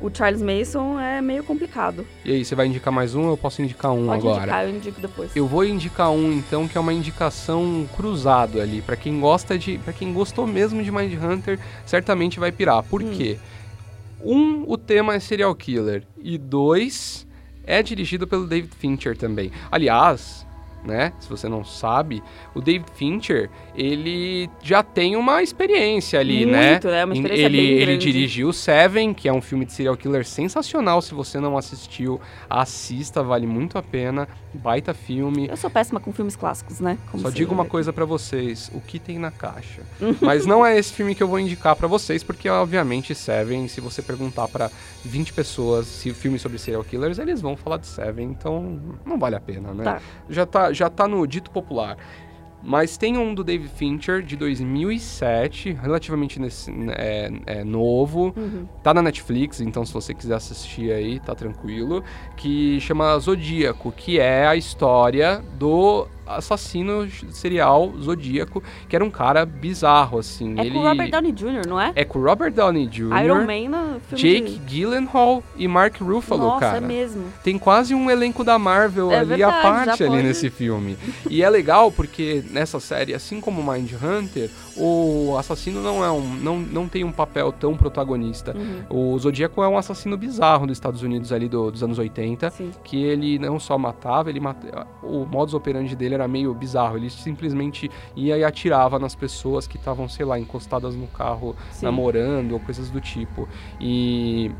o 0.00 0.10
Charles 0.14 0.42
Mason 0.42 0.98
é 1.00 1.20
meio 1.22 1.42
complicado. 1.44 2.06
E 2.24 2.32
aí, 2.32 2.44
você 2.44 2.54
vai 2.54 2.66
indicar 2.66 2.92
mais 2.92 3.14
um 3.14 3.22
ou 3.24 3.30
eu 3.30 3.36
posso 3.36 3.62
indicar 3.62 3.92
um 3.92 4.06
Pode 4.06 4.18
agora? 4.20 4.42
indicar, 4.42 4.64
eu 4.64 4.70
indico 4.74 5.00
depois. 5.00 5.34
Eu 5.34 5.46
vou 5.46 5.64
indicar 5.64 6.10
um 6.10 6.32
então 6.32 6.66
que 6.68 6.76
é 6.76 6.80
uma 6.80 6.92
indicação 6.92 7.88
cruzado 7.96 8.60
ali 8.60 8.82
Pra 8.82 8.96
quem 8.96 9.18
gosta 9.20 9.56
de, 9.58 9.78
para 9.78 9.92
quem 9.92 10.12
gostou 10.12 10.46
mesmo 10.46 10.82
de 10.82 10.90
Mind 10.90 11.12
Hunter, 11.22 11.58
certamente 11.86 12.38
vai 12.38 12.52
pirar. 12.52 12.82
Por 12.82 13.02
Hum. 13.02 13.10
quê? 13.16 13.38
Um, 14.22 14.64
o 14.66 14.76
tema 14.78 15.14
é 15.14 15.20
serial 15.20 15.54
killer 15.54 16.02
e 16.18 16.38
dois, 16.38 17.26
é 17.66 17.82
dirigido 17.82 18.26
pelo 18.26 18.46
David 18.46 18.74
Fincher 18.74 19.16
também. 19.16 19.52
Aliás, 19.70 20.43
né, 20.84 21.12
se 21.18 21.28
você 21.28 21.48
não 21.48 21.64
sabe, 21.64 22.22
o 22.54 22.60
David 22.60 22.90
Fincher, 22.92 23.50
ele 23.76 24.48
já 24.62 24.82
tem 24.82 25.16
uma 25.16 25.42
experiência 25.42 26.20
ali, 26.20 26.46
né? 26.46 26.72
Muito, 26.72 26.88
né? 26.88 27.04
Uma 27.04 27.14
experiência 27.14 27.46
ele, 27.46 27.58
ele 27.58 27.96
dirigiu 27.96 28.52
Seven, 28.52 29.12
que 29.12 29.28
é 29.28 29.32
um 29.32 29.40
filme 29.40 29.64
de 29.64 29.72
serial 29.72 29.96
killer 29.96 30.24
sensacional. 30.24 31.02
Se 31.02 31.12
você 31.12 31.40
não 31.40 31.58
assistiu, 31.58 32.20
assista, 32.48 33.22
vale 33.22 33.46
muito 33.46 33.76
a 33.76 33.82
pena. 33.82 34.28
Baita 34.52 34.94
filme. 34.94 35.48
Eu 35.48 35.56
sou 35.56 35.68
péssima 35.68 35.98
com 35.98 36.12
filmes 36.12 36.36
clássicos, 36.36 36.78
né? 36.78 36.96
Como 37.10 37.22
Só 37.24 37.30
digo 37.30 37.52
uma 37.52 37.64
coisa 37.64 37.92
pra 37.92 38.04
vocês, 38.04 38.70
o 38.72 38.80
que 38.80 39.00
tem 39.00 39.18
na 39.18 39.32
caixa. 39.32 39.82
Mas 40.22 40.46
não 40.46 40.64
é 40.64 40.78
esse 40.78 40.92
filme 40.92 41.14
que 41.14 41.22
eu 41.22 41.28
vou 41.28 41.40
indicar 41.40 41.74
pra 41.74 41.88
vocês, 41.88 42.22
porque 42.22 42.48
obviamente 42.48 43.14
Seven, 43.14 43.66
se 43.66 43.80
você 43.80 44.00
perguntar 44.00 44.46
pra 44.46 44.70
20 45.04 45.32
pessoas 45.32 45.86
se 45.86 46.14
filme 46.14 46.38
sobre 46.38 46.58
serial 46.58 46.84
killers, 46.84 47.18
eles 47.18 47.40
vão 47.40 47.56
falar 47.56 47.78
de 47.78 47.88
Seven, 47.88 48.28
então 48.30 48.80
não 49.04 49.18
vale 49.18 49.34
a 49.34 49.40
pena, 49.40 49.74
né? 49.74 49.84
Tá. 49.84 50.00
Já 50.28 50.46
tá, 50.46 50.72
já 50.72 50.88
tá 50.88 51.08
no 51.08 51.26
dito 51.26 51.50
popular. 51.50 51.96
Mas 52.64 52.96
tem 52.96 53.18
um 53.18 53.34
do 53.34 53.44
David 53.44 53.68
Fincher 53.76 54.22
de 54.22 54.36
2007, 54.36 55.72
relativamente 55.80 56.40
nesse- 56.40 56.72
é, 56.96 57.30
é, 57.46 57.64
novo. 57.64 58.32
Uhum. 58.36 58.66
Tá 58.82 58.94
na 58.94 59.02
Netflix, 59.02 59.60
então 59.60 59.84
se 59.84 59.92
você 59.92 60.14
quiser 60.14 60.34
assistir 60.34 60.90
aí, 60.92 61.20
tá 61.20 61.34
tranquilo. 61.34 62.02
Que 62.36 62.80
chama 62.80 63.18
Zodíaco, 63.18 63.92
que 63.92 64.18
é 64.18 64.46
a 64.46 64.56
história 64.56 65.42
do 65.58 66.06
assassino 66.26 67.08
serial 67.30 67.92
Zodíaco, 68.00 68.62
que 68.88 68.94
era 68.96 69.04
um 69.04 69.10
cara 69.10 69.44
bizarro, 69.44 70.18
assim. 70.18 70.54
É 70.58 70.62
Ele... 70.62 70.70
com 70.72 70.78
o 70.80 70.82
Robert 70.88 71.10
Downey 71.10 71.32
Jr., 71.32 71.66
não 71.68 71.80
é? 71.80 71.92
É 71.94 72.04
com 72.04 72.20
Robert 72.20 72.52
Downey 72.52 72.86
Jr., 72.86 73.24
Iron 73.24 73.44
Man 73.46 73.68
no 73.94 74.00
filme 74.00 74.16
Jake 74.22 74.58
de... 74.58 74.58
Gyllenhaal 74.80 75.42
e 75.56 75.68
Mark 75.68 76.00
Ruffalo, 76.00 76.42
Nossa, 76.42 76.60
cara. 76.60 76.76
é 76.78 76.80
mesmo. 76.80 77.24
Tem 77.42 77.58
quase 77.58 77.94
um 77.94 78.10
elenco 78.10 78.42
da 78.44 78.58
Marvel 78.58 79.10
É 79.10 79.18
ali 79.18 79.28
verdade, 79.30 79.42
à 79.58 79.62
parte 79.62 80.02
ali 80.02 80.10
pode- 80.12 80.22
nesse 80.22 80.50
filme. 80.50 80.96
E 81.28 81.42
é 81.42 81.48
legal 81.50 81.90
porque 81.92 82.44
nessa 82.50 82.80
série, 82.80 83.14
assim 83.14 83.40
como 83.40 83.62
Mind 83.62 83.90
Hunter, 83.92 84.50
o 84.76 85.36
assassino 85.38 85.80
não 85.82 86.04
é 86.04 86.10
um, 86.10 86.20
não, 86.34 86.58
não 86.58 86.88
tem 86.88 87.04
um 87.04 87.12
papel 87.12 87.52
tão 87.52 87.76
protagonista. 87.76 88.54
Uhum. 88.56 89.14
O 89.14 89.18
Zodíaco 89.18 89.62
é 89.62 89.68
um 89.68 89.78
assassino 89.78 90.16
bizarro 90.16 90.66
dos 90.66 90.76
Estados 90.76 91.02
Unidos 91.02 91.32
ali 91.32 91.48
do- 91.48 91.70
dos 91.70 91.82
anos 91.82 91.98
80, 91.98 92.50
Sim. 92.50 92.70
que 92.82 93.02
ele 93.02 93.38
não 93.38 93.58
só 93.60 93.78
matava, 93.78 94.30
ele 94.30 94.40
mata, 94.40 94.86
o 95.02 95.24
modus 95.24 95.54
operandi 95.54 95.94
dele 95.94 96.13
era 96.14 96.26
meio 96.28 96.54
bizarro. 96.54 96.96
Ele 96.96 97.10
simplesmente 97.10 97.90
ia 98.16 98.36
e 98.38 98.44
atirava 98.44 98.98
nas 98.98 99.14
pessoas 99.14 99.66
que 99.66 99.76
estavam, 99.76 100.08
sei 100.08 100.24
lá, 100.24 100.38
encostadas 100.38 100.94
no 100.94 101.06
carro 101.06 101.54
Sim. 101.70 101.86
namorando 101.86 102.52
ou 102.52 102.60
coisas 102.60 102.90
do 102.90 103.00
tipo. 103.00 103.48
E 103.80 104.50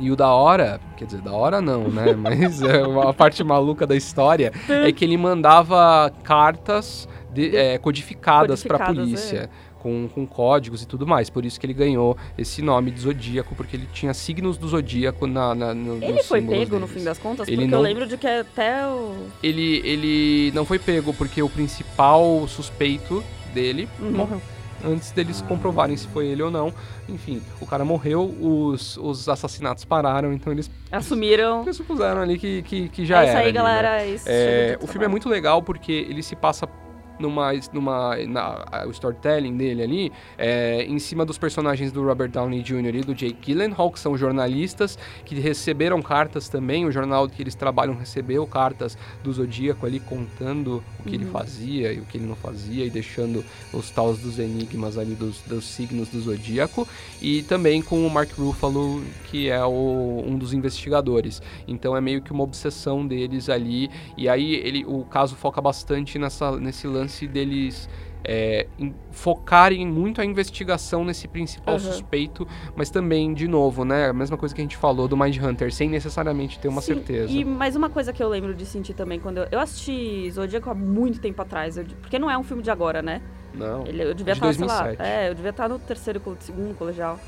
e 0.00 0.12
o 0.12 0.16
da 0.16 0.28
hora, 0.32 0.80
quer 0.96 1.06
dizer, 1.06 1.20
da 1.22 1.32
hora 1.32 1.60
não, 1.60 1.88
né? 1.88 2.14
Mas 2.14 2.62
é 2.62 2.86
uma 2.86 3.12
parte 3.12 3.42
maluca 3.42 3.84
da 3.84 3.96
história 3.96 4.52
é 4.68 4.92
que 4.92 5.04
ele 5.04 5.16
mandava 5.16 6.08
cartas 6.22 7.08
de- 7.32 7.56
é, 7.56 7.78
codificadas 7.78 8.62
para 8.62 8.76
a 8.76 8.86
Codificadas, 8.86 9.20
polícia. 9.20 9.50
Com, 9.78 10.08
com 10.14 10.26
códigos 10.26 10.82
e 10.82 10.86
tudo 10.86 11.06
mais. 11.06 11.30
Por 11.30 11.44
isso 11.44 11.58
que 11.58 11.66
ele 11.66 11.74
ganhou 11.74 12.16
esse 12.36 12.60
nome 12.62 12.90
de 12.90 13.00
Zodíaco, 13.00 13.54
porque 13.54 13.76
ele 13.76 13.88
tinha 13.92 14.12
signos 14.14 14.56
do 14.58 14.68
Zodíaco 14.68 15.26
na, 15.26 15.54
na 15.54 15.74
no, 15.74 16.02
Ele 16.02 16.22
foi 16.22 16.40
pego 16.42 16.74
no 16.78 16.86
deles. 16.86 16.90
fim 16.98 17.04
das 17.04 17.18
contas? 17.18 17.46
Ele 17.48 17.56
porque 17.58 17.70
não- 17.70 17.78
eu 17.78 17.82
lembro 17.82 18.06
de 18.06 18.16
que 18.16 18.26
até 18.26 18.86
o. 18.86 19.14
Ele, 19.42 19.80
ele 19.84 20.52
não 20.54 20.64
foi 20.64 20.78
pego 20.78 21.12
porque 21.14 21.42
o 21.42 21.48
principal 21.48 22.46
suspeito 22.48 23.22
dele 23.54 23.88
Uhum. 24.00 24.10
morreu. 24.12 24.42
Antes 24.84 25.10
deles 25.10 25.42
comprovarem 25.42 25.96
se 25.96 26.06
foi 26.06 26.26
ele 26.26 26.40
ou 26.40 26.52
não. 26.52 26.72
Enfim, 27.08 27.42
o 27.60 27.66
cara 27.66 27.84
morreu, 27.84 28.22
os, 28.40 28.96
os 28.96 29.28
assassinatos 29.28 29.84
pararam, 29.84 30.32
então 30.32 30.52
eles 30.52 30.70
Assumiram. 30.92 31.62
pressupuseram 31.64 32.20
ali 32.20 32.38
que, 32.38 32.62
que, 32.62 32.88
que 32.88 33.04
já 33.04 33.22
é 33.22 33.24
isso 33.24 33.30
era. 33.30 33.38
aí, 33.40 33.44
ali, 33.46 33.52
né? 33.52 33.58
galera. 33.58 34.06
Isso 34.06 34.24
É, 34.28 34.78
o 34.80 34.86
filme 34.86 35.04
é 35.04 35.08
muito 35.08 35.28
legal 35.28 35.62
porque 35.62 35.90
ele 35.90 36.22
se 36.22 36.36
passa 36.36 36.68
numa, 37.18 37.50
numa 37.72 38.16
na- 38.26 38.84
o 38.86 38.90
storytelling 38.90 39.56
dele 39.56 39.82
ali 39.82 40.12
é, 40.36 40.84
em 40.84 40.98
cima 40.98 41.24
dos 41.24 41.38
personagens 41.38 41.90
do 41.92 42.04
Robert 42.04 42.30
Downey 42.30 42.62
Jr. 42.62 42.94
e 42.96 43.00
do 43.00 43.14
Jake 43.14 43.36
Gyllenhaal 43.52 43.90
que 43.90 43.98
são 44.00 44.16
jornalistas 44.16 44.98
que 45.24 45.34
receberam 45.38 46.00
cartas 46.02 46.48
também 46.48 46.84
o 46.86 46.92
jornal 46.92 47.28
que 47.28 47.42
eles 47.42 47.54
trabalham 47.54 47.94
recebeu 47.96 48.46
cartas 48.46 48.96
do 49.22 49.32
Zodíaco 49.32 49.84
ali 49.86 50.00
contando 50.00 50.82
o 51.00 51.02
que 51.08 51.14
ele 51.16 51.24
Uhum. 51.24 51.30
fazia 51.32 51.92
e 51.92 51.98
o 52.00 52.04
que 52.04 52.16
ele 52.18 52.26
não 52.26 52.36
fazia 52.36 52.84
e 52.84 52.90
deixando 52.90 53.44
os 53.72 53.90
tals 53.90 54.18
dos 54.18 54.38
enigmas 54.38 54.96
ali 54.96 55.14
dos, 55.14 55.40
dos 55.42 55.64
signos 55.64 56.08
do 56.08 56.20
Zodíaco 56.20 56.86
e 57.20 57.42
também 57.42 57.82
com 57.82 58.06
o 58.06 58.10
Mark 58.10 58.30
Ruffalo 58.38 59.02
que 59.30 59.48
é 59.48 59.64
o- 59.64 60.22
um 60.26 60.36
dos 60.38 60.52
investigadores 60.52 61.42
então 61.66 61.96
é 61.96 62.00
meio 62.00 62.22
que 62.22 62.32
uma 62.32 62.44
obsessão 62.44 63.06
deles 63.06 63.48
ali 63.48 63.90
e 64.16 64.28
aí 64.28 64.54
ele, 64.54 64.84
o 64.86 65.04
caso 65.04 65.34
foca 65.34 65.60
bastante 65.60 66.18
nessa, 66.18 66.52
nesse 66.58 66.86
lance 66.86 67.07
deles 67.26 67.88
é, 68.24 68.66
em- 68.78 68.94
focarem 69.10 69.86
muito 69.86 70.20
a 70.20 70.24
investigação 70.24 71.04
nesse 71.04 71.26
principal 71.28 71.76
Aham. 71.76 71.80
suspeito, 71.92 72.46
mas 72.76 72.90
também, 72.90 73.32
de 73.32 73.46
novo, 73.48 73.84
né? 73.84 74.08
A 74.08 74.12
mesma 74.12 74.36
coisa 74.36 74.54
que 74.54 74.60
a 74.60 74.64
gente 74.64 74.76
falou 74.76 75.06
do 75.08 75.16
Mind 75.16 75.36
Hunter, 75.42 75.72
sem 75.72 75.88
necessariamente 75.88 76.58
ter 76.58 76.68
uma 76.68 76.80
Sim, 76.80 76.94
certeza. 76.94 77.32
E 77.32 77.44
mais 77.44 77.74
uma 77.76 77.88
coisa 77.88 78.12
que 78.12 78.22
eu 78.22 78.28
lembro 78.28 78.54
de 78.54 78.66
sentir 78.66 78.92
também 78.94 79.18
quando 79.20 79.38
eu, 79.38 79.48
eu 79.52 79.60
assisti 79.60 80.30
Zodíaco 80.30 80.68
há 80.68 80.74
muito 80.74 81.20
tempo 81.20 81.40
atrás, 81.40 81.76
eu- 81.76 81.86
porque 82.02 82.18
não 82.18 82.30
é 82.30 82.36
um 82.36 82.42
filme 82.42 82.62
de 82.62 82.70
agora, 82.70 83.00
né? 83.00 83.22
Não. 83.54 83.86
Ele, 83.86 84.02
eu 84.02 84.14
devia 84.14 84.34
De 84.34 84.40
estar, 84.40 84.52
sei 84.52 84.66
lá, 84.66 84.82
2007. 84.82 85.02
é, 85.02 85.30
eu 85.30 85.34
devia 85.34 85.50
estar 85.50 85.68
no 85.68 85.78
terceiro, 85.78 86.20
segundo 86.40 86.74
colegial. 86.76 87.18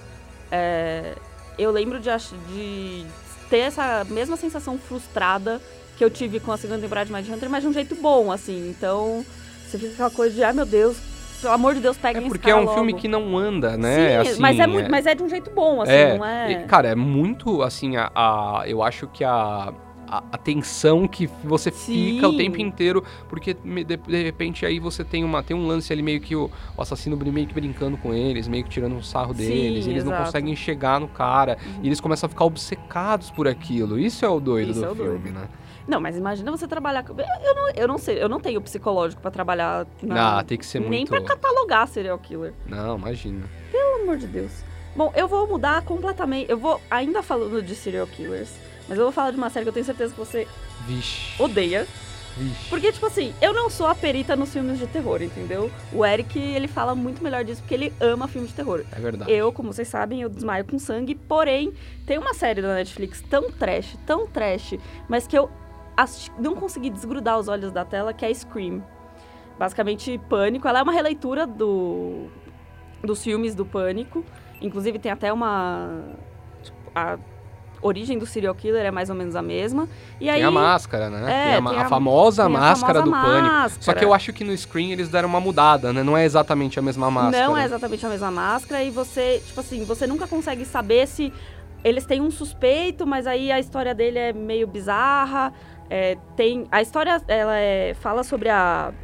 É, 0.50 1.14
eu 1.58 1.70
lembro 1.70 2.00
de, 2.00 2.10
de 2.52 3.06
ter 3.48 3.58
essa 3.58 4.04
mesma 4.04 4.36
sensação 4.36 4.76
frustrada 4.78 5.60
que 5.96 6.04
eu 6.04 6.10
tive 6.10 6.40
com 6.40 6.50
a 6.52 6.56
segunda 6.56 6.80
temporada 6.80 7.06
de 7.06 7.12
Mind 7.12 7.28
Hunter, 7.28 7.48
mas 7.50 7.62
de 7.62 7.68
um 7.68 7.72
jeito 7.72 7.94
bom, 7.94 8.32
assim. 8.32 8.70
Então, 8.70 9.24
você 9.70 9.78
fica 9.78 9.92
aquela 9.92 10.10
coisa 10.10 10.34
de, 10.34 10.42
ai 10.42 10.52
meu 10.52 10.66
Deus, 10.66 10.96
pelo 11.40 11.54
amor 11.54 11.74
de 11.74 11.80
Deus, 11.80 11.96
É 11.96 12.00
peguem 12.00 12.22
esse 12.22 12.28
porque 12.28 12.50
é 12.50 12.56
um 12.56 12.68
filme 12.68 12.92
logo. 12.92 13.00
que 13.02 13.08
não 13.08 13.38
anda, 13.38 13.76
né? 13.76 14.22
Sim, 14.22 14.30
assim, 14.30 14.40
mas, 14.42 14.58
é 14.58 14.66
muito, 14.66 14.90
mas 14.90 15.06
é 15.06 15.14
de 15.14 15.22
um 15.22 15.28
jeito 15.28 15.50
bom, 15.50 15.80
assim, 15.80 15.92
é, 15.92 16.18
não 16.18 16.24
é... 16.24 16.52
e, 16.52 16.64
Cara, 16.66 16.88
é 16.88 16.94
muito, 16.94 17.62
assim, 17.62 17.96
a, 17.96 18.10
a- 18.14 18.64
eu 18.66 18.82
acho 18.82 19.06
que 19.08 19.24
a, 19.24 19.72
a, 20.06 20.36
tensão 20.36 21.06
que 21.06 21.28
você 21.44 21.70
fica 21.70 22.26
o 22.28 22.32
Sim. 22.32 22.36
tempo 22.36 22.60
inteiro, 22.60 23.02
porque 23.28 23.54
de, 23.54 23.96
de 23.96 24.22
repente 24.22 24.66
aí 24.66 24.80
você 24.80 25.04
tem, 25.04 25.22
uma, 25.24 25.42
tem 25.42 25.56
um 25.56 25.66
lance 25.66 25.92
ali 25.92 26.02
meio 26.02 26.20
que 26.20 26.34
o, 26.34 26.50
o 26.76 26.82
assassino 26.82 27.16
meio 27.16 27.46
que 27.46 27.54
brincando 27.54 27.96
com 27.96 28.12
eles, 28.12 28.48
meio 28.48 28.64
que 28.64 28.70
tirando 28.70 28.96
um 28.96 29.02
sarro 29.02 29.32
Sim, 29.32 29.38
deles, 29.38 29.86
e 29.86 29.90
eles 29.90 30.04
não 30.04 30.12
exato. 30.12 30.26
conseguem 30.26 30.54
chegar 30.56 30.98
no 31.00 31.06
cara, 31.08 31.56
e 31.82 31.86
eles 31.86 32.00
começam 32.00 32.26
a 32.26 32.28
ficar 32.30 32.44
obcecados 32.44 33.30
por 33.30 33.46
aquilo. 33.46 33.98
Isso 33.98 34.24
é 34.24 34.28
o 34.28 34.40
doido 34.40 34.72
Isso 34.72 34.80
do 34.80 34.86
é 34.86 34.90
o 34.90 34.94
filme, 34.94 35.30
doido. 35.30 35.34
né? 35.38 35.48
Não, 35.86 36.00
mas 36.00 36.16
imagina 36.16 36.50
você 36.50 36.66
trabalhar... 36.68 37.02
com- 37.02 37.14
Eu, 37.20 37.54
não, 37.54 37.70
eu 37.74 37.88
não 37.88 37.98
sei, 37.98 38.22
eu 38.22 38.28
não 38.28 38.38
tenho 38.40 38.60
psicológico 38.60 39.20
pra 39.22 39.30
trabalhar 39.30 39.86
na... 40.02 40.38
Ah, 40.38 40.44
tem 40.44 40.56
que 40.58 40.66
ser 40.66 40.80
Nem 40.80 40.88
muito... 40.90 41.08
pra 41.08 41.20
catalogar 41.22 41.86
serial 41.88 42.18
killer. 42.18 42.52
Não, 42.66 42.96
imagina. 42.98 43.44
Pelo 43.72 44.02
amor 44.02 44.16
de 44.16 44.26
Deus. 44.26 44.52
Bom, 44.94 45.12
eu 45.14 45.26
vou 45.28 45.46
mudar 45.46 45.82
completamente. 45.82 46.50
Eu 46.50 46.58
vou, 46.58 46.80
ainda 46.90 47.22
falando 47.22 47.62
de 47.62 47.74
serial 47.74 48.06
killers, 48.06 48.50
mas 48.88 48.98
eu 48.98 49.04
vou 49.04 49.12
falar 49.12 49.30
de 49.30 49.36
uma 49.36 49.48
série 49.50 49.64
que 49.64 49.68
eu 49.68 49.72
tenho 49.74 49.86
certeza 49.86 50.12
que 50.12 50.18
você 50.18 50.46
Vixe, 50.86 51.40
odeia. 51.40 51.86
vixe. 52.36 52.68
Porque, 52.68 52.90
tipo 52.90 53.06
assim, 53.06 53.32
eu 53.40 53.52
não 53.52 53.70
sou 53.70 53.86
a 53.86 53.94
perita 53.94 54.34
nos 54.34 54.52
filmes 54.52 54.78
de 54.78 54.86
terror, 54.88 55.22
entendeu? 55.22 55.70
O 55.92 56.04
Eric, 56.04 56.38
ele 56.38 56.66
fala 56.66 56.94
muito 56.94 57.22
melhor 57.22 57.44
disso 57.44 57.60
porque 57.62 57.74
ele 57.74 57.92
ama 58.00 58.26
filmes 58.26 58.50
de 58.50 58.56
terror. 58.56 58.84
É 58.90 58.98
verdade. 59.00 59.30
Eu, 59.30 59.52
como 59.52 59.72
vocês 59.72 59.86
sabem, 59.88 60.22
eu 60.22 60.28
desmaio 60.28 60.64
com 60.64 60.78
sangue, 60.78 61.14
porém, 61.14 61.72
tem 62.06 62.18
uma 62.18 62.34
série 62.34 62.60
da 62.62 62.74
Netflix 62.74 63.22
tão 63.30 63.50
trash, 63.52 63.96
tão 64.06 64.26
trash, 64.26 64.74
mas 65.08 65.26
que 65.26 65.38
eu 65.38 65.48
não 66.38 66.54
consegui 66.54 66.90
desgrudar 66.90 67.38
os 67.38 67.48
olhos 67.48 67.72
da 67.72 67.84
tela, 67.84 68.12
que 68.12 68.24
é 68.24 68.32
Scream. 68.32 68.82
Basicamente, 69.58 70.18
Pânico. 70.28 70.66
Ela 70.66 70.78
é 70.78 70.82
uma 70.82 70.92
releitura 70.92 71.46
do, 71.46 72.26
dos 73.02 73.22
filmes 73.22 73.54
do 73.54 73.64
Pânico. 73.64 74.24
Inclusive, 74.60 74.98
tem 74.98 75.12
até 75.12 75.32
uma... 75.32 76.00
tipo, 76.62 76.76
a 76.94 77.18
origem 77.82 78.18
do 78.18 78.26
serial 78.26 78.54
killer 78.54 78.84
é 78.84 78.90
mais 78.90 79.08
ou 79.08 79.16
menos 79.16 79.34
a 79.34 79.42
mesma. 79.42 79.88
E 80.20 80.28
aí, 80.28 80.40
Tem 80.40 80.44
a 80.44 80.50
máscara, 80.50 81.08
né? 81.08 81.52
É, 81.52 81.56
a, 81.56 81.62
tem 81.62 81.78
a 81.78 81.82
a- 81.82 81.88
famosa 81.88 82.44
tem 82.46 82.56
a 82.56 82.58
máscara 82.58 83.00
famosa 83.00 83.22
do 83.22 83.26
pânico. 83.26 83.48
Só 83.48 83.62
máscara. 83.62 83.98
que 83.98 84.04
eu 84.04 84.14
acho 84.14 84.32
que 84.32 84.44
no 84.44 84.56
Screen 84.56 84.92
eles 84.92 85.08
deram 85.08 85.28
uma 85.28 85.40
mudada, 85.40 85.92
né? 85.92 86.02
Não 86.02 86.16
é 86.16 86.24
exatamente 86.24 86.78
a 86.78 86.82
mesma 86.82 87.10
máscara. 87.10 87.46
Não 87.46 87.56
é 87.56 87.64
exatamente 87.64 88.04
a 88.04 88.08
mesma 88.08 88.30
máscara 88.30 88.82
e 88.82 88.90
você, 88.90 89.42
tipo 89.46 89.60
assim, 89.60 89.84
você 89.84 90.06
nunca 90.06 90.26
consegue 90.26 90.64
saber 90.64 91.06
se 91.06 91.32
eles 91.82 92.04
têm 92.04 92.20
um 92.20 92.30
suspeito, 92.30 93.06
mas 93.06 93.26
aí 93.26 93.50
a 93.50 93.58
história 93.58 93.94
dele 93.94 94.18
é 94.18 94.32
meio 94.32 94.66
bizarra. 94.66 95.52
É, 95.90 96.16
tem 96.36 96.66
a 96.70 96.80
história 96.80 97.20
ela 97.26 97.58
é- 97.58 97.94
fala 97.94 98.22
sobre 98.22 98.48
a 98.48 98.94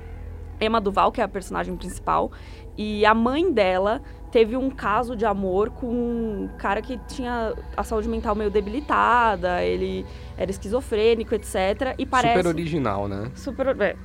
Emma 0.61 0.81
Duval, 0.81 1.11
que 1.11 1.20
é 1.20 1.25
a 1.25 1.29
personagem 1.29 1.77
principal, 1.77 2.31
e 2.79 3.05
a 3.05 3.12
mãe 3.12 3.53
dela 3.53 4.01
teve 4.31 4.57
um 4.57 4.70
caso 4.70 5.16
de 5.16 5.25
amor 5.25 5.70
com 5.70 5.87
um 5.87 6.49
cara 6.59 6.81
que 6.81 6.99
tinha 7.09 7.55
a 7.77 7.83
saúde 7.83 8.09
mental 8.09 8.35
meio 8.35 8.51
debilitada, 8.51 9.62
ele 9.64 10.07
era 10.37 10.51
esquizofrênico, 10.51 11.35
etc. 11.35 11.94
E 11.99 12.07
parece 12.07 12.37
Super 12.37 12.46
original, 12.49 13.09
né? 13.09 13.31
Super. 13.35 13.81
é. 13.81 13.96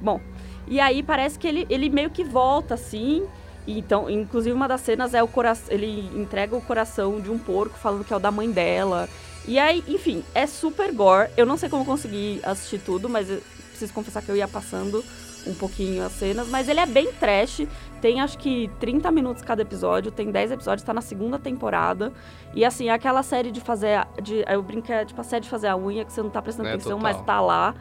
Bom, 0.00 0.20
e 0.66 0.80
aí 0.80 1.02
parece 1.02 1.38
que 1.38 1.46
ele, 1.46 1.66
ele 1.68 1.90
meio 1.90 2.10
que 2.10 2.24
volta 2.24 2.74
assim. 2.74 3.26
Então, 3.66 4.08
inclusive, 4.08 4.54
uma 4.54 4.66
das 4.66 4.80
cenas 4.80 5.12
é 5.12 5.22
o 5.22 5.28
coração. 5.28 5.72
Ele 5.72 6.08
entrega 6.18 6.56
o 6.56 6.60
coração 6.60 7.20
de 7.20 7.30
um 7.30 7.38
porco 7.38 7.76
falando 7.76 8.04
que 8.04 8.12
é 8.12 8.16
o 8.16 8.20
da 8.20 8.30
mãe 8.30 8.50
dela. 8.50 9.08
E 9.46 9.58
aí, 9.58 9.82
enfim, 9.88 10.22
é 10.34 10.46
super 10.46 10.92
gore. 10.92 11.30
Eu 11.36 11.46
não 11.46 11.56
sei 11.56 11.68
como 11.68 11.84
consegui 11.84 12.40
assistir 12.42 12.78
tudo, 12.78 13.08
mas 13.08 13.28
eu 13.30 13.42
preciso 13.70 13.92
confessar 13.92 14.22
que 14.22 14.30
eu 14.30 14.36
ia 14.36 14.46
passando 14.46 15.02
um 15.46 15.54
pouquinho 15.54 16.04
as 16.04 16.12
cenas. 16.12 16.48
Mas 16.48 16.68
ele 16.68 16.78
é 16.80 16.86
bem 16.86 17.10
trash. 17.14 17.66
Tem 18.00 18.20
acho 18.20 18.36
que 18.38 18.70
30 18.78 19.10
minutos 19.10 19.42
cada 19.42 19.62
episódio. 19.62 20.10
Tem 20.12 20.30
10 20.30 20.52
episódios, 20.52 20.84
tá 20.84 20.92
na 20.92 21.00
segunda 21.00 21.38
temporada. 21.38 22.12
E 22.54 22.64
assim, 22.64 22.88
é 22.88 22.92
aquela 22.92 23.22
série 23.22 23.50
de 23.50 23.60
fazer. 23.60 23.94
a- 23.94 24.06
De, 24.22 24.44
eu 24.46 24.62
brinco, 24.62 24.92
é 24.92 25.04
tipo 25.04 25.20
a 25.20 25.24
série 25.24 25.42
de 25.44 25.48
fazer 25.50 25.68
a 25.68 25.76
unha 25.76 26.04
que 26.04 26.12
você 26.12 26.22
não 26.22 26.30
tá 26.30 26.42
prestando 26.42 26.68
É, 26.68 26.72
atenção, 26.74 26.98
total. 26.98 27.12
mas 27.14 27.24
tá 27.26 27.40
lá. 27.40 27.74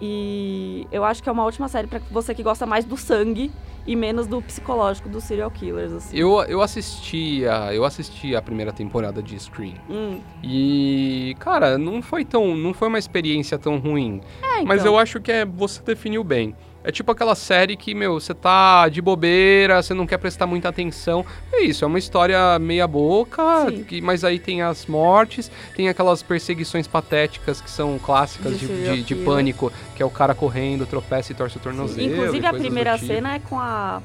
E 0.00 0.86
eu 0.90 1.04
acho 1.04 1.22
que 1.22 1.28
é 1.28 1.32
uma 1.32 1.44
ótima 1.44 1.68
série 1.68 1.86
pra 1.86 2.00
você 2.10 2.34
que 2.34 2.42
gosta 2.42 2.66
mais 2.66 2.84
do 2.84 2.96
sangue 2.96 3.52
e 3.86 3.94
menos 3.94 4.26
do 4.26 4.40
psicológico 4.40 5.08
dos 5.08 5.24
serial 5.24 5.50
killers, 5.50 5.92
assim. 5.92 6.16
Eu, 6.16 6.42
eu 6.44 6.62
assisti 6.62 7.46
a, 7.46 7.74
eu 7.74 7.84
assisti 7.84 8.34
a 8.34 8.42
primeira 8.42 8.72
temporada 8.72 9.22
de 9.22 9.38
Scream. 9.38 9.74
Hum. 9.88 10.20
E, 10.42 11.36
cara, 11.38 11.76
não 11.76 12.00
foi 12.00 12.24
tão. 12.24 12.56
Não 12.56 12.72
foi 12.72 12.88
uma 12.88 12.98
experiência 12.98 13.58
tão 13.58 13.78
ruim. 13.78 14.20
É, 14.42 14.54
então. 14.54 14.66
Mas 14.66 14.84
eu 14.84 14.98
acho 14.98 15.20
que 15.20 15.30
é, 15.30 15.44
você 15.44 15.82
definiu 15.82 16.24
bem. 16.24 16.54
É 16.86 16.92
tipo 16.92 17.10
aquela 17.10 17.34
série 17.34 17.76
que, 17.76 17.94
meu, 17.94 18.20
você 18.20 18.34
tá 18.34 18.88
de 18.90 19.00
bobeira, 19.00 19.82
você 19.82 19.94
não 19.94 20.06
quer 20.06 20.18
prestar 20.18 20.46
muita 20.46 20.68
atenção. 20.68 21.24
É 21.50 21.62
isso, 21.62 21.82
é 21.82 21.88
uma 21.88 21.98
história 21.98 22.58
meia 22.58 22.86
boca, 22.86 23.42
Sim. 23.70 23.84
que, 23.84 24.02
mas 24.02 24.22
aí 24.22 24.38
tem 24.38 24.60
as 24.60 24.84
mortes, 24.84 25.50
tem 25.74 25.88
aquelas 25.88 26.22
perseguições 26.22 26.86
patéticas 26.86 27.60
que 27.62 27.70
são 27.70 27.98
clássicas 27.98 28.60
De 28.60 28.66
de, 28.66 29.02
de- 29.02 29.14
pânico, 29.14 29.72
que 29.96 30.02
é 30.02 30.06
o 30.06 30.10
cara 30.10 30.34
correndo, 30.34 30.84
tropeça 30.84 31.32
e 31.32 31.34
torce 31.34 31.56
o 31.56 31.60
tornozelo. 31.60 32.12
Inclusive, 32.12 32.44
e 32.44 32.46
a 32.46 32.52
primeira 32.52 32.94
tipo. 32.98 33.06
cena 33.06 33.34
é 33.34 33.38
com 33.38 33.58
a 33.58 34.02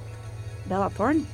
Bella 0.66 0.90
Thorne. 0.90 1.26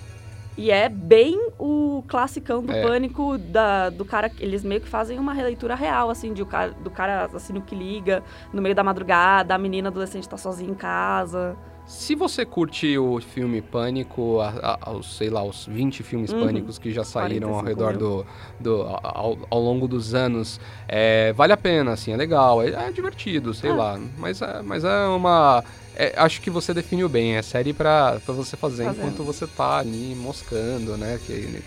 E 0.58 0.72
é 0.72 0.88
bem 0.88 1.50
o 1.60 2.04
classicão 2.08 2.63
do 2.63 2.72
É. 2.72 2.82
pânico 2.82 3.38
da, 3.38 3.89
do 3.89 4.06
cara. 4.06 4.32
Eles 4.39 4.63
meio 4.63 4.80
que 4.80 4.88
fazem 4.88 5.20
uma 5.20 5.34
releitura 5.34 5.76
real, 5.76 6.10
assim, 6.10 6.34
de 6.34 6.44
do 6.82 6.89
cara 6.89 7.26
assassino 7.26 7.62
que 7.62 7.76
liga 7.76 8.24
no 8.54 8.62
meio 8.62 8.74
da 8.74 8.84
madrugada, 8.84 9.54
a 9.54 9.58
menina 9.58 9.89
adolescente 9.89 10.28
tá 10.30 10.38
sozinha 10.38 10.72
em 10.72 10.76
casa. 10.76 11.58
Se 11.88 12.15
você 12.15 12.43
curte 12.43 12.98
o 12.98 13.21
filme 13.21 13.62
Pânico, 13.62 14.39
a- 14.39 14.50
a- 14.62 14.78
aos, 14.89 15.17
sei 15.17 15.30
lá, 15.30 15.43
os 15.43 15.67
20 15.67 16.02
filmes 16.02 16.32
Uhum. 16.34 16.43
pânicos 16.45 16.80
que 16.80 16.91
já 16.91 17.04
saíram 17.04 17.50
ao 17.50 17.60
45 17.62 17.67
redor 17.91 17.98
do. 17.98 18.26
do 18.60 18.82
ao, 19.04 19.38
ao 19.52 19.60
longo 19.62 19.88
dos 19.88 20.15
anos, 20.15 20.60
é, 20.88 21.32
vale 21.34 21.54
a 21.54 21.58
pena, 21.58 21.91
assim, 21.91 22.12
é 22.12 22.17
legal, 22.17 22.62
é, 22.63 22.69
é 22.69 22.91
divertido, 22.91 23.54
sei 23.54 23.69
Ah. 23.69 23.76
lá. 23.76 24.00
Mas 24.17 24.41
é, 24.41 24.62
mas 24.63 24.84
é 24.84 25.06
uma. 25.08 25.63
é, 25.95 26.13
acho 26.17 26.41
que 26.41 26.50
você 26.50 26.74
definiu 26.74 27.08
bem, 27.08 27.36
é 27.36 27.41
série 27.43 27.71
pra, 27.71 28.19
pra 28.26 28.34
você 28.34 28.58
fazer 28.58 28.86
Fazendo. 28.86 29.02
enquanto 29.08 29.24
você 29.24 29.45
tá 29.45 29.78
ali 29.78 30.15
moscando, 30.15 30.98
né? 30.98 31.19
Que, 31.24 31.62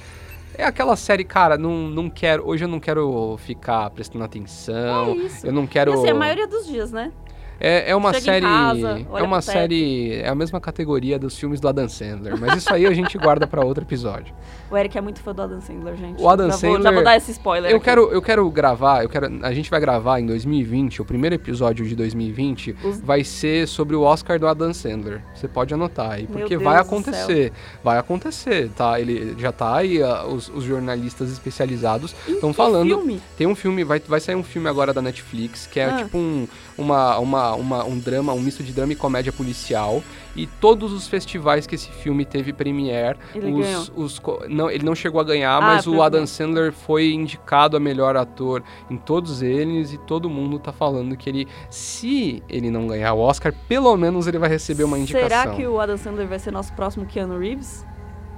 é 0.54 0.64
aquela 0.64 0.96
série, 0.96 1.22
cara, 1.22 1.56
não, 1.56 1.88
não 1.88 2.10
quero. 2.10 2.44
Hoje 2.44 2.64
eu 2.64 2.68
não 2.68 2.80
quero 2.80 3.38
ficar 3.46 3.88
prestando 3.90 4.24
atenção. 4.24 5.12
é 5.12 5.16
isso. 5.18 5.46
Eu 5.46 5.52
não 5.52 5.64
quero. 5.66 5.92
E 5.92 5.94
assim, 5.94 6.08
a 6.10 6.14
maioria 6.14 6.48
dos 6.48 6.66
dias, 6.66 6.90
né? 6.90 7.12
É, 7.60 7.90
é 7.90 7.96
uma 7.96 8.12
Chega 8.12 8.24
série. 8.24 8.40
casa, 8.46 9.06
é 9.16 9.22
uma 9.22 9.40
série. 9.42 10.12
É 10.14 10.28
a 10.28 10.34
mesma 10.34 10.60
categoria 10.60 11.18
dos 11.18 11.36
filmes 11.38 11.58
do 11.60 11.66
Adam 11.68 11.88
Sandler. 11.88 12.38
Mas 12.38 12.56
isso 12.58 12.72
aí 12.72 12.86
a 12.86 12.92
gente 12.92 13.16
guarda 13.18 13.46
pra 13.46 13.64
outro 13.64 13.82
episódio. 13.84 14.32
O 14.70 14.76
Eric 14.76 14.96
é 14.96 15.00
muito 15.00 15.20
fã 15.20 15.34
do 15.34 15.42
Adam 15.42 15.60
Sandler, 15.60 15.96
gente. 15.96 16.22
O 16.22 16.28
Adam 16.28 16.46
já 16.50 16.56
Vou, 16.56 16.60
já 16.60 16.76
Sandler- 16.76 16.94
vou 16.94 17.04
dar 17.04 17.16
esse 17.16 17.30
spoiler. 17.32 17.70
Eu 17.70 17.76
aqui. 17.78 17.84
quero, 17.84 18.10
eu 18.12 18.22
quero 18.22 18.48
gravar, 18.50 19.02
eu 19.02 19.08
quero, 19.08 19.26
a 19.42 19.52
gente 19.52 19.70
vai 19.70 19.80
gravar 19.80 20.20
em 20.20 20.26
2020, 20.26 21.00
o 21.02 21.04
primeiro 21.04 21.34
episódio 21.34 21.86
de 21.86 21.96
2020 21.96 22.76
Os- 22.84 23.00
vai 23.00 23.24
ser 23.24 23.66
sobre 23.66 23.96
o 23.96 24.02
Oscar 24.02 24.38
do 24.38 24.46
Adam 24.46 24.72
Sandler. 24.74 25.22
Você 25.34 25.48
pode 25.48 25.72
anotar 25.74 26.10
aí, 26.12 26.26
porque 26.26 26.56
vai 26.58 26.76
acontecer. 26.78 27.52
Vai 27.82 27.98
acontecer, 27.98 28.68
tá? 28.76 29.00
Ele 29.00 29.34
já 29.38 29.50
tá 29.52 29.76
aí, 29.76 30.02
ah, 30.02 30.24
os, 30.26 30.48
os 30.48 30.64
jornalistas 30.64 31.30
especializados 31.32 32.14
estão 32.28 32.52
falando. 32.52 32.88
filme? 32.88 33.20
Tem 33.36 33.46
um 33.46 33.54
filme, 33.54 33.82
vai, 33.84 33.98
vai 34.06 34.20
sair 34.20 34.34
um 34.36 34.42
filme 34.44 34.68
agora 34.68 34.92
da 34.92 35.00
Netflix, 35.02 35.66
que 35.66 35.80
é 35.80 35.86
Ah. 35.86 35.96
tipo 35.96 36.18
um, 36.18 36.46
uma, 36.78 37.18
uma, 37.18 37.54
uma- 37.54 37.84
um 37.84 37.98
drama, 37.98 38.32
um 38.32 38.40
misto 38.40 38.62
de 38.62 38.72
drama 38.72 38.92
e 38.92 38.96
comédia 38.96 39.32
policial. 39.32 40.02
E 40.36 40.46
todos 40.46 40.92
os 40.92 41.08
festivais 41.08 41.66
que 41.66 41.74
esse 41.74 41.90
filme 41.90 42.24
teve 42.24 42.52
premiere, 42.52 43.18
Ele 43.34 43.50
os, 43.52 43.66
ganhou. 43.66 43.84
os 43.96 44.22
não, 44.48 44.70
ele 44.70 44.84
não 44.84 44.94
chegou 44.94 45.20
a 45.20 45.24
ganhar, 45.24 45.56
Ah, 45.56 45.60
mas 45.60 45.86
o 45.86 46.00
Adam. 46.00 46.24
Sandler 46.26 46.72
foi 46.72 47.12
indicado 47.12 47.76
a 47.76 47.80
melhor 47.80 48.16
ator 48.16 48.62
em 48.88 48.96
todos 48.96 49.42
eles 49.42 49.92
e 49.92 49.98
todo 49.98 50.30
mundo 50.30 50.58
tá 50.60 50.70
falando 50.72 51.16
que 51.16 51.28
ele, 51.28 51.48
se 51.68 52.40
ele 52.48 52.70
não 52.70 52.86
ganhar 52.86 53.14
o 53.14 53.18
Oscar, 53.18 53.52
pelo 53.68 53.96
menos 53.96 54.28
ele 54.28 54.38
vai 54.38 54.48
receber 54.48 54.84
uma 54.84 54.96
indicação. 54.98 55.28
Será 55.28 55.54
que 55.56 55.66
o 55.66 55.80
Adam 55.80 55.96
Sandler 55.96 56.28
vai 56.28 56.38
ser 56.38 56.52
nosso 56.52 56.72
próximo 56.74 57.04
Keanu 57.04 57.38
Reeves? 57.38 57.84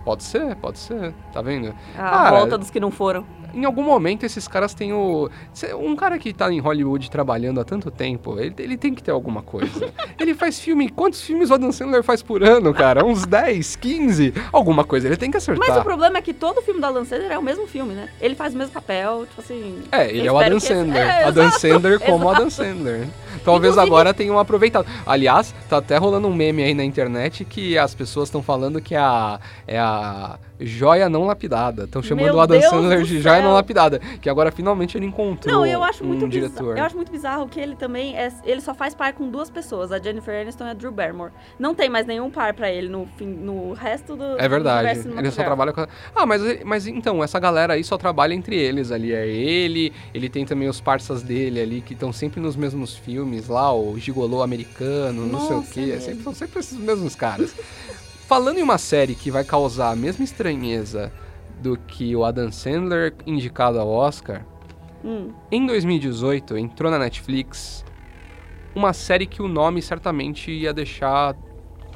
Pode 0.03 0.23
ser, 0.25 0.57
pode 0.57 0.79
ser, 0.79 1.13
tá 1.31 1.43
vendo? 1.43 1.75
A 1.95 1.99
Cara, 1.99 2.31
volta 2.31 2.57
dos 2.57 2.71
que 2.71 2.81
não 2.81 2.91
foram. 2.91 3.27
Em 3.55 3.65
algum 3.65 3.83
momento 3.83 4.25
esses 4.25 4.47
caras 4.49 4.75
têm 4.75 4.93
o. 4.93 5.29
Um 5.79 5.97
cara 5.97 6.19
que 6.19 6.33
tá 6.33 6.51
em 6.53 6.59
Hollywood 6.61 7.11
trabalhando 7.11 7.61
há 7.61 7.65
tanto 7.65 7.91
tempo, 7.91 8.39
ele, 8.39 8.55
ele 8.59 8.77
tem 8.77 8.95
que 8.95 9.03
ter 9.03 9.11
alguma 9.11 9.43
coisa. 9.43 9.93
ele 10.19 10.35
faz 10.35 10.59
filme. 10.61 10.89
Quantos 10.89 11.21
filmes 11.23 11.51
o 11.51 11.55
Adam 11.55 11.73
Sandler 11.73 12.03
faz 12.03 12.23
por 12.23 12.43
ano, 12.43 12.73
cara? 12.75 13.05
Uns 13.05 13.27
10, 13.27 13.77
15? 13.77 14.35
Alguma 14.53 14.85
coisa, 14.85 15.07
ele 15.09 15.17
tem 15.17 15.31
que 15.31 15.37
acertar. 15.37 15.69
Mas 15.69 15.77
o 15.79 15.83
problema 15.83 16.19
é 16.19 16.23
que 16.23 16.33
todo 16.33 16.63
filme 16.63 16.81
do 16.81 16.87
Adam 16.87 17.05
Sandler 17.05 17.31
é 17.33 17.39
o 17.39 17.43
mesmo 17.43 17.67
filme, 17.67 17.95
né? 17.95 18.09
Ele 18.21 18.35
faz 18.35 18.55
o 18.55 18.59
mesmo 18.59 18.73
papel, 18.73 19.27
tipo 19.27 19.41
assim. 19.41 19.83
É, 19.93 20.09
ele 20.09 20.27
é 20.27 20.33
o 20.33 20.39
Adam 20.39 20.51
que 20.51 20.57
esse- 20.59 20.67
Sandler. 20.69 21.03
É, 21.03 21.25
Adam 21.25 21.45
exato, 21.47 21.61
Sandler 21.61 22.01
como 22.01 22.25
exato. 22.25 22.37
Adam 22.37 22.51
Sandler. 22.51 23.09
Talvez 23.45 23.73
Inclusive- 23.73 23.81
agora 23.95 24.15
tenham 24.15 24.39
aproveitado. 24.39 24.87
Aliás, 25.07 25.55
tá 25.69 25.79
até 25.79 25.97
rolando 25.97 26.29
um 26.29 26.35
meme 26.35 26.63
aí 26.63 26.75
na 26.75 26.85
internet 26.85 27.45
que 27.45 27.79
as 27.79 27.95
pessoas 27.95 28.29
estão 28.29 28.43
falando 28.43 28.81
que 28.81 28.95
a, 28.95 29.41
é 29.67 29.79
a 29.79 30.39
joia 30.61 31.09
não 31.09 31.25
lapidada. 31.25 31.85
Estão 31.85 32.03
chamando 32.03 32.25
Meu 32.27 32.35
o 32.37 32.41
Adam 32.41 32.59
Deus 32.59 32.71
Sandler 32.71 33.03
de 33.03 33.21
joia 33.21 33.43
não 33.43 33.53
lapidada. 33.53 33.99
Que 33.99 34.29
agora 34.29 34.51
finalmente 34.53 34.97
ele 34.97 35.07
encontrou 35.07 35.55
Não, 35.55 35.67
eu 35.67 35.83
acho 35.83 36.05
muito 36.05 36.25
um 36.25 36.29
bizarro. 36.29 36.49
diretor. 36.49 36.79
Eu 36.79 36.85
acho 36.85 36.97
muito 36.97 37.11
bizarro 37.13 37.49
que 37.49 37.59
ele 37.61 37.75
também 37.77 38.17
é, 38.17 38.33
ele 38.45 38.61
só 38.61 38.75
faz 38.75 38.95
par 38.95 39.13
com 39.13 39.29
duas 39.31 39.51
pessoas, 39.51 39.93
a 39.93 39.99
Jennifer 39.99 40.41
Aniston 40.41 40.67
e 40.67 40.71
a 40.71 40.75
Drew 40.75 40.93
Barrymore. 40.93 41.33
Não 41.59 41.75
tem 41.75 41.89
mais 41.89 42.07
nenhum 42.07 42.31
par 42.31 42.55
pra 42.55 42.71
ele 42.71 42.89
no, 42.89 43.07
fim, 43.17 43.27
no 43.27 43.73
resto 43.73 44.17
do 44.17 44.39
É 44.39 44.49
verdade. 44.49 45.03
do 45.03 45.19
Ele 45.19 45.31
só 45.31 45.43
trabalha 45.43 45.73
com. 45.73 45.87
Ah, 46.15 46.27
mas, 46.27 46.43
mas 46.65 46.87
então, 46.87 47.23
essa 47.23 47.39
galera 47.39 47.75
aí 47.75 47.85
só 47.85 47.97
trabalha 47.97 48.35
entre 48.35 48.57
eles 48.57 48.91
ali. 48.93 49.13
É 49.13 49.27
ele, 49.27 49.93
ele 50.15 50.29
tem 50.29 50.45
também 50.45 50.69
os 50.69 50.81
parças 50.81 51.23
dele 51.23 51.61
ali 51.61 51.81
que 51.81 51.93
estão 51.95 52.13
sempre 52.13 52.41
nos 52.41 52.57
mesmos 52.57 52.97
filmes 52.97 53.49
lá, 53.49 53.73
o 53.75 53.99
Gigolô 53.99 54.43
americano, 54.43 55.27
não 55.27 55.41
sei 55.41 55.57
o 55.57 55.61
Nossa, 55.61 55.73
quê. 55.75 55.81
é 55.93 55.97
É 55.97 56.01
sempre, 56.01 56.23
são 56.25 56.35
sempre 56.35 56.61
esses 56.61 56.79
mesmos 56.79 57.15
caras. 57.15 57.55
Falando 58.31 58.59
em 58.59 58.63
uma 58.63 58.79
série 58.79 59.17
que 59.17 59.29
vai 59.29 59.43
causar 59.43 59.91
a 59.91 59.97
mesma 59.97 60.23
estranheza 60.23 61.13
do 61.61 61.77
que 61.77 62.15
o 62.15 62.25
Adam 62.25 62.53
Sandler 62.53 63.13
indicado 63.27 63.81
ao 63.81 63.89
Oscar, 63.89 64.47
Hum, 65.05 65.33
em 65.51 65.67
2018 65.67 66.57
entrou 66.57 66.93
na 66.93 66.99
Netflix 67.01 67.85
uma 68.73 68.93
série 68.93 69.27
que 69.27 69.43
o 69.43 69.49
nome 69.49 69.83
certamente 69.83 70.53
ia 70.53 70.73
deixar 70.73 71.35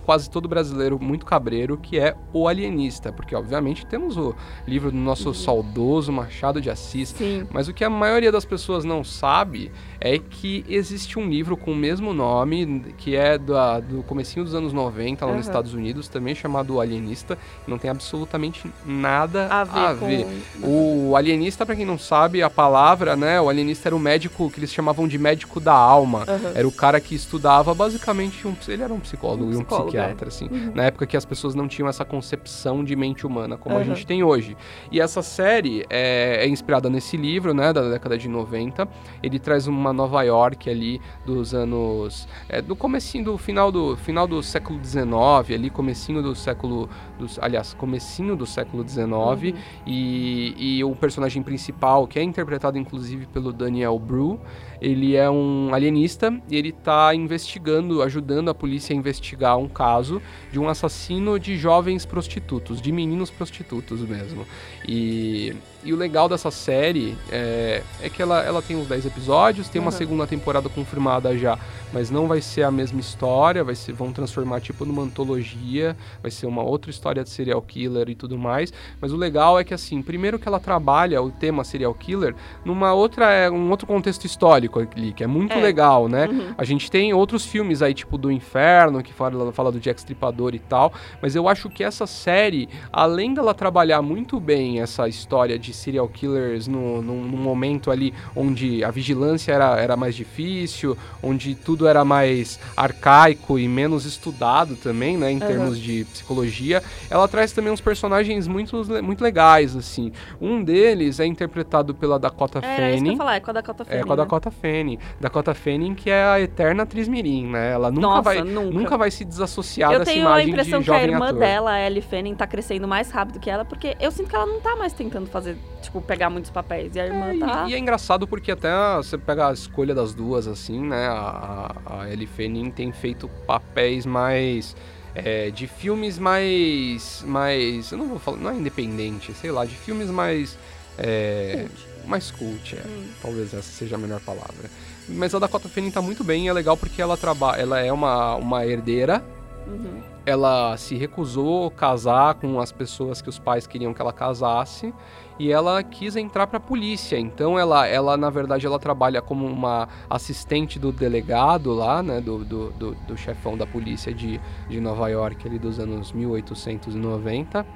quase 0.05 0.29
todo 0.29 0.49
brasileiro 0.49 0.99
muito 1.03 1.25
cabreiro, 1.25 1.77
que 1.79 1.99
é 1.99 2.15
O 2.33 2.47
Alienista, 2.47 3.13
porque 3.13 3.35
obviamente 3.35 3.87
temos 3.87 4.17
o 4.17 4.35
livro 4.67 4.91
do 4.91 4.97
nosso 4.99 5.33
saudoso 5.35 6.13
Machado 6.13 6.61
de 6.61 6.69
Assis, 6.71 7.09
sim. 7.17 7.47
mas 7.51 7.69
o 7.69 7.73
que 7.75 7.83
a 7.85 7.91
maioria 7.91 8.31
das 8.31 8.45
pessoas 8.45 8.85
não 8.85 9.03
sabe 9.03 9.73
é 10.01 10.19
que 10.19 10.65
existe 10.69 11.19
um 11.19 11.27
livro 11.29 11.57
com 11.57 11.73
o 11.73 11.77
mesmo 11.77 12.13
nome, 12.13 12.93
que 12.99 13.17
é 13.17 13.39
da- 13.39 13.81
do 13.81 14.03
comecinho 14.03 14.45
dos 14.45 14.55
anos 14.55 14.73
90, 14.73 15.25
lá 15.25 15.33
nos 15.33 15.41
Aham. 15.47 15.51
Estados 15.51 15.75
Unidos, 15.75 16.09
também 16.09 16.35
chamado 16.35 16.75
O 16.75 16.81
Alienista, 16.81 17.39
não 17.67 17.79
tem 17.79 17.91
absolutamente 17.91 18.71
nada 18.85 19.47
A 19.49 19.65
ver 19.65 19.79
a 19.81 19.95
com. 19.95 20.07
ver. 20.07 20.27
O 20.63 21.17
alienista, 21.17 21.65
pra 21.65 21.75
quem 21.75 21.85
não 21.87 21.99
sabe, 21.99 22.43
a 22.43 22.51
palavra, 22.51 23.17
né? 23.17 23.41
O 23.41 23.49
alienista 23.49 23.89
era 23.89 23.97
o 23.97 23.99
médico 23.99 24.51
que 24.51 24.59
eles 24.61 24.73
chamavam 24.73 25.09
de 25.09 25.19
médico 25.19 25.59
da 25.61 25.73
alma. 25.73 26.25
Aham. 26.29 26.53
Era 26.55 26.69
o 26.69 26.73
cara 26.73 27.01
que 27.01 27.15
estudava 27.15 27.75
basicamente 27.75 28.47
um. 28.47 28.55
Ele 28.69 28.83
era 28.83 28.93
um 28.93 29.01
psicólogo 29.01 29.45
Um 29.45 29.53
e 29.53 29.57
um 29.57 29.59
psicólogo, 29.61 29.94
psiquiatra, 29.95 30.29
assim. 30.29 30.49
Uhum. 30.51 30.73
Na 30.75 30.85
época 30.85 31.07
que 31.07 31.17
as 31.17 31.25
pessoas 31.25 31.55
não 31.55 31.69
tinham 31.69 31.89
essa 31.89 32.05
concepção 32.05 32.85
de 32.85 32.95
mente 32.97 33.27
humana 33.27 33.57
como 33.57 33.77
a 33.77 33.79
Aham. 33.79 33.95
gente 33.95 34.07
tem 34.07 34.23
hoje. 34.23 34.57
E 34.91 35.01
essa 35.01 35.23
série 35.23 35.85
é, 35.89 36.45
é 36.45 36.49
inspirada 36.49 36.91
nesse 36.91 37.17
livro, 37.17 37.55
né? 37.55 37.73
Da 37.73 37.89
década 37.89 38.19
de 38.19 38.29
90. 38.29 38.89
Ele 39.23 39.39
traz 39.39 39.67
uma 39.67 39.93
Nova 39.93 40.23
York 40.23 40.69
ali 40.69 41.01
dos 41.25 41.55
anos. 41.55 42.29
É, 42.49 42.61
do 42.61 42.75
comecinho 42.77 43.25
do 43.25 43.39
final 43.39 43.71
do 43.71 43.97
final 43.97 44.27
do 44.27 44.43
século 44.43 44.81
XIX, 44.83 45.07
ali, 45.55 45.71
comecinho 45.71 46.23
do 46.23 46.35
século. 46.35 46.89
Dos, 47.19 47.39
aliás, 47.41 47.75
comecinho 47.75 48.37
do 48.37 48.47
século 48.47 48.87
XIX. 48.87 49.05
Uhum. 49.05 49.55
E, 49.87 50.55
e 50.79 50.85
o 50.85 50.95
personagem 50.97 51.43
principal, 51.43 52.07
que 52.07 52.19
é 52.19 52.23
interpretado 52.23 52.79
inclusive 52.79 53.27
pelo 53.27 53.53
Daniel 53.53 53.99
Bru, 53.99 54.41
ele 54.85 55.17
é 55.17 55.31
um 55.31 55.73
alienista 55.73 56.39
e 56.51 56.57
ele 56.57 56.71
tá 56.71 57.15
investigando, 57.15 58.03
ajudando 58.03 58.51
a 58.51 58.55
polícia 58.55 58.93
a 58.93 58.97
investigar 58.97 59.57
um 59.57 59.69
caso 59.69 60.21
de 60.53 60.59
um 60.59 60.69
assassino 60.69 61.39
de 61.39 61.57
jovens 61.57 62.05
prostitutos, 62.05 62.83
de 62.83 62.93
meninos 62.93 63.31
prostitutos 63.31 64.01
mesmo. 64.03 64.47
E, 64.87 65.57
e 65.85 65.93
o 65.93 65.97
legal 65.97 66.29
dessa 66.29 66.51
série 66.51 67.17
é, 67.31 67.83
é 68.01 68.09
que 68.09 68.23
ela, 68.23 68.43
ela 68.43 68.63
tem 68.63 68.77
uns 68.77 68.87
10 68.87 69.07
episódios, 69.07 69.69
tem 69.69 69.81
uma 69.81 69.91
Uhum. 69.91 69.97
segunda 69.97 70.27
temporada 70.27 70.69
confirmada 70.69 71.37
já, 71.37 71.59
mas 71.93 72.11
não 72.11 72.27
vai 72.27 72.41
ser 72.41 72.63
a 72.63 72.71
mesma 72.71 72.99
história, 73.01 73.63
vai 73.63 73.75
ser, 73.75 73.93
vão 73.93 74.11
transformar 74.13 74.61
tipo 74.61 74.85
numa 74.85 75.03
antologia, 75.03 75.97
vai 76.23 76.31
ser 76.31 76.47
uma 76.47 76.63
outra 76.63 76.91
história 76.91 77.23
de 77.23 77.31
serial 77.31 77.61
killer 77.63 78.09
e 78.09 78.15
tudo 78.15 78.39
mais. 78.39 78.73
Mas 79.01 79.13
o 79.13 79.17
legal 79.17 79.59
é 79.59 79.65
que 79.65 79.75
assim, 79.75 80.01
primeiro 80.01 80.39
que 80.39 80.49
ela 80.49 80.59
trabalha 80.59 81.21
o 81.23 81.31
tema 81.31 81.65
serial 81.65 81.93
killer 81.95 82.35
numa 82.65 82.93
outra, 82.95 83.31
é, 83.33 83.51
um 83.51 83.71
outro 83.71 83.87
contexto 83.87 84.25
histórico 84.25 84.81
ali, 84.81 85.13
que 85.13 85.23
é 85.23 85.27
muito 85.27 85.53
É. 85.53 85.61
legal, 85.61 86.09
né? 86.09 86.27
Uhum. 86.27 86.55
A 86.57 86.65
gente 86.65 86.91
tem 86.91 87.13
outros 87.13 87.45
filmes 87.45 87.83
aí, 87.83 87.93
tipo 87.93 88.17
do 88.17 88.31
Inferno, 88.31 89.03
que 89.03 89.13
fala, 89.13 89.53
fala 89.53 89.71
do 89.71 89.79
Jack 89.81 90.01
Stripador 90.01 90.55
e 90.55 90.59
tal, 90.59 90.93
mas 91.21 91.37
eu 91.37 91.49
acho 91.49 91.69
que 91.69 91.85
essa 91.85 92.07
série, 92.07 92.69
além 92.93 93.35
dela 93.35 93.53
trabalhar 93.53 94.01
muito 94.01 94.41
bem 94.41 94.81
essa 94.81 95.07
história 95.09 95.59
de 95.59 95.74
serial 95.75 96.09
killers 96.09 96.67
no, 96.67 97.03
num, 97.03 97.23
num 97.23 97.37
momento 97.37 97.91
ali 97.91 98.13
onde 98.35 98.83
a 98.85 98.91
vigilância 98.91 99.53
era, 99.53 99.79
era 99.79 99.97
mais 99.97 100.15
difícil, 100.15 100.97
onde 101.23 101.55
tudo 101.55 101.87
era 101.87 102.05
mais 102.05 102.59
arcaico 102.77 103.59
e 103.59 103.67
menos 103.69 104.05
estudado 104.05 104.77
também, 104.77 105.17
né, 105.17 105.31
em 105.31 105.39
Aham. 105.39 105.47
termos 105.47 105.79
de 105.79 106.05
psicologia, 106.07 106.83
ela 107.11 107.27
traz 107.29 107.53
também 107.53 107.73
uns 107.73 107.81
personagens 107.81 108.47
muito, 108.47 108.85
muito 109.03 109.23
legais, 109.23 109.75
assim. 109.77 110.13
Um 110.41 110.63
deles 110.63 111.21
é 111.21 111.27
interpretado 111.27 111.95
pela 111.95 112.19
Dakota 112.19 112.59
isso 112.61 112.69
eu 112.69 112.77
Fanning. 112.77 113.11
ia 113.13 113.17
falar, 113.17 113.37
é 113.37 113.41
com 113.41 113.51
a 113.51 113.55
Dakota 113.55 113.85
Fanning. 113.85 114.01
É 114.01 114.05
com 114.05 114.13
a 114.13 114.17
né? 114.17 114.23
Dakota 114.23 114.51
Fanning. 114.51 114.99
Dakota 115.21 115.55
Fanning, 115.55 115.95
que 115.95 116.11
é 116.11 116.25
a 116.25 116.41
eterna 116.41 116.83
atriz 116.85 117.09
mirim, 117.09 117.47
né? 117.49 117.73
Ela 117.73 117.91
nunca, 117.91 118.07
Nossa, 118.07 118.23
vai, 118.23 118.43
nunca. 118.43 118.79
nunca 118.79 118.99
vai 118.99 119.11
se 119.11 119.25
desassociar 119.25 119.93
Eu 119.93 119.99
dessa 120.01 120.11
tenho 120.13 120.27
a 120.27 120.31
imagem 120.31 120.51
impressão 120.51 120.81
de 120.81 120.85
que 120.87 120.91
a 120.91 120.95
jovem 120.95 121.13
irmã 121.13 121.27
ator. 121.27 121.39
dela, 121.39 121.73
a 121.73 121.87
Ellie 121.87 122.03
Fanning, 122.03 122.35
tá 122.35 122.47
crescendo 122.47 122.87
mais 122.87 123.11
rápido 123.11 123.39
que 123.41 123.51
ela, 123.51 123.65
porque 123.65 123.97
eu 124.01 124.11
sinto 124.11 124.29
que 124.29 124.37
ela 124.37 124.47
não 124.47 124.61
tá 124.61 124.77
mais 124.77 124.93
tentando 124.93 125.27
fazer, 125.27 125.57
tipo, 125.83 126.01
pegar 126.01 126.31
muitos 126.31 126.51
papéis. 126.51 126.95
E 126.97 127.01
a 127.01 127.07
irmã 127.07 127.27
É, 127.31 127.37
e- 127.37 127.39
tá. 127.41 127.67
e, 127.69 127.75
é 127.75 127.79
engraçado 127.79 128.27
porque 128.27 128.51
até 128.53 128.71
você 128.97 129.19
pega 129.19 129.49
a 129.49 129.53
escolha 129.53 129.95
das 129.95 130.15
duas, 130.15 130.47
assim, 130.47 130.81
né? 130.81 131.07
A, 131.09 131.75
a, 131.87 132.01
a 132.03 132.11
Ellie 132.13 132.27
Fanning 132.27 132.71
tem 132.71 132.91
feito 132.93 133.29
papéis 133.47 134.07
mais... 134.07 134.77
é, 135.15 135.51
de 135.51 135.67
filmes 135.67 136.19
mais... 136.19 137.23
mais... 137.27 137.93
Eu 137.93 137.99
não 137.99 138.09
vou 138.09 138.19
falar... 138.19 138.39
Não 138.39 138.51
é 138.51 138.55
independente, 138.55 139.33
sei 139.35 139.51
lá. 139.51 139.65
De 139.65 139.75
filmes 139.77 140.09
mais... 140.11 140.59
é, 140.99 141.67
Cult. 141.69 141.89
mais 142.09 142.31
cult, 142.31 142.77
é. 142.77 142.83
Hum. 142.87 143.07
Talvez 143.23 143.53
essa 143.55 143.63
seja 143.63 143.97
a 143.97 143.99
melhor 143.99 144.21
palavra. 144.21 144.71
Mas 145.09 145.35
a 145.35 145.39
Dakota 145.39 145.69
Fanning 145.69 145.91
tá 145.91 146.01
muito 146.01 146.25
bem 146.25 146.47
e 146.47 146.49
é 146.49 146.53
legal 146.53 146.77
porque 146.77 147.01
ela 147.03 147.17
trabalha... 147.17 147.61
Ela 147.61 147.81
é 147.81 147.93
uma, 147.93 148.37
uma 148.37 148.65
herdeira 148.67 149.23
Uhum. 149.67 150.03
ela 150.27 150.77
se 150.77 150.95
recusou 150.95 151.71
casar 151.71 152.35
com 152.35 152.61
as 152.61 152.71
pessoas 152.71 153.23
que 153.23 153.31
os 153.31 153.39
pais 153.39 153.67
queriam 153.67 153.95
que 153.95 154.03
ela 154.03 154.13
casasse 154.13 154.93
e 155.39 155.51
ela 155.51 155.83
quis 155.83 156.17
entrar 156.17 156.47
para 156.47 156.59
a 156.59 156.61
polícia. 156.61 157.19
Então 157.19 157.59
ela, 157.59 157.87
ela 157.87 158.17
na 158.17 158.31
verdade 158.31 158.67
ela 158.67 158.79
trabalha 158.79 159.21
como 159.21 159.47
uma 159.47 159.89
assistente 160.09 160.79
do 160.79 160.93
delegado 160.93 161.73
lá, 161.73 162.03
né, 162.03 162.21
do, 162.21 162.45
do, 162.45 162.71
do, 162.71 162.95
do 162.95 163.17
chefão 163.17 163.57
da 163.57 163.67
polícia 163.67 164.13
de, 164.13 164.41
de 164.69 164.81
Nova 164.81 165.09
York 165.09 165.47
ali 165.47 165.59
dos 165.59 165.79
anos 165.79 166.13
1890. 166.13 167.67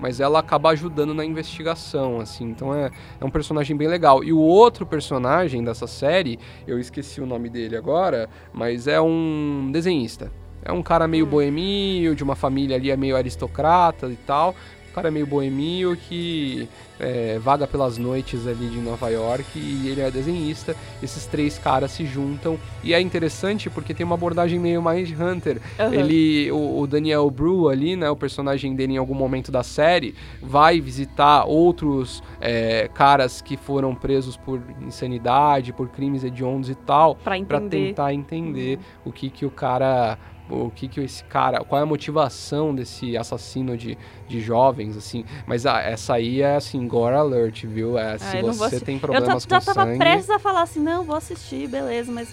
mas 0.00 0.20
ela 0.20 0.38
acaba 0.38 0.70
ajudando 0.70 1.12
na 1.12 1.24
investigação, 1.24 2.20
assim. 2.20 2.44
Então 2.44 2.74
é, 2.74 2.90
é 3.20 3.24
um 3.24 3.30
personagem 3.30 3.76
bem 3.76 3.88
legal. 3.88 4.22
E 4.22 4.32
o 4.32 4.38
outro 4.38 4.86
personagem 4.86 5.64
dessa 5.64 5.86
série, 5.86 6.38
eu 6.66 6.78
esqueci 6.78 7.20
o 7.20 7.26
nome 7.26 7.48
dele 7.48 7.76
agora, 7.76 8.28
mas 8.52 8.86
é 8.86 9.00
um 9.00 9.70
desenhista. 9.72 10.30
É 10.62 10.72
um 10.72 10.82
cara 10.82 11.06
meio 11.06 11.24
boemio, 11.24 12.14
de 12.14 12.22
uma 12.22 12.34
família 12.34 12.76
ali 12.76 12.90
é 12.90 12.96
meio 12.96 13.16
aristocrata 13.16 14.06
e 14.08 14.16
tal. 14.16 14.54
Um 14.90 14.94
cara 14.94 15.10
meio 15.10 15.26
boemio 15.26 15.96
que 15.96 16.68
é, 16.98 17.38
vaga 17.38 17.66
pelas 17.66 17.98
noites 17.98 18.46
ali 18.46 18.68
de 18.68 18.78
Nova 18.78 19.08
York 19.08 19.46
e 19.58 19.88
ele 19.88 20.00
é 20.00 20.10
desenhista. 20.10 20.74
Esses 21.02 21.26
três 21.26 21.58
caras 21.58 21.92
se 21.92 22.04
juntam 22.04 22.58
e 22.82 22.92
é 22.92 23.00
interessante 23.00 23.70
porque 23.70 23.94
tem 23.94 24.04
uma 24.04 24.14
abordagem 24.16 24.58
meio 24.58 24.82
mais 24.82 25.08
Hunter. 25.10 25.60
Aham. 25.78 25.94
Ele, 25.94 26.50
o, 26.50 26.80
o 26.80 26.86
Daniel 26.86 27.30
Bru 27.30 27.68
ali, 27.68 27.96
né, 27.96 28.10
o 28.10 28.16
personagem 28.16 28.74
dele 28.74 28.94
em 28.94 28.96
algum 28.96 29.14
momento 29.14 29.52
da 29.52 29.62
série, 29.62 30.14
vai 30.42 30.80
visitar 30.80 31.44
outros 31.44 32.22
é, 32.40 32.88
caras 32.92 33.40
que 33.40 33.56
foram 33.56 33.94
presos 33.94 34.36
por 34.36 34.60
insanidade, 34.80 35.72
por 35.72 35.88
crimes 35.88 36.24
hediondos 36.24 36.70
e 36.70 36.74
tal, 36.74 37.14
Pra 37.14 37.24
para 37.24 37.38
entender. 37.38 37.76
Uhum. 37.78 37.86
tentar 37.88 38.14
entender 38.14 38.78
o 39.04 39.12
que 39.12 39.30
que 39.30 39.46
o 39.46 39.50
cara 39.50 40.18
o 40.50 40.70
que 40.70 40.88
que 40.88 41.00
esse 41.00 41.22
cara, 41.24 41.62
qual 41.64 41.80
é 41.80 41.82
a 41.82 41.86
motivação 41.86 42.74
desse 42.74 43.16
assassino 43.16 43.76
de, 43.76 43.96
de 44.26 44.40
jovens, 44.40 44.96
assim. 44.96 45.24
Mas 45.46 45.66
ah, 45.66 45.80
essa 45.80 46.14
aí 46.14 46.42
é, 46.42 46.56
assim, 46.56 46.86
gore 46.86 47.14
alert, 47.14 47.64
viu? 47.66 47.98
É, 47.98 48.18
se 48.18 48.36
eu 48.38 48.42
vou 48.42 48.54
você 48.54 48.80
tem 48.80 48.94
Eu 48.96 49.00
problemas 49.00 49.44
já 49.44 49.60
com 49.60 49.64
tava 49.64 49.84
sangue... 49.84 49.98
prestes 49.98 50.30
a 50.30 50.38
falar 50.38 50.62
assim, 50.62 50.80
não, 50.80 51.04
vou 51.04 51.16
assistir, 51.16 51.68
beleza, 51.68 52.10
mas 52.10 52.28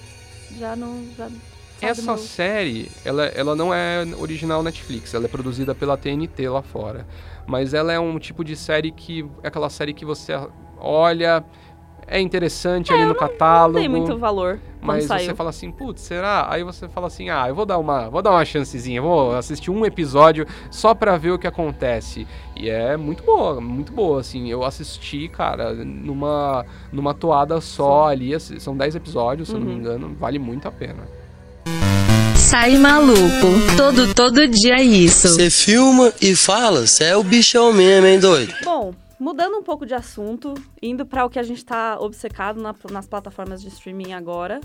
já 0.58 0.76
não. 0.76 1.04
Já, 1.18 1.30
Essa 1.82 2.02
meu- 2.02 2.18
série, 2.18 2.90
ela, 3.04 3.26
ela 3.26 3.56
não 3.56 3.74
é 3.74 4.06
original 4.18 4.64
Netflix, 4.64 5.14
ela 5.14 5.26
é 5.26 5.28
produzida 5.28 5.76
pela 5.76 5.98
TNT 5.98 6.48
lá 6.50 6.62
fora. 6.62 7.06
Mas 7.48 7.74
ela 7.74 7.94
é 7.94 8.00
um 8.00 8.18
tipo 8.18 8.44
de 8.44 8.56
série 8.56 8.92
que. 8.92 9.26
É 9.44 9.48
aquela 9.48 9.70
série 9.70 9.94
que 9.94 10.06
você 10.06 10.34
olha, 10.80 11.44
é 12.08 12.20
interessante 12.22 12.94
ali 12.94 13.06
no 13.06 13.16
catálogo. 13.16 13.74
Não 13.74 13.80
dei 13.82 13.90
muito 13.90 14.18
valor 14.18 14.60
Mas 14.82 15.06
saiu. 15.06 15.26
você 15.26 15.34
fala 15.36 15.50
assim, 15.50 15.72
putz, 15.72 16.02
será? 16.02 16.48
Aí 16.50 16.64
você 16.64 16.88
fala 16.88 17.08
assim, 17.08 17.30
ah, 17.30 17.46
eu 17.48 17.56
vou 17.56 17.66
dar 17.66 17.78
uma, 17.80 18.10
vou 18.10 18.22
dar 18.22 18.32
uma 18.32 18.46
chancezinha, 18.46 19.02
vou 19.02 19.36
assistir 19.36 19.72
um 19.72 19.84
episódio 19.86 20.46
só 20.70 20.94
pra 20.94 21.18
ver 21.18 21.32
o 21.32 21.40
que 21.40 21.48
acontece. 21.48 22.28
E 22.56 22.70
é 22.70 22.96
muito 22.96 23.24
boa, 23.24 23.60
muito 23.60 23.92
boa, 23.92 24.22
assim. 24.22 24.48
Eu 24.50 24.64
assisti, 24.64 25.28
cara, 25.28 25.74
numa, 25.74 26.66
numa 26.92 27.14
toada 27.14 27.60
só 27.60 28.08
ali, 28.08 28.34
assim, 28.36 28.60
são 28.60 28.78
10 28.78 28.96
episódios, 28.96 29.48
se 29.50 29.56
eu 29.56 29.60
não 29.60 29.66
me 29.68 29.74
Uhum. 29.74 29.80
engano, 29.80 30.16
vale 30.20 30.38
muito 30.40 30.68
a 30.68 30.72
pena. 30.72 31.04
Sai 32.36 32.78
maluco. 32.78 33.18
Todo, 33.76 34.14
todo 34.14 34.48
dia 34.48 34.82
isso. 34.82 35.28
Você 35.30 35.50
filma 35.50 36.14
e 36.22 36.36
fala, 36.36 36.86
você 36.86 37.06
é 37.06 37.18
o 37.18 37.24
bichão 37.24 37.74
mesmo, 37.74 38.06
hein, 38.08 38.20
doido? 38.20 38.54
Bom, 38.64 38.94
mudando 39.20 39.56
um 39.58 39.64
pouco 39.64 39.86
de 39.86 39.94
assunto, 39.94 40.54
indo 40.82 41.06
para 41.06 41.26
o 41.26 41.30
que 41.30 41.40
a 41.40 41.44
gente 41.44 41.64
tá 41.64 41.98
obcecado 42.00 42.62
na- 42.62 42.76
nas 42.92 43.08
plataformas 43.08 43.62
de 43.62 43.70
streaming 43.70 44.14
agora. 44.14 44.60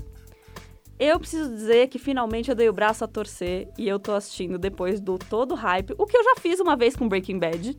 Eu 0.99 1.19
preciso 1.19 1.49
dizer 1.49 1.87
que 1.87 1.97
finalmente 1.97 2.49
eu 2.49 2.55
dei 2.55 2.69
o 2.69 2.73
braço 2.73 3.03
a 3.03 3.07
torcer 3.07 3.67
e 3.77 3.87
eu 3.87 3.99
tô 3.99 4.11
assistindo 4.13 4.59
depois 4.59 4.99
do 4.99 5.17
todo 5.17 5.55
hype, 5.55 5.95
o 5.97 6.05
que 6.05 6.15
eu 6.15 6.23
já 6.23 6.35
fiz 6.39 6.59
uma 6.59 6.75
vez 6.75 6.95
com 6.95 7.07
Breaking 7.09 7.39
Bad. 7.39 7.77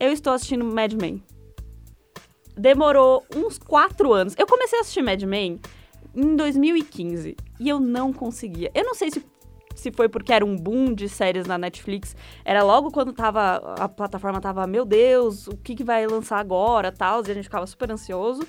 Eu 0.00 0.10
estou 0.12 0.32
assistindo 0.32 0.64
Mad 0.64 0.92
Men. 0.94 1.22
Demorou 2.56 3.22
uns 3.34 3.58
quatro 3.58 4.12
anos. 4.14 4.34
Eu 4.38 4.46
comecei 4.46 4.78
a 4.78 4.82
assistir 4.82 5.02
Mad 5.02 5.22
Men 5.24 5.60
em 6.14 6.34
2015 6.36 7.36
e 7.60 7.68
eu 7.68 7.78
não 7.78 8.12
conseguia. 8.12 8.70
Eu 8.74 8.84
não 8.84 8.94
sei 8.94 9.10
se, 9.10 9.22
se 9.76 9.92
foi 9.92 10.08
porque 10.08 10.32
era 10.32 10.44
um 10.44 10.56
boom 10.56 10.92
de 10.92 11.08
séries 11.08 11.46
na 11.46 11.56
Netflix. 11.56 12.16
Era 12.44 12.62
logo 12.64 12.90
quando 12.90 13.12
tava 13.12 13.56
a 13.78 13.88
plataforma 13.88 14.40
tava, 14.40 14.66
meu 14.66 14.84
Deus, 14.84 15.46
o 15.46 15.56
que, 15.56 15.74
que 15.74 15.84
vai 15.84 16.06
lançar 16.06 16.38
agora, 16.38 16.90
tal, 16.90 17.22
e 17.26 17.30
a 17.30 17.34
gente 17.34 17.44
ficava 17.44 17.66
super 17.66 17.90
ansioso. 17.92 18.42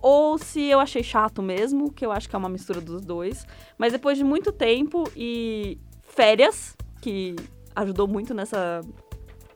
Ou 0.00 0.38
se 0.38 0.62
eu 0.62 0.78
achei 0.78 1.02
chato 1.02 1.42
mesmo, 1.42 1.92
que 1.92 2.04
eu 2.04 2.12
acho 2.12 2.28
que 2.28 2.36
é 2.36 2.38
uma 2.38 2.48
mistura 2.48 2.80
dos 2.80 3.04
dois. 3.04 3.46
Mas 3.76 3.92
depois 3.92 4.16
de 4.16 4.24
muito 4.24 4.52
tempo 4.52 5.10
e 5.16 5.78
férias, 6.02 6.76
que 7.00 7.34
ajudou 7.74 8.06
muito 8.06 8.32
nessa 8.34 8.80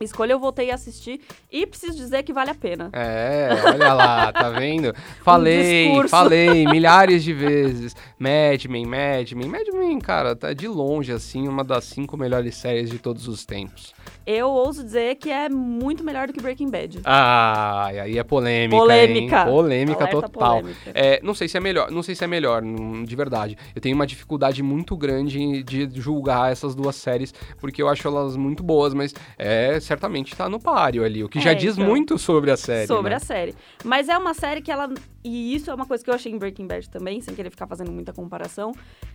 escolha, 0.05 0.33
eu 0.33 0.39
voltei 0.39 0.71
a 0.71 0.75
assistir 0.75 1.21
e 1.51 1.67
preciso 1.67 1.97
dizer 1.97 2.23
que 2.23 2.33
vale 2.33 2.51
a 2.51 2.55
pena. 2.55 2.91
É, 2.93 3.49
olha 3.65 3.95
lá, 3.95 4.33
tá 4.33 4.51
vendo? 4.51 4.95
Falei, 5.23 5.87
discurso. 5.89 6.09
falei 6.11 6.67
milhares 6.69 7.25
de 7.25 7.33
vezes. 7.33 7.95
Mad 8.19 8.65
Men, 8.69 8.87
Mad 8.87 9.33
Men. 9.33 9.49
Mad 9.49 9.67
Men, 9.73 9.99
cara, 9.99 10.37
tá 10.37 10.53
de 10.53 10.69
longe, 10.69 11.13
assim, 11.13 11.49
uma 11.49 11.65
das 11.65 11.85
cinco 11.85 12.17
melhores 12.17 12.55
séries 12.57 12.91
de 12.91 12.99
todos 12.99 13.27
os 13.29 13.45
tempos. 13.45 13.95
Eu 14.27 14.49
ouso 14.49 14.83
dizer 14.83 15.17
que 15.17 15.31
é 15.31 15.49
muito 15.49 16.03
melhor 16.03 16.27
do 16.27 16.33
que 16.33 16.41
Breaking 16.41 16.71
Bad. 16.71 17.01
Ah, 17.05 17.91
e 17.93 18.01
aí 18.01 18.19
é 18.19 18.25
polêmica, 18.25 18.77
Polêmica. 18.77 19.39
hein? 19.41 19.45
Polêmica 19.47 20.05
Alerta 20.05 20.29
total. 20.29 20.61
polêmica. 20.61 20.91
É, 20.95 21.21
não 21.23 21.35
sei 21.35 21.47
se 21.49 21.57
é 21.57 21.61
melhor, 21.61 21.91
não 21.91 22.03
sei 22.03 22.15
se 22.15 22.25
é 22.25 22.27
melhor, 22.27 22.63
de 22.63 23.17
verdade. 23.17 23.57
Eu 23.75 23.81
tenho 23.83 23.95
uma 23.95 24.07
dificuldade 24.07 24.63
muito 24.63 24.97
grande 24.97 25.63
de 25.63 25.89
julgar 26.01 26.51
essas 26.51 26.75
duas 26.75 26.97
séries, 26.97 27.35
porque 27.61 27.83
eu 27.83 27.89
acho 27.89 28.07
elas 28.09 28.35
muito 28.37 28.63
boas, 28.63 28.95
mas 28.95 29.15
é, 29.39 29.79
certamente 29.81 30.35
tá 30.35 30.49
no 30.49 30.59
páreo 30.59 31.05
ali, 31.05 31.23
o 31.23 31.29
que 31.29 31.39
É, 31.39 31.43
já 31.43 31.53
diz 31.55 31.75
então. 31.77 31.87
muito 31.87 32.19
sobre 32.19 32.51
a 32.51 32.57
série, 32.57 32.87
sobre 32.87 33.11
né? 33.11 33.17
a 33.17 33.21
série. 33.21 33.55
Mas 33.85 34.09
é 34.09 34.17
uma 34.17 34.33
série 34.33 34.63
que 34.63 34.71
ela. 34.73 34.89
E 35.23 35.55
isso 35.55 35.71
é 35.71 35.75
uma 35.75 35.87
coisa 35.87 36.03
que 36.03 36.09
eu 36.11 36.15
achei 36.15 36.33
em 36.33 36.39
Breaking 36.39 36.67
Bad 36.67 36.89
também, 36.89 37.21
sem 37.21 37.35
querer 37.35 37.51
ficar 37.51 37.67
fazendo 37.67 37.91
muita 37.93 38.13
comparação. 38.13 38.73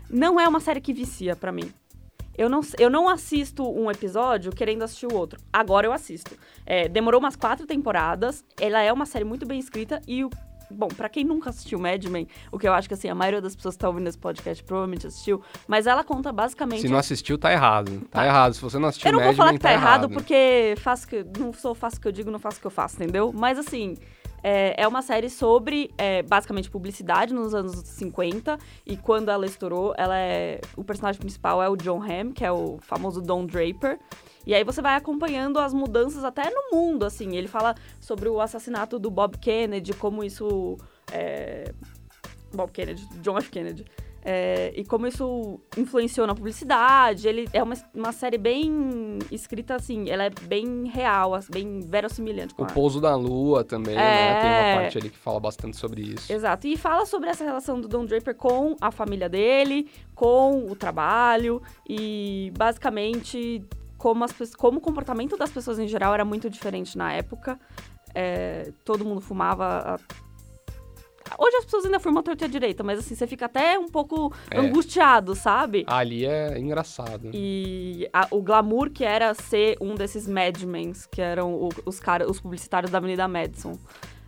Não 0.09 0.39
é 0.39 0.47
uma 0.47 0.59
série 0.59 0.81
que 0.81 0.93
vicia 0.93 1.35
pra 1.35 1.51
mim. 1.51 1.71
Eu 2.39 2.47
não, 2.49 2.61
eu 2.79 2.89
não 2.89 3.09
assisto 3.09 3.69
um 3.69 3.91
episódio 3.91 4.49
querendo 4.53 4.81
assistir 4.83 5.07
o 5.07 5.13
outro. 5.13 5.37
Agora 5.51 5.85
eu 5.85 5.91
assisto. 5.91 6.37
É, 6.65 6.87
demorou 6.87 7.19
umas 7.19 7.35
quatro 7.35 7.67
temporadas. 7.67 8.45
Ela 8.57 8.81
é 8.81 8.93
uma 8.93 9.05
série 9.05 9.25
muito 9.25 9.45
bem 9.45 9.59
escrita 9.59 10.01
e 10.07 10.23
o. 10.23 10.29
Bom, 10.71 10.87
pra 10.87 11.09
quem 11.09 11.25
nunca 11.25 11.49
assistiu 11.49 11.79
Mad 11.79 12.05
Men, 12.05 12.27
o 12.51 12.57
que 12.57 12.65
eu 12.67 12.73
acho 12.73 12.87
que 12.87 12.93
assim, 12.93 13.09
a 13.09 13.15
maioria 13.15 13.41
das 13.41 13.55
pessoas 13.55 13.75
que 13.75 13.79
tá 13.79 13.89
ouvindo 13.89 14.07
esse 14.07 14.17
podcast 14.19 14.63
provavelmente 14.63 15.05
assistiu, 15.07 15.41
mas 15.67 15.85
ela 15.87 16.03
conta 16.03 16.31
basicamente 16.31 16.81
Se 16.81 16.87
não 16.87 16.99
assistiu, 16.99 17.37
tá 17.39 17.51
errado. 17.51 18.01
Tá, 18.09 18.19
Tá. 18.19 18.25
errado. 18.25 18.53
Se 18.53 18.61
você 18.61 18.77
não 18.79 18.87
assistiu 18.87 19.09
eu 19.09 19.13
não 19.13 19.19
Mad 19.19 19.27
vou 19.29 19.35
falar 19.35 19.49
Men, 19.49 19.57
que 19.57 19.63
tá 19.63 19.73
errado, 19.73 20.09
porque 20.09 20.75
faço 20.77 21.07
que, 21.07 21.25
não 21.37 21.51
sou 21.51 21.73
faço 21.75 21.97
o 21.97 21.99
que 22.01 22.07
eu 22.07 22.11
digo, 22.11 22.31
não 22.31 22.39
faço 22.39 22.59
o 22.59 22.61
que 22.61 22.67
eu 22.67 22.71
faço, 22.71 22.95
entendeu? 22.95 23.33
Mas 23.33 23.57
assim, 23.59 23.97
é, 24.43 24.81
é 24.81 24.87
uma 24.87 25.01
série 25.01 25.29
sobre 25.29 25.91
é, 25.97 26.21
basicamente 26.23 26.69
publicidade 26.69 27.33
nos 27.33 27.53
anos 27.53 27.75
50 27.83 28.57
e 28.85 28.97
quando 28.97 29.29
ela 29.29 29.45
estourou, 29.45 29.93
ela 29.97 30.17
é 30.17 30.61
o 30.75 30.83
personagem 30.83 31.19
principal 31.19 31.61
é 31.61 31.69
o 31.69 31.75
John 31.75 32.01
Hamm, 32.01 32.31
que 32.31 32.45
é 32.45 32.51
o 32.51 32.77
famoso 32.81 33.21
Don 33.21 33.45
Draper. 33.45 33.99
E 34.45 34.53
aí 34.53 34.63
você 34.63 34.81
vai 34.81 34.95
acompanhando 34.95 35.59
as 35.59 35.73
mudanças 35.73 36.23
até 36.23 36.49
no 36.49 36.71
mundo, 36.71 37.05
assim. 37.05 37.35
Ele 37.35 37.47
fala 37.47 37.75
sobre 37.99 38.29
o 38.29 38.41
assassinato 38.41 38.97
do 38.97 39.11
Bob 39.11 39.37
Kennedy, 39.37 39.93
como 39.93 40.23
isso 40.23 40.77
é, 41.11 41.71
Bob 42.53 42.71
Kennedy, 42.71 43.05
John 43.21 43.37
F. 43.37 43.49
Kennedy. 43.49 43.85
É, 44.23 44.73
e 44.75 44.83
como 44.83 45.07
isso 45.07 45.59
influenciou 45.77 46.27
na 46.27 46.35
publicidade. 46.35 47.27
Ele 47.27 47.47
é 47.53 47.63
uma, 47.63 47.75
uma 47.93 48.11
série 48.11 48.37
bem 48.37 49.19
escrita 49.31 49.75
assim, 49.75 50.09
ela 50.09 50.25
é 50.25 50.29
bem 50.29 50.85
real, 50.87 51.39
bem 51.49 51.79
verossimilhante 51.81 52.53
O 52.57 52.65
pouso 52.65 52.99
da 52.99 53.15
lua 53.15 53.63
também, 53.63 53.95
né? 53.95 54.01
É. 54.01 54.41
Tem 54.41 54.49
uma 54.49 54.81
parte 54.81 54.97
ali 54.97 55.09
que 55.09 55.17
fala 55.17 55.39
bastante 55.39 55.77
sobre 55.77 56.01
isso. 56.01 56.31
Exato. 56.31 56.67
E 56.67 56.75
fala 56.77 57.05
sobre 57.05 57.29
essa 57.29 57.43
relação 57.43 57.79
do 57.79 57.87
Don 57.87 58.05
Draper 58.05 58.35
com 58.35 58.75
a 58.81 58.91
família 58.91 59.29
dele, 59.29 59.89
com 60.13 60.65
o 60.69 60.75
trabalho 60.75 61.61
e 61.87 62.51
basicamente 62.57 63.63
como, 63.97 64.23
as, 64.23 64.33
como 64.55 64.79
o 64.79 64.81
comportamento 64.81 65.37
das 65.37 65.51
pessoas 65.51 65.79
em 65.79 65.87
geral 65.87 66.13
era 66.13 66.25
muito 66.25 66.49
diferente 66.49 66.97
na 66.97 67.13
época. 67.13 67.59
É, 68.13 68.71
todo 68.83 69.05
mundo 69.05 69.21
fumava. 69.21 69.95
a- 69.95 70.28
Hoje 71.37 71.57
as 71.57 71.65
pessoas 71.65 71.85
ainda 71.85 71.99
fumam 71.99 72.23
torta 72.23 72.45
à 72.45 72.47
direita, 72.47 72.83
mas 72.83 72.99
assim, 72.99 73.15
você 73.15 73.27
fica 73.27 73.45
até 73.45 73.77
um 73.77 73.87
pouco 73.87 74.33
É. 74.49 74.57
angustiado, 74.59 75.35
sabe? 75.35 75.83
Ali 75.87 76.25
é 76.25 76.57
engraçado. 76.59 77.29
E 77.33 78.09
a- 78.13 78.27
o 78.31 78.41
glamour 78.41 78.89
que 78.89 79.03
era 79.03 79.33
ser 79.33 79.77
um 79.81 79.95
desses 79.95 80.27
madmens, 80.27 81.05
que 81.05 81.21
eram 81.21 81.53
o- 81.53 81.69
os, 81.85 81.99
cara, 81.99 82.29
os 82.29 82.39
publicitários 82.39 82.91
da 82.91 82.97
Avenida 82.97 83.27
Madison. 83.27 83.77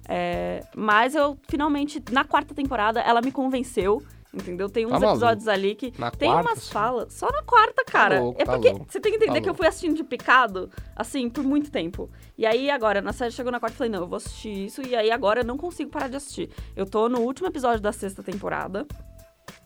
É, 0.08 0.64
mas 0.76 1.16
eu, 1.16 1.38
finalmente, 1.50 2.04
na 2.12 2.24
quarta 2.24 2.54
temporada, 2.54 3.00
ela 3.00 3.22
me 3.22 3.32
convenceu, 3.32 4.02
entendeu? 4.34 4.70
Tem 4.70 4.86
uns 4.86 5.00
Tá 5.00 5.10
episódios 5.10 5.48
ali 5.48 5.76
que 5.76 5.94
Na 6.00 6.10
tem 6.12 6.30
quarta, 6.32 6.50
umas 6.50 6.60
só? 6.64 6.72
falas. 6.72 7.14
Só 7.14 7.30
na 7.32 7.44
quarta, 7.44 7.84
cara. 7.86 8.20
louco, 8.22 8.42
é 8.42 8.46
tá 8.46 8.54
porque 8.54 8.70
louco. 8.70 8.86
você 8.90 9.00
tem 9.00 9.12
que 9.12 9.18
entender 9.18 9.40
Tá 9.40 9.44
que 9.44 9.50
eu 9.50 9.54
fui 9.56 9.68
assistindo 9.68 9.96
de 9.96 10.04
picado, 10.04 10.70
assim, 10.96 11.30
por 11.30 11.44
muito 11.44 11.70
tempo. 11.72 12.10
E 12.38 12.46
aí, 12.46 12.70
agora, 12.70 13.02
na 13.02 13.14
série 13.14 13.32
chegou 13.32 13.52
na 13.52 13.60
quarta, 13.60 13.74
eu 13.76 13.78
falei, 13.78 13.92
não, 13.92 14.00
eu 14.02 14.08
vou 14.08 14.18
assistir 14.18 14.66
isso. 14.66 14.82
E 14.82 14.96
aí, 14.96 15.12
agora, 15.12 15.42
eu 15.42 15.46
não 15.46 15.58
consigo 15.58 15.90
parar 15.92 16.08
de 16.08 16.16
assistir. 16.16 16.50
Eu 16.76 16.86
tô 16.86 17.10
no 17.10 17.20
último 17.20 17.48
episódio 17.48 17.82
da 17.82 17.92
sexta 17.92 18.24
temporada. 18.24 18.86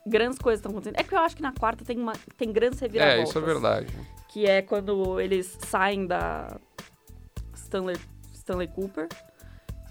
Grandes 0.07 0.37
coisas 0.39 0.59
estão 0.59 0.71
acontecendo. 0.71 0.99
É 0.99 1.03
que 1.03 1.13
eu 1.15 1.19
acho 1.19 1.35
que 1.35 1.41
na 1.41 1.51
quarta 1.51 1.83
tem, 1.83 1.97
uma, 1.99 2.13
tem 2.37 2.51
grandes 2.51 2.81
É, 2.81 2.85
reviravoltas 2.85 3.29
isso 3.29 3.37
é 3.37 3.41
verdade. 3.41 3.87
que 4.29 4.45
é 4.45 4.61
quando 4.61 5.19
eles 5.19 5.57
saem 5.67 6.05
da 6.05 6.57
Stanley, 7.55 7.97
Stanley 8.33 8.67
Cooper 8.67 9.07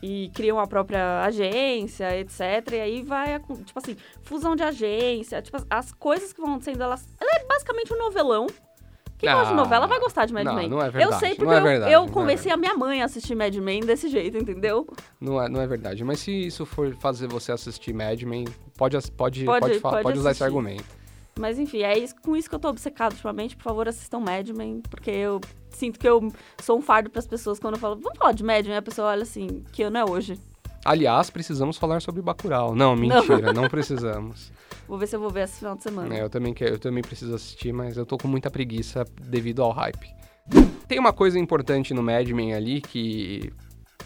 e 0.03 0.31
criam 0.35 0.59
a 0.59 0.67
própria 0.67 1.23
agência, 1.23 2.19
etc. 2.19 2.41
E 2.73 2.81
aí 2.81 3.03
vai, 3.03 3.39
tipo 3.41 3.79
assim, 3.79 3.97
fusão 4.23 4.55
de 4.55 4.63
agência, 4.63 5.41
tipo, 5.41 5.57
as 5.71 5.93
coisas 5.93 6.33
que 6.33 6.41
vão 6.41 6.51
acontecendo, 6.51 6.83
elas... 6.83 7.07
Ela 7.21 7.31
é 7.41 7.45
basicamente 7.47 7.93
um 7.95 7.99
novelão, 7.99 8.47
Quem 9.17 9.31
gosta 9.31 9.47
de 9.47 9.53
Ah, 9.53 9.57
novela 9.57 9.87
vai 9.87 9.99
gostar 10.01 10.27
de 10.27 10.35
Mad 10.35 10.45
não, 10.45 10.55
Men. 10.57 10.69
não 10.69 10.83
é 10.83 10.89
eu 10.89 10.93
verdade, 10.93 11.21
sei 11.21 11.29
não 11.31 11.37
porque 11.37 11.55
é 11.55 11.59
eu- 11.59 11.63
verdade, 11.63 11.93
eu, 11.93 12.05
é 12.05 12.09
convenci 12.09 12.51
a 12.51 12.57
minha 12.57 12.75
mãe 12.75 13.01
a 13.01 13.05
assistir 13.07 13.35
Mad 13.35 13.55
Men 13.55 13.81
desse 13.81 14.09
jeito, 14.09 14.37
entendeu? 14.37 14.87
Não 15.21 15.41
é, 15.41 15.49
não 15.49 15.61
é 15.61 15.67
verdade. 15.67 16.03
Mas 16.05 16.19
se 16.21 16.31
isso 16.47 16.67
for 16.67 16.95
fazer 16.97 17.27
você 17.29 17.53
assistir 17.53 17.95
Mad 17.95 18.21
Men, 18.23 18.45
pode, 18.77 18.97
pode, 19.13 19.45
Pode- 19.45 19.61
pode, 19.61 19.81
pode 19.81 20.03
pode 20.03 20.19
usar 20.19 20.33
esse 20.33 20.45
argumento. 20.45 20.85
Mas 21.39 21.59
enfim, 21.59 21.83
é 21.83 21.99
isso, 21.99 22.15
com 22.23 22.37
isso 22.37 22.49
que 22.49 22.55
eu 22.55 22.59
tô 22.59 22.69
obcecado 22.69 23.13
ultimamente. 23.13 23.57
Por 23.57 23.65
favor, 23.65 23.89
assistam 23.89 24.21
Mad 24.21 24.49
Men, 24.51 24.81
porque 24.89 25.11
eu 25.11 25.41
sinto 25.71 25.99
que 25.99 26.09
eu 26.09 26.33
sou 26.63 26.79
um 26.79 26.83
fardo 26.83 27.11
pras 27.11 27.27
pessoas 27.27 27.59
quando 27.59 27.75
eu 27.75 27.81
falo, 27.81 27.97
vamos 27.97 28.19
falar 28.19 28.33
de 28.33 28.45
Mad 28.45 28.65
Men, 28.67 28.77
a 28.77 28.83
pessoa 28.83 29.09
olha 29.09 29.23
assim, 29.23 29.65
que 29.73 29.83
ano 29.83 29.99
é 29.99 30.05
hoje. 30.05 30.39
Aliás, 30.85 31.31
precisamos 31.31 31.79
falar 31.79 32.03
sobre 32.03 32.21
Bacurau. 32.21 32.75
Não, 32.75 32.95
mentira, 32.97 33.53
não, 33.53 33.69
precisamos. 33.69 34.53
Vou 34.87 34.99
ver 34.99 35.07
se 35.07 35.17
eu 35.17 35.21
vou 35.21 35.31
ver 35.31 35.45
esse 35.45 35.59
final 35.59 35.75
de 35.75 35.83
semana. 35.83 36.15
É, 36.15 36.23
eu 36.23 36.29
também 36.29 36.53
quero, 36.53 36.75
eu 36.75 36.79
também 36.79 37.03
preciso 37.03 37.35
assistir, 37.35 37.73
mas 37.73 37.97
eu 37.97 38.05
tô 38.05 38.19
com 38.19 38.29
muita 38.29 38.51
preguiça 38.51 39.05
devido 39.23 39.63
ao 39.63 39.73
hype. 39.73 40.07
Tem 40.87 40.99
uma 40.99 41.13
coisa 41.13 41.39
importante 41.39 41.95
no 41.95 42.03
Mad 42.03 42.29
Men 42.29 42.55
ali 42.55 42.83
que 42.83 43.51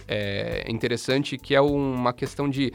é 0.08 0.64
interessante, 0.68 1.36
que 1.36 1.54
é 1.54 1.60
uma 1.60 2.12
questão 2.12 2.48
de 2.48 2.72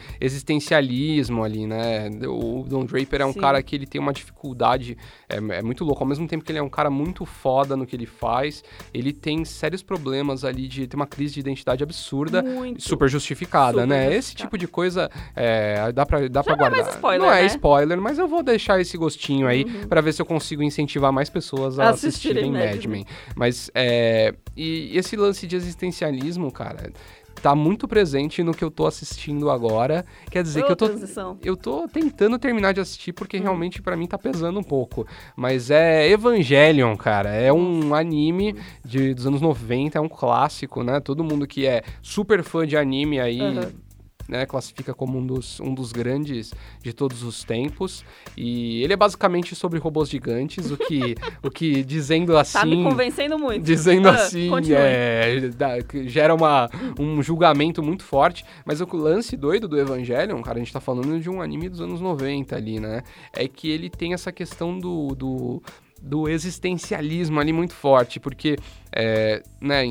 existencialismo 0.57 1.43
ali, 1.43 1.65
né? 1.65 2.09
O 2.27 2.63
Don 2.67 2.85
Draper 2.85 3.21
é 3.21 3.25
um 3.25 3.33
Sim. 3.33 3.39
cara 3.39 3.61
que 3.63 3.75
ele 3.75 3.85
tem 3.87 3.99
uma 3.99 4.13
dificuldade, 4.13 4.97
é, 5.27 5.37
é 5.57 5.61
muito 5.61 5.83
louco, 5.83 6.03
ao 6.03 6.07
mesmo 6.07 6.27
tempo 6.27 6.43
que 6.45 6.51
ele 6.51 6.59
é 6.59 6.63
um 6.63 6.69
cara 6.69 6.89
muito 6.89 7.25
foda 7.25 7.75
no 7.75 7.85
que 7.85 7.95
ele 7.95 8.05
faz, 8.05 8.63
ele 8.93 9.11
tem 9.11 9.43
sérios 9.45 9.81
problemas 9.81 10.43
ali 10.45 10.67
de 10.67 10.87
ter 10.87 10.95
uma 10.95 11.07
crise 11.07 11.33
de 11.33 11.39
identidade 11.39 11.83
absurda, 11.83 12.41
Muito. 12.43 12.81
super 12.81 13.09
justificada, 13.09 13.81
Super 13.81 13.87
né? 13.87 14.13
Esse 14.13 14.35
tipo 14.35 14.57
de 14.57 14.67
coisa 14.67 15.09
é, 15.35 15.91
dá 15.91 16.05
pra, 16.05 16.27
dá 16.27 16.43
pra 16.43 16.55
não 16.55 16.65
é 16.65 16.69
guardar. 16.69 16.93
spoiler, 16.93 17.19
não 17.27 17.33
é 17.33 17.41
né? 17.41 17.47
spoiler, 17.47 18.01
mas 18.01 18.19
eu 18.19 18.27
vou 18.27 18.43
deixar 18.43 18.79
esse 18.79 18.97
gostinho 18.97 19.47
aí 19.47 19.63
Uhum. 19.63 19.87
pra 19.87 20.01
ver 20.01 20.13
se 20.13 20.21
eu 20.21 20.25
consigo 20.25 20.61
incentivar 20.61 21.11
mais 21.11 21.29
pessoas 21.29 21.79
a 21.79 21.89
Assistirem 21.89 22.43
assistirem 22.53 22.73
Mad 22.75 22.85
Men. 22.85 23.05
Mas 23.35 23.71
é, 23.73 24.33
e 24.55 24.91
esse 24.97 25.15
lance 25.15 25.47
de 25.47 25.55
existencialismo, 25.55 26.51
cara, 26.51 26.91
tá 27.43 27.53
muito 27.53 27.89
presente 27.89 28.41
no 28.41 28.53
que 28.53 28.63
eu 28.63 28.71
tô 28.71 28.87
assistindo 28.87 29.51
agora. 29.51 30.05
Quer 30.31 30.41
dizer 30.43 30.61
Ô, 30.61 30.65
que 30.65 30.71
eu 30.71 30.75
tô 30.77 30.87
transição. 30.87 31.37
eu 31.43 31.57
tô 31.57 31.85
tentando 31.89 32.39
terminar 32.39 32.73
de 32.73 32.79
assistir 32.79 33.11
porque 33.11 33.37
Hum. 33.37 33.41
realmente 33.43 33.81
pra 33.81 33.97
mim 33.97 34.07
tá 34.07 34.17
pesando 34.17 34.57
um 34.57 34.63
pouco. 34.63 35.05
Mas 35.35 35.69
é 35.69 36.09
Evangelion, 36.09 36.95
cara. 36.95 37.29
É 37.31 37.51
um 37.51 37.93
anime 37.93 38.55
de, 38.83 39.13
dos 39.13 39.27
anos 39.27 39.41
90, 39.41 39.97
é 39.97 40.01
um 40.01 40.07
clássico, 40.07 40.83
né? 40.83 41.01
Todo 41.01 41.21
mundo 41.21 41.45
que 41.45 41.67
é 41.67 41.83
super 42.01 42.41
fã 42.43 42.65
de 42.65 42.77
anime 42.77 43.19
aí. 43.19 43.41
Aham. 43.41 43.71
Né, 44.33 44.47
classifica 44.47 44.95
como 44.95 45.19
um 45.19 45.23
dos, 45.27 45.59
um 45.59 45.75
dos 45.75 45.91
grandes 45.91 46.51
de 46.81 46.91
todos 46.91 47.21
os 47.21 47.43
tempos. 47.43 48.03
E 48.35 48.81
ele 48.81 48.91
é 48.93 48.95
basicamente 48.97 49.53
sobre 49.53 49.77
robôs 49.77 50.09
gigantes, 50.09 50.71
o 50.71 50.75
que, 50.77 51.13
o 51.43 51.51
que 51.51 51.83
dizendo 51.83 52.35
assim. 52.35 52.57
Tá 52.57 52.65
me 52.65 52.83
convencendo 52.83 53.37
muito. 53.37 53.63
Dizendo 53.63 54.07
Ah, 54.09 54.13
assim, 54.15 54.49
continue. 54.49 54.75
é, 54.79 55.49
dá- 55.49 55.75
gera 56.07 56.33
uma, 56.33 56.67
um 56.99 57.21
julgamento 57.21 57.83
muito 57.83 58.03
forte. 58.03 58.43
Mas 58.65 58.81
o 58.81 58.87
lance 58.97 59.37
doido 59.37 59.67
do 59.67 59.77
Evangelion, 59.79 60.41
cara, 60.41 60.57
a 60.57 60.59
gente 60.63 60.73
tá 60.73 60.81
falando 60.81 61.19
de 61.19 61.29
um 61.29 61.39
anime 61.39 61.69
dos 61.69 61.79
anos 61.81 62.01
90 62.01 62.55
ali, 62.55 62.79
né? 62.79 63.03
É 63.33 63.47
que 63.47 63.69
ele 63.69 63.87
tem 63.87 64.15
essa 64.15 64.31
questão 64.31 64.79
do. 64.79 65.09
do 65.13 65.61
do 66.05 66.27
existencialismo 66.27 67.39
ali 67.39 67.53
muito 67.53 67.73
forte, 67.73 68.19
porque 68.19 68.57
é, 68.95 69.41
né, 69.59 69.83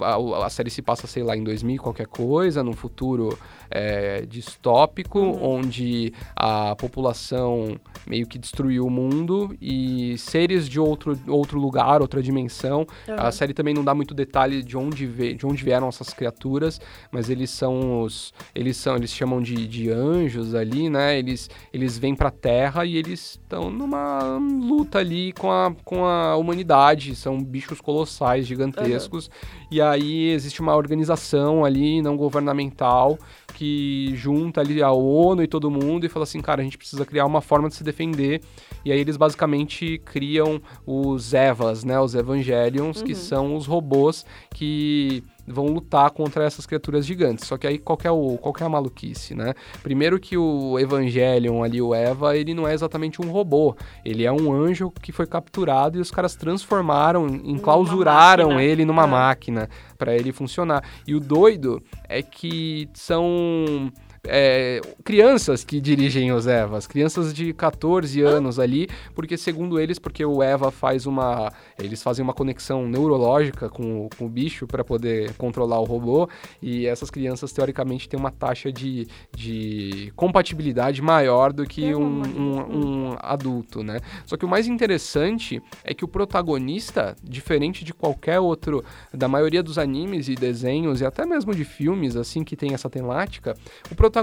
a, 0.00 0.06
a- 0.14 0.46
a 0.46 0.50
série 0.50 0.70
se 0.70 0.82
passa, 0.82 1.06
sei 1.06 1.22
lá, 1.22 1.36
em 1.36 1.42
2000 1.44 1.80
qualquer 1.82 2.06
coisa, 2.06 2.62
num 2.62 2.72
futuro 2.74 3.38
é, 3.70 4.24
distópico, 4.26 5.18
Uhum. 5.18 5.58
onde 5.58 6.12
a 6.36 6.76
população 6.76 7.76
meio 8.06 8.26
que 8.26 8.38
destruiu 8.38 8.86
o 8.86 8.90
mundo 8.90 9.56
e 9.60 10.16
seres 10.18 10.68
de 10.68 10.78
outro, 10.78 11.18
outro 11.26 11.58
lugar, 11.58 12.00
outra 12.02 12.22
dimensão. 12.22 12.86
A 13.08 13.12
Aham. 13.12 13.32
série 13.32 13.54
também 13.54 13.72
não 13.74 13.82
dá 13.84 13.94
muito 13.94 14.14
detalhe 14.14 14.62
de 14.62 14.76
onde, 14.76 15.06
vê, 15.06 15.34
de 15.34 15.46
onde 15.46 15.64
vieram 15.64 15.88
essas 15.88 16.12
criaturas, 16.12 16.80
mas 17.10 17.30
eles 17.30 17.50
são 17.50 18.02
os. 18.02 18.32
Eles 18.54 18.76
são. 18.76 18.96
Eles 18.96 19.10
chamam 19.12 19.40
de, 19.40 19.66
de 19.66 19.90
anjos 19.90 20.54
ali, 20.54 20.88
né? 20.90 21.18
Eles, 21.18 21.48
eles 21.72 21.96
vêm 21.98 22.14
pra 22.14 22.30
Terra 22.30 22.84
e 22.84 22.96
eles 22.96 23.30
estão 23.42 23.70
numa 23.70 24.36
luta 24.38 24.98
ali 24.98 25.32
com 25.32 25.50
a, 25.50 25.74
com 25.84 26.04
a 26.04 26.36
humanidade. 26.36 27.14
São 27.16 27.42
bichos 27.42 27.80
colossais, 27.80 28.33
gigantescos. 28.42 29.30
E 29.70 29.80
aí 29.80 30.30
existe 30.30 30.60
uma 30.60 30.74
organização 30.74 31.64
ali 31.64 32.02
não 32.02 32.16
governamental 32.16 33.18
que 33.54 34.12
junta 34.16 34.60
ali 34.60 34.82
a 34.82 34.90
ONU 34.90 35.42
e 35.42 35.46
todo 35.46 35.70
mundo 35.70 36.04
e 36.04 36.08
fala 36.08 36.24
assim, 36.24 36.40
cara, 36.40 36.60
a 36.60 36.64
gente 36.64 36.76
precisa 36.76 37.04
criar 37.06 37.24
uma 37.24 37.40
forma 37.40 37.68
de 37.68 37.76
se 37.76 37.84
defender. 37.84 38.40
E 38.84 38.92
aí 38.92 38.98
eles 39.00 39.16
basicamente 39.16 39.98
criam 40.04 40.60
os 40.86 41.32
Evas, 41.32 41.84
né? 41.84 41.98
Os 42.00 42.14
Evangelions, 42.14 43.02
que 43.02 43.12
Uhum. 43.12 43.18
são 43.18 43.56
os 43.56 43.66
robôs 43.66 44.24
que 44.54 45.22
vão 45.46 45.66
lutar 45.66 46.10
contra 46.10 46.42
essas 46.44 46.64
criaturas 46.64 47.04
gigantes. 47.04 47.46
Só 47.46 47.58
que 47.58 47.66
aí 47.66 47.78
qual 47.78 47.98
que 47.98 48.06
é, 48.06 48.10
o, 48.10 48.38
qual 48.38 48.52
que 48.52 48.62
é 48.62 48.66
a 48.66 48.68
maluquice, 48.68 49.34
né? 49.34 49.52
Primeiro 49.82 50.18
que 50.18 50.38
o 50.38 50.78
Evangelion 50.78 51.62
ali, 51.62 51.82
o 51.82 51.94
Eva, 51.94 52.34
ele 52.36 52.54
não 52.54 52.66
é 52.66 52.72
exatamente 52.72 53.20
um 53.20 53.30
robô. 53.30 53.76
Ele 54.04 54.24
é 54.24 54.32
um 54.32 54.52
anjo 54.52 54.90
que 55.02 55.12
foi 55.12 55.26
capturado 55.26 55.98
e 55.98 56.00
os 56.00 56.10
caras 56.10 56.34
transformaram, 56.34 57.26
enclausuraram 57.44 58.58
ele 58.58 58.84
numa 58.86 59.04
Ah. 59.04 59.06
máquina 59.06 59.68
para 59.98 60.14
ele 60.14 60.32
funcionar. 60.32 60.82
E 61.06 61.14
o 61.14 61.20
doido 61.20 61.82
é 62.08 62.22
que 62.22 62.88
são 62.94 63.92
é, 64.26 64.80
crianças 65.04 65.64
que 65.64 65.80
dirigem 65.80 66.32
os 66.32 66.46
Evas, 66.46 66.86
crianças 66.86 67.32
de 67.34 67.52
14 67.52 68.22
anos 68.22 68.58
ali, 68.58 68.88
porque 69.14 69.36
segundo 69.36 69.78
eles, 69.78 69.98
porque 69.98 70.24
o 70.24 70.42
Eva 70.42 70.70
faz 70.70 71.06
uma, 71.06 71.52
eles 71.78 72.02
fazem 72.02 72.22
uma 72.22 72.32
conexão 72.32 72.88
neurológica 72.88 73.68
com, 73.68 74.06
o- 74.06 74.10
com 74.16 74.26
o 74.26 74.28
bicho 74.28 74.66
para 74.66 74.82
poder 74.84 75.32
controlar 75.34 75.78
o 75.80 75.84
robô, 75.84 76.28
e 76.62 76.86
essas 76.86 77.10
crianças 77.10 77.52
teoricamente 77.52 78.08
têm 78.08 78.18
uma 78.18 78.30
taxa 78.30 78.72
de, 78.72 79.06
de 79.36 80.12
compatibilidade 80.16 81.02
maior 81.02 81.52
do 81.52 81.64
que 81.66 81.94
um, 81.94 82.22
um- 82.22 83.10
um 83.10 83.16
adulto, 83.20 83.82
né? 83.82 83.98
Só 84.26 84.36
que 84.36 84.44
o 84.44 84.48
mais 84.48 84.66
interessante 84.66 85.62
é 85.84 85.92
que 85.92 86.04
o 86.04 86.08
protagonista, 86.08 87.14
diferente 87.22 87.84
de 87.84 87.92
qualquer 87.92 88.40
outro, 88.40 88.82
da 89.12 89.28
maioria 89.28 89.62
dos 89.62 89.78
animes 89.78 90.28
e 90.28 90.34
desenhos 90.34 91.00
e 91.00 91.04
até 91.04 91.26
mesmo 91.26 91.54
de 91.54 91.64
filmes 91.64 92.16
assim 92.16 92.42
que 92.42 92.56
tem 92.56 92.72
essa 92.74 92.88
temática, 92.88 93.54
o 93.90 93.94
protagonista, 93.94 94.13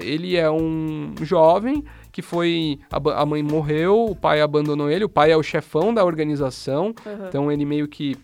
ele 0.00 0.36
é 0.36 0.50
um 0.50 1.14
jovem 1.20 1.84
que 2.10 2.22
foi 2.22 2.78
a, 2.90 3.22
a 3.22 3.26
mãe 3.26 3.42
morreu, 3.42 4.06
o 4.06 4.14
pai 4.14 4.40
abandonou 4.40 4.90
ele, 4.90 5.04
o 5.04 5.08
pai 5.08 5.32
é 5.32 5.36
o 5.36 5.42
chefão 5.42 5.92
da 5.92 6.04
organização, 6.04 6.94
Aham. 7.04 7.26
então 7.28 7.52
ele 7.52 7.64
meio 7.64 7.88
que 7.88 8.16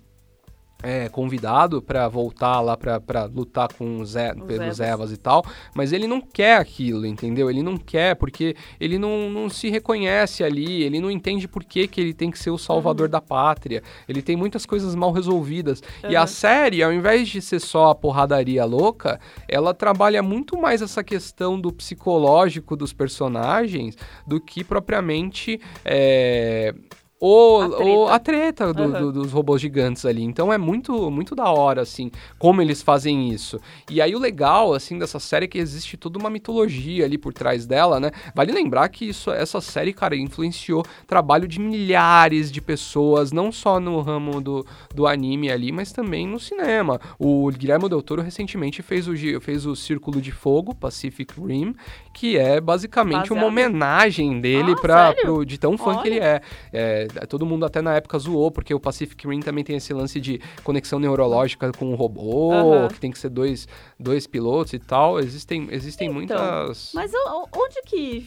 é 0.82 1.08
convidado 1.08 1.82
pra 1.82 2.08
voltar 2.08 2.60
lá 2.60 2.76
pra 2.76 3.24
lutar 3.24 3.72
com 3.72 4.00
os, 4.00 4.14
e, 4.16 4.32
Os 4.32 4.44
pelos 4.46 4.80
Evas. 4.80 5.12
E 5.12 5.16
tal, 5.16 5.44
mas 5.74 5.92
ele 5.92 6.06
não 6.06 6.20
quer 6.20 6.56
aquilo, 6.56 7.06
entendeu? 7.06 7.50
Ele 7.50 7.62
não 7.62 7.76
quer 7.76 8.16
porque 8.16 8.56
ele 8.80 8.98
não, 8.98 9.30
não 9.30 9.48
se 9.48 9.68
reconhece 9.68 10.42
ali, 10.42 10.82
ele 10.82 11.00
não 11.00 11.10
entende 11.10 11.46
por 11.46 11.64
que, 11.64 11.86
que 11.86 12.00
ele 12.00 12.14
tem 12.14 12.30
que 12.30 12.38
ser 12.38 12.50
o 12.50 12.58
salvador 12.58 13.08
da 13.08 13.20
pátria. 13.20 13.82
Ele 14.08 14.22
tem 14.22 14.36
muitas 14.36 14.64
coisas 14.66 14.94
mal 14.94 15.12
resolvidas. 15.12 15.82
E 16.08 16.16
a 16.16 16.20
Aham. 16.20 16.26
série, 16.26 16.82
ao 16.82 16.92
invés 16.92 17.28
de 17.28 17.40
ser 17.40 17.60
só 17.60 17.90
a 17.90 17.94
porradaria 17.94 18.64
louca, 18.64 19.20
ela 19.48 19.74
trabalha 19.74 20.22
muito 20.22 20.56
mais 20.58 20.82
essa 20.82 21.02
questão 21.02 21.60
do 21.60 21.72
psicológico 21.72 22.76
dos 22.76 22.92
personagens 22.92 23.96
do 24.26 24.40
que 24.40 24.64
propriamente 24.64 25.60
é, 25.84 26.74
o, 27.20 27.60
A 27.60 27.68
treta. 27.68 28.14
a 28.14 28.18
treta 28.18 28.72
do- 28.72 28.82
Aham. 28.84 29.00
do- 29.00 29.12
dos 29.12 29.32
robôs 29.32 29.60
gigantes 29.60 30.06
ali. 30.06 30.22
Então 30.22 30.50
é 30.52 30.56
muito, 30.56 31.10
muito 31.10 31.34
da 31.34 31.50
hora, 31.50 31.82
assim, 31.82 32.10
como 32.38 32.62
eles 32.62 32.80
fazem 32.82 33.28
isso. 33.28 33.60
E 33.90 34.00
aí 34.00 34.14
o 34.14 34.18
legal, 34.18 34.72
assim, 34.72 34.98
dessa 34.98 35.20
série 35.20 35.44
é 35.44 35.48
que 35.48 35.58
existe 35.58 35.96
toda 35.96 36.18
uma 36.18 36.30
mitologia 36.30 37.04
ali 37.04 37.18
por 37.18 37.32
trás 37.34 37.66
dela, 37.66 38.00
né? 38.00 38.10
Vale 38.34 38.52
lembrar 38.52 38.88
que 38.88 39.04
isso, 39.06 39.30
essa 39.30 39.60
série, 39.60 39.92
cara, 39.92 40.16
influenciou 40.16 40.82
trabalho 41.06 41.46
de 41.46 41.60
milhares 41.60 42.50
de 42.50 42.60
pessoas, 42.60 43.32
não 43.32 43.52
só 43.52 43.78
no 43.78 44.00
ramo 44.00 44.40
do, 44.40 44.64
do 44.94 45.06
anime 45.06 45.50
ali, 45.50 45.70
mas 45.72 45.92
também 45.92 46.26
no 46.26 46.40
cinema. 46.40 46.98
O 47.18 47.50
Guilherme 47.50 47.88
Del 47.88 48.00
Toro 48.02 48.22
recentemente 48.22 48.80
fez 48.80 49.06
o, 49.06 49.12
fez 49.40 49.66
o 49.66 49.76
Círculo 49.76 50.20
de 50.22 50.32
Fogo, 50.32 50.74
Pacific 50.74 51.34
Rim, 51.38 51.74
que 52.14 52.38
é 52.38 52.60
basicamente 52.60 53.32
uma 53.32 53.42
Baseado. 53.42 53.46
homenagem 53.48 54.40
dele 54.40 54.74
Ah, 54.88 55.12
pro, 55.20 55.44
de 55.44 55.58
tão 55.58 55.76
fã 55.76 55.92
que 55.96 56.00
Olha. 56.00 56.08
ele 56.08 56.18
é. 56.20 56.40
É, 56.72 57.06
Todo 57.28 57.44
mundo 57.46 57.64
até 57.64 57.80
na 57.82 57.94
época 57.94 58.18
zoou, 58.18 58.50
porque 58.50 58.72
o 58.74 58.80
Pacific 58.80 59.26
Rim 59.26 59.40
também 59.40 59.64
tem 59.64 59.76
esse 59.76 59.92
lance 59.92 60.20
de 60.20 60.40
conexão 60.64 60.98
neurológica 60.98 61.72
com 61.72 61.92
o 61.92 61.94
robô, 61.94 62.52
Aham. 62.52 62.88
que 62.88 63.00
tem 63.00 63.10
que 63.10 63.18
ser 63.18 63.28
dois, 63.30 63.66
dois 63.98 64.26
pilotos 64.26 64.72
e 64.72 64.78
tal. 64.78 65.18
Existem, 65.18 65.68
existem 65.70 66.08
Então, 66.08 66.14
muitas. 66.14 66.92
Mas 66.94 67.12
onde 67.54 67.82
que 67.86 68.26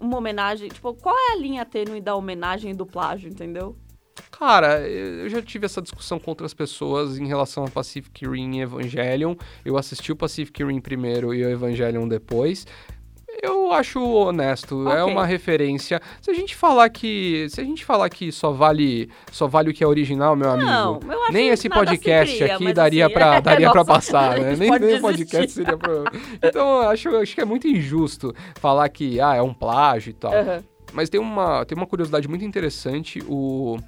uma 0.00 0.18
homenagem, 0.18 0.68
tipo, 0.68 0.92
qual 0.94 1.14
é 1.16 1.32
a 1.32 1.36
linha 1.36 1.64
tênue 1.64 2.00
da 2.00 2.14
homenagem 2.14 2.72
e 2.72 2.74
do 2.74 2.84
plágio, 2.86 3.28
entendeu? 3.28 3.76
Cara, 4.30 4.80
eu 4.88 5.28
já 5.28 5.40
tive 5.40 5.66
essa 5.66 5.80
discussão 5.80 6.18
com 6.18 6.30
outras 6.30 6.52
pessoas 6.52 7.18
em 7.18 7.26
relação 7.26 7.64
a 7.64 7.70
Pacific 7.70 8.26
Rim 8.26 8.56
e 8.58 8.60
Evangelion. 8.62 9.34
Eu 9.64 9.76
assisti 9.76 10.10
o 10.12 10.16
Pacific 10.16 10.62
Rim 10.62 10.80
primeiro 10.80 11.32
e 11.32 11.44
o 11.44 11.48
Evangelion 11.50 12.06
depois. 12.06 12.66
Eu 13.42 13.72
acho 13.72 14.00
honesto, 14.00 14.88
é 14.88 15.02
Ok. 15.02 15.12
uma 15.12 15.26
referência. 15.26 16.00
Se 16.20 16.30
a 16.30 16.34
gente 16.34 16.54
falar 16.54 16.88
que, 16.88 17.46
se 17.50 17.60
a 17.60 17.64
gente 17.64 17.84
falar 17.84 18.08
que 18.08 18.30
só 18.32 18.52
vale, 18.52 19.10
só 19.30 19.46
vale 19.46 19.70
o 19.70 19.74
que 19.74 19.82
é 19.82 19.86
original, 19.86 20.34
meu 20.36 20.50
amigo. 20.50 20.70
Não, 20.70 21.00
eu 21.08 21.22
acho 21.24 21.32
nem 21.32 21.48
esse 21.48 21.68
podcast 21.68 22.36
cria, 22.36 22.54
aqui 22.54 22.72
daria 22.72 23.06
assim, 23.06 23.14
pra 23.14 23.34
é, 23.36 23.40
daria 23.42 23.70
para 23.70 23.84
passar, 23.84 24.38
né? 24.40 24.56
Nem, 24.56 24.70
o 24.70 25.00
podcast 25.00 25.52
seria 25.52 25.76
pra... 25.76 25.92
Então, 26.42 26.82
eu 26.82 26.88
acho, 26.88 27.08
acho 27.16 27.34
que 27.34 27.40
é 27.40 27.44
muito 27.44 27.66
injusto 27.66 28.34
falar 28.56 28.88
que 28.88 29.20
ah, 29.20 29.34
é 29.34 29.42
um 29.42 29.52
plágio 29.54 30.10
e 30.10 30.14
tal. 30.14 30.32
Aham. 30.32 30.62
Mas 30.92 31.10
tem 31.10 31.20
uma, 31.20 31.64
tem 31.64 31.76
uma 31.76 31.86
curiosidade 31.86 32.28
muito 32.28 32.44
interessante. 32.44 33.20
O, 33.26 33.78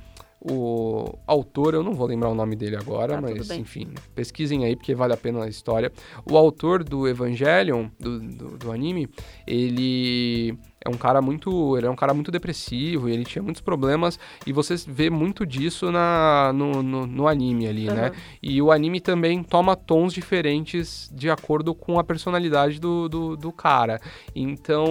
o 0.41 1.18
autor, 1.26 1.74
eu 1.74 1.82
não 1.82 1.93
vou 1.93 2.07
lembrar 2.07 2.28
o 2.30 2.34
nome 2.34 2.55
dele 2.55 2.76
agora, 2.76 3.14
Tá, 3.14 3.20
mas 3.20 3.51
enfim, 3.51 3.89
pesquisem 4.14 4.64
aí 4.64 4.76
porque 4.76 4.95
vale 4.95 5.12
a 5.12 5.16
pena 5.16 5.45
a 5.45 5.49
história. 5.49 5.93
O 6.30 6.37
autor 6.37 6.84
do 6.84 7.09
Evangelion, 7.09 7.89
do, 7.99 8.20
do, 8.20 8.59
do 8.59 8.72
anime, 8.72 9.09
ele 9.47 10.57
é 10.87 10.89
um 10.89 10.99
cara 10.99 11.20
muito. 11.20 11.76
Ele 11.76 11.87
é 11.87 11.91
um 11.91 11.97
cara 11.97 12.14
muito 12.14 12.30
depressivo 12.30 13.09
e 13.09 13.12
ele 13.12 13.24
tinha 13.24 13.43
muitos 13.43 13.61
problemas. 13.61 14.18
E 14.47 14.53
você 14.53 14.74
vê 14.87 15.11
muito 15.11 15.45
disso 15.45 15.91
na, 15.91 16.53
no, 16.55 16.82
no, 16.82 17.07
no 17.07 17.28
anime 17.28 17.66
ali, 17.66 17.87
né? 17.87 18.07
Aham. 18.07 18.12
E 18.43 18.62
o 18.62 18.70
anime 18.70 19.01
também 19.01 19.43
toma 19.43 19.74
tons 19.76 20.12
diferentes 20.12 21.11
de 21.14 21.28
acordo 21.30 21.74
com 21.74 21.99
a 21.99 22.05
personalidade 22.05 22.80
do, 22.80 23.09
do, 23.09 23.37
do 23.37 23.53
cara. 23.53 24.01
Então, 24.34 24.87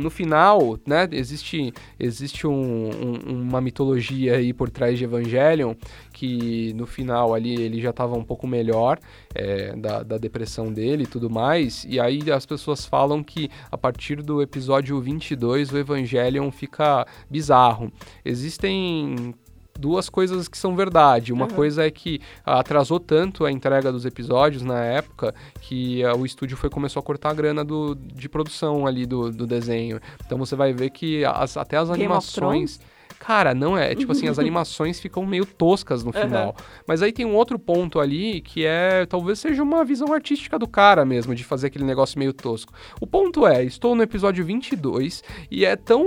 no 0.00 0.10
final, 0.10 0.78
né, 0.86 1.08
existe, 1.12 1.72
existe 1.98 2.46
um- 2.46 2.90
um- 2.90 3.42
uma 3.42 3.60
mitologia 3.60 4.36
aí 4.36 4.52
por 4.52 4.70
trás 4.70 4.98
de 4.98 5.04
Evangelion, 5.04 5.74
que 6.14 6.72
no 6.74 6.86
final 6.86 7.34
ali 7.34 7.54
ele 7.60 7.80
já 7.82 7.90
estava 7.90 8.16
um 8.16 8.22
pouco 8.24 8.46
melhor 8.46 8.98
é, 9.34 9.74
da, 9.76 10.02
da 10.02 10.16
depressão 10.16 10.72
dele 10.72 11.02
e 11.02 11.06
tudo 11.06 11.28
mais. 11.28 11.84
E 11.88 11.98
aí 12.00 12.30
as 12.30 12.46
pessoas 12.46 12.86
falam 12.86 13.22
que 13.22 13.50
a 13.70 13.76
partir 13.76 14.22
do 14.22 14.40
episódio 14.40 14.98
22 15.00 15.72
o 15.72 15.76
Evangelion 15.78 16.50
fica 16.52 17.04
bizarro. 17.28 17.90
Existem 18.24 19.34
duas 19.78 20.08
coisas 20.08 20.46
que 20.46 20.56
são 20.56 20.76
verdade. 20.76 21.32
Uma 21.32 21.46
Uhum. 21.46 21.50
coisa 21.50 21.84
é 21.84 21.90
que 21.90 22.20
atrasou 22.46 23.00
tanto 23.00 23.44
a 23.44 23.50
entrega 23.50 23.90
dos 23.90 24.06
episódios 24.06 24.62
na 24.62 24.84
época 24.84 25.34
que 25.60 26.04
ah, 26.04 26.14
o 26.14 26.24
estúdio 26.24 26.56
foi 26.56 26.70
começou 26.70 27.00
a 27.00 27.02
cortar 27.02 27.30
a 27.30 27.34
grana 27.34 27.64
do, 27.64 27.96
de 27.96 28.28
produção 28.28 28.86
ali 28.86 29.04
do, 29.04 29.32
do 29.32 29.46
desenho. 29.48 30.00
Então 30.24 30.38
você 30.38 30.54
vai 30.54 30.72
ver 30.72 30.90
que 30.90 31.24
as- 31.24 31.56
até 31.56 31.76
as 31.76 31.88
Game 31.88 32.04
animações. 32.04 32.78
Cara, 33.26 33.54
não 33.54 33.76
é. 33.76 33.94
Tipo 33.94 34.12
assim, 34.12 34.28
as 34.28 34.38
animações 34.40 35.00
ficam 35.00 35.24
meio 35.24 35.46
toscas 35.46 36.04
no 36.04 36.14
Uhum. 36.14 36.20
final. 36.22 36.56
Mas 36.86 37.00
aí 37.02 37.12
tem 37.12 37.24
um 37.24 37.34
outro 37.34 37.58
ponto 37.58 37.98
ali 38.00 38.40
que 38.40 38.64
é. 38.64 39.06
Talvez 39.06 39.38
seja 39.38 39.62
uma 39.62 39.84
visão 39.84 40.12
artística 40.12 40.58
do 40.58 40.66
cara 40.68 41.04
mesmo, 41.04 41.34
de 41.34 41.42
fazer 41.44 41.68
aquele 41.68 41.84
negócio 41.84 42.18
meio 42.18 42.32
tosco. 42.32 42.72
O 43.00 43.06
ponto 43.06 43.46
é: 43.46 43.64
estou 43.64 43.94
no 43.94 44.02
episódio 44.02 44.44
22 44.44 45.22
e 45.50 45.64
é 45.64 45.74
tão. 45.76 46.04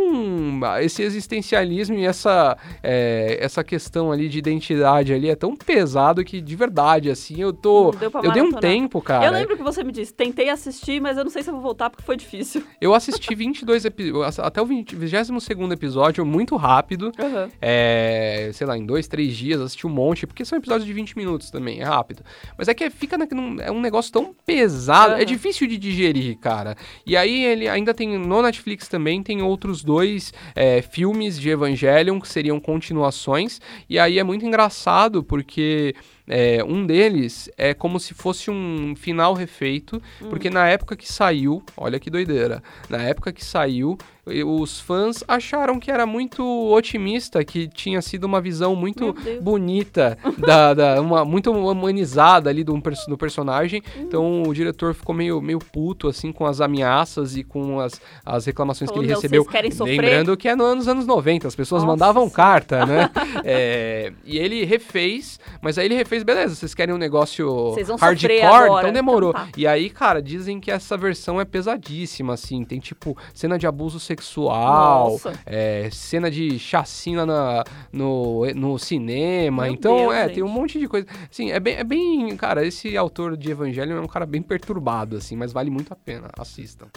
Esse 0.82 1.02
existencialismo 1.02 1.96
e 1.98 2.06
essa, 2.06 2.58
é, 2.84 3.38
essa 3.42 3.64
questão 3.64 4.12
ali 4.12 4.30
de 4.30 4.38
identidade 4.38 5.14
ali 5.14 5.30
é 5.30 5.36
tão 5.36 5.56
pesado 5.56 6.24
que 6.24 6.40
de 6.42 6.56
verdade, 6.56 7.10
assim, 7.10 7.42
eu 7.42 7.52
tô. 7.52 7.92
Não 7.92 8.00
deu 8.00 8.12
Eu 8.24 8.32
dei 8.32 8.42
um 8.44 8.52
tempo, 8.52 9.02
cara. 9.02 9.26
Eu 9.26 9.32
lembro 9.32 9.58
que 9.58 9.64
você 9.64 9.84
me 9.84 9.92
disse, 9.92 10.14
tentei 10.14 10.50
assistir, 10.50 11.02
mas 11.02 11.18
eu 11.18 11.24
não 11.24 11.32
sei 11.32 11.44
se 11.44 11.50
eu 11.50 11.54
vou 11.54 11.64
voltar 11.64 11.90
porque 11.90 12.04
foi 12.04 12.16
difícil. 12.16 12.64
Eu 12.80 12.94
assisti 12.94 13.34
22 13.34 13.86
episódios, 13.86 14.40
até 14.40 14.62
o 14.62 14.66
20, 14.66 14.96
22 14.96 15.72
episódio, 15.72 16.26
muito 16.26 16.56
rápido. 16.56 17.07
Aham. 17.20 17.50
É, 17.62 18.50
sei 18.54 18.66
lá, 18.68 18.78
em 18.78 18.86
dois, 18.86 19.08
três 19.08 19.36
dias, 19.36 19.60
assisti 19.62 19.86
um 19.88 19.90
monte, 19.90 20.26
porque 20.28 20.44
são 20.46 20.58
episódios 20.58 20.86
de 20.86 20.94
20 20.94 21.16
minutos 21.18 21.50
também, 21.52 21.80
é 21.82 21.84
rápido. 21.84 22.24
Mas 22.58 22.68
é 22.68 22.74
que 22.74 22.90
fica 22.90 23.18
na, 23.18 23.26
num- 23.32 23.60
é 23.62 23.72
um 23.72 23.82
negócio 23.82 24.12
tão 24.12 24.34
pesado, 24.46 25.14
é 25.14 25.18
Aham. 25.18 25.26
difícil 25.26 25.68
de 25.68 25.78
digerir, 25.78 26.38
cara. 26.40 26.76
E 27.06 27.16
aí 27.18 27.44
ele 27.46 27.68
ainda 27.68 27.94
tem, 27.94 28.18
no 28.18 28.42
Netflix 28.42 28.88
também, 28.88 29.22
tem 29.24 29.42
outros 29.42 29.84
dois 29.84 30.34
é, 30.56 30.82
filmes 30.82 31.40
de 31.40 31.50
Evangelion, 31.50 32.20
que 32.20 32.28
seriam 32.28 32.60
continuações, 32.60 33.60
e 33.90 33.98
aí 34.00 34.20
é 34.20 34.24
muito 34.24 34.46
engraçado, 34.46 35.24
porque 35.24 35.96
é, 36.28 36.64
um 36.64 36.86
deles 36.86 37.50
é 37.58 37.74
como 37.74 38.00
se 38.00 38.14
fosse 38.14 38.52
um 38.52 38.94
final 38.96 39.34
refeito, 39.34 40.02
porque 40.30 40.50
na 40.50 40.68
época 40.68 40.96
que 40.96 41.12
saiu, 41.12 41.64
olha 41.76 42.00
que 42.00 42.10
doideira, 42.10 42.62
na 42.90 42.98
época 43.02 43.32
que 43.32 43.44
saiu, 43.46 43.98
os 44.46 44.78
fãs 44.82 45.24
acharam 45.26 45.80
que 45.80 45.90
era 45.90 46.06
muito 46.06 46.44
otimista, 46.74 47.42
que 47.46 47.66
tinha 47.66 48.02
sido 48.02 48.26
uma 48.26 48.42
visão 48.42 48.76
muito 48.76 49.16
bonita, 49.42 50.18
da, 50.38 50.74
da- 50.74 51.02
uma, 51.02 51.24
muito 51.24 51.50
humanizada 51.50 52.50
ali 52.50 52.62
do, 52.62 52.74
do 53.08 53.18
personagem. 53.18 53.82
Então 53.98 54.44
o 54.44 54.54
diretor 54.54 54.94
ficou 54.94 55.16
meio, 55.16 55.42
meio 55.42 55.60
puto, 55.60 56.10
assim, 56.10 56.34
com 56.34 56.46
as 56.46 56.60
ameaças 56.60 57.38
e 57.38 57.44
com 57.44 57.80
as, 57.80 58.02
as 58.26 58.46
reclamações 58.46 58.90
Falou, 58.90 59.02
que 59.02 59.06
ele 59.06 59.14
"Não, 59.14 59.22
recebeu. 59.22 59.44
vocês 59.44 59.52
querem 59.54 59.72
sofrer?" 59.72 60.02
Lembrando 60.02 60.36
que 60.36 60.50
é 60.50 60.56
no- 60.58 60.76
nos 60.76 60.90
anos 60.90 61.08
90, 61.08 61.48
as 61.48 61.56
pessoas 61.56 61.84
Nossa 61.84 61.94
mandavam 61.94 62.30
carta, 62.30 62.86
né? 62.86 63.10
É, 63.50 64.12
e 64.26 64.38
ele 64.38 64.66
refez, 64.66 65.40
mas 65.62 65.78
aí 65.78 65.86
ele 65.86 65.96
refez, 65.96 66.17
beleza, 66.24 66.56
vocês 66.56 66.74
querem 66.74 66.94
um 66.94 66.98
negócio 66.98 67.76
hardcore, 68.00 68.18
sofrer 68.18 68.44
agora, 68.44 68.82
então 68.82 68.94
demorou. 68.94 69.32
então 69.32 69.46
tá. 69.46 69.52
E 69.58 69.68
aí, 69.68 69.90
cara, 69.90 70.22
dizem 70.22 70.60
que 70.60 70.72
essa 70.72 70.98
versão 70.98 71.40
é 71.40 71.46
pesadíssima, 71.46 72.34
assim, 72.34 72.64
tem 72.64 72.80
tipo 72.80 73.18
cena 73.34 73.58
de 73.58 73.68
abuso 73.68 74.00
sexual, 74.00 75.20
é, 75.46 75.90
cena 75.92 76.30
de 76.30 76.58
chacina 76.60 77.26
na, 77.26 77.64
no, 77.92 78.46
no 78.54 78.78
cinema. 78.78 79.64
Meu 79.64 79.74
então, 79.74 79.98
Deus, 79.98 80.14
é, 80.14 80.24
gente. 80.26 80.36
tem 80.36 80.44
um 80.44 80.50
monte 80.50 80.80
de 80.80 80.88
coisa. 80.88 81.08
Assim, 81.30 81.52
é 81.52 81.60
bem, 81.60 81.76
é 81.76 81.84
bem. 81.84 82.36
Cara, 82.38 82.66
esse 82.66 82.96
autor 82.96 83.36
de 83.36 83.52
Evangelho 83.52 83.98
é 83.98 84.02
um 84.02 84.08
cara 84.08 84.26
bem 84.26 84.42
perturbado, 84.42 85.18
assim, 85.18 85.36
mas 85.36 85.52
vale 85.52 85.70
muito 85.70 85.92
a 85.92 85.96
pena. 85.96 86.30
Assistam. 86.38 86.88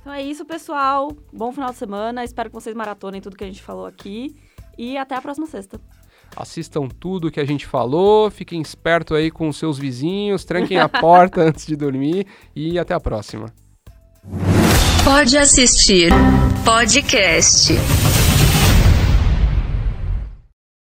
Então 0.00 0.12
é 0.12 0.22
isso, 0.22 0.44
pessoal. 0.44 1.12
Bom 1.32 1.52
final 1.52 1.70
de 1.70 1.76
semana. 1.76 2.24
Espero 2.24 2.48
que 2.48 2.54
vocês 2.54 2.74
maratonem 2.74 3.20
tudo 3.20 3.36
que 3.36 3.44
a 3.44 3.46
gente 3.46 3.62
falou 3.62 3.86
aqui. 3.86 4.34
E 4.78 4.96
até 4.96 5.16
a 5.16 5.20
próxima 5.20 5.46
sexta. 5.46 5.80
Assistam 6.36 6.88
tudo 6.88 7.30
que 7.30 7.40
a 7.40 7.44
gente 7.44 7.66
falou, 7.66 8.30
fiquem 8.30 8.60
espertos 8.60 9.16
aí 9.16 9.30
com 9.30 9.48
os 9.48 9.56
seus 9.56 9.78
vizinhos, 9.78 10.44
tranquem 10.44 10.78
a 10.78 10.88
porta 10.88 11.40
antes 11.40 11.66
de 11.66 11.76
dormir 11.76 12.26
e 12.54 12.78
até 12.78 12.94
a 12.94 13.00
próxima. 13.00 13.52
Pode 15.04 15.36
assistir 15.38 16.12
podcast. 16.64 17.72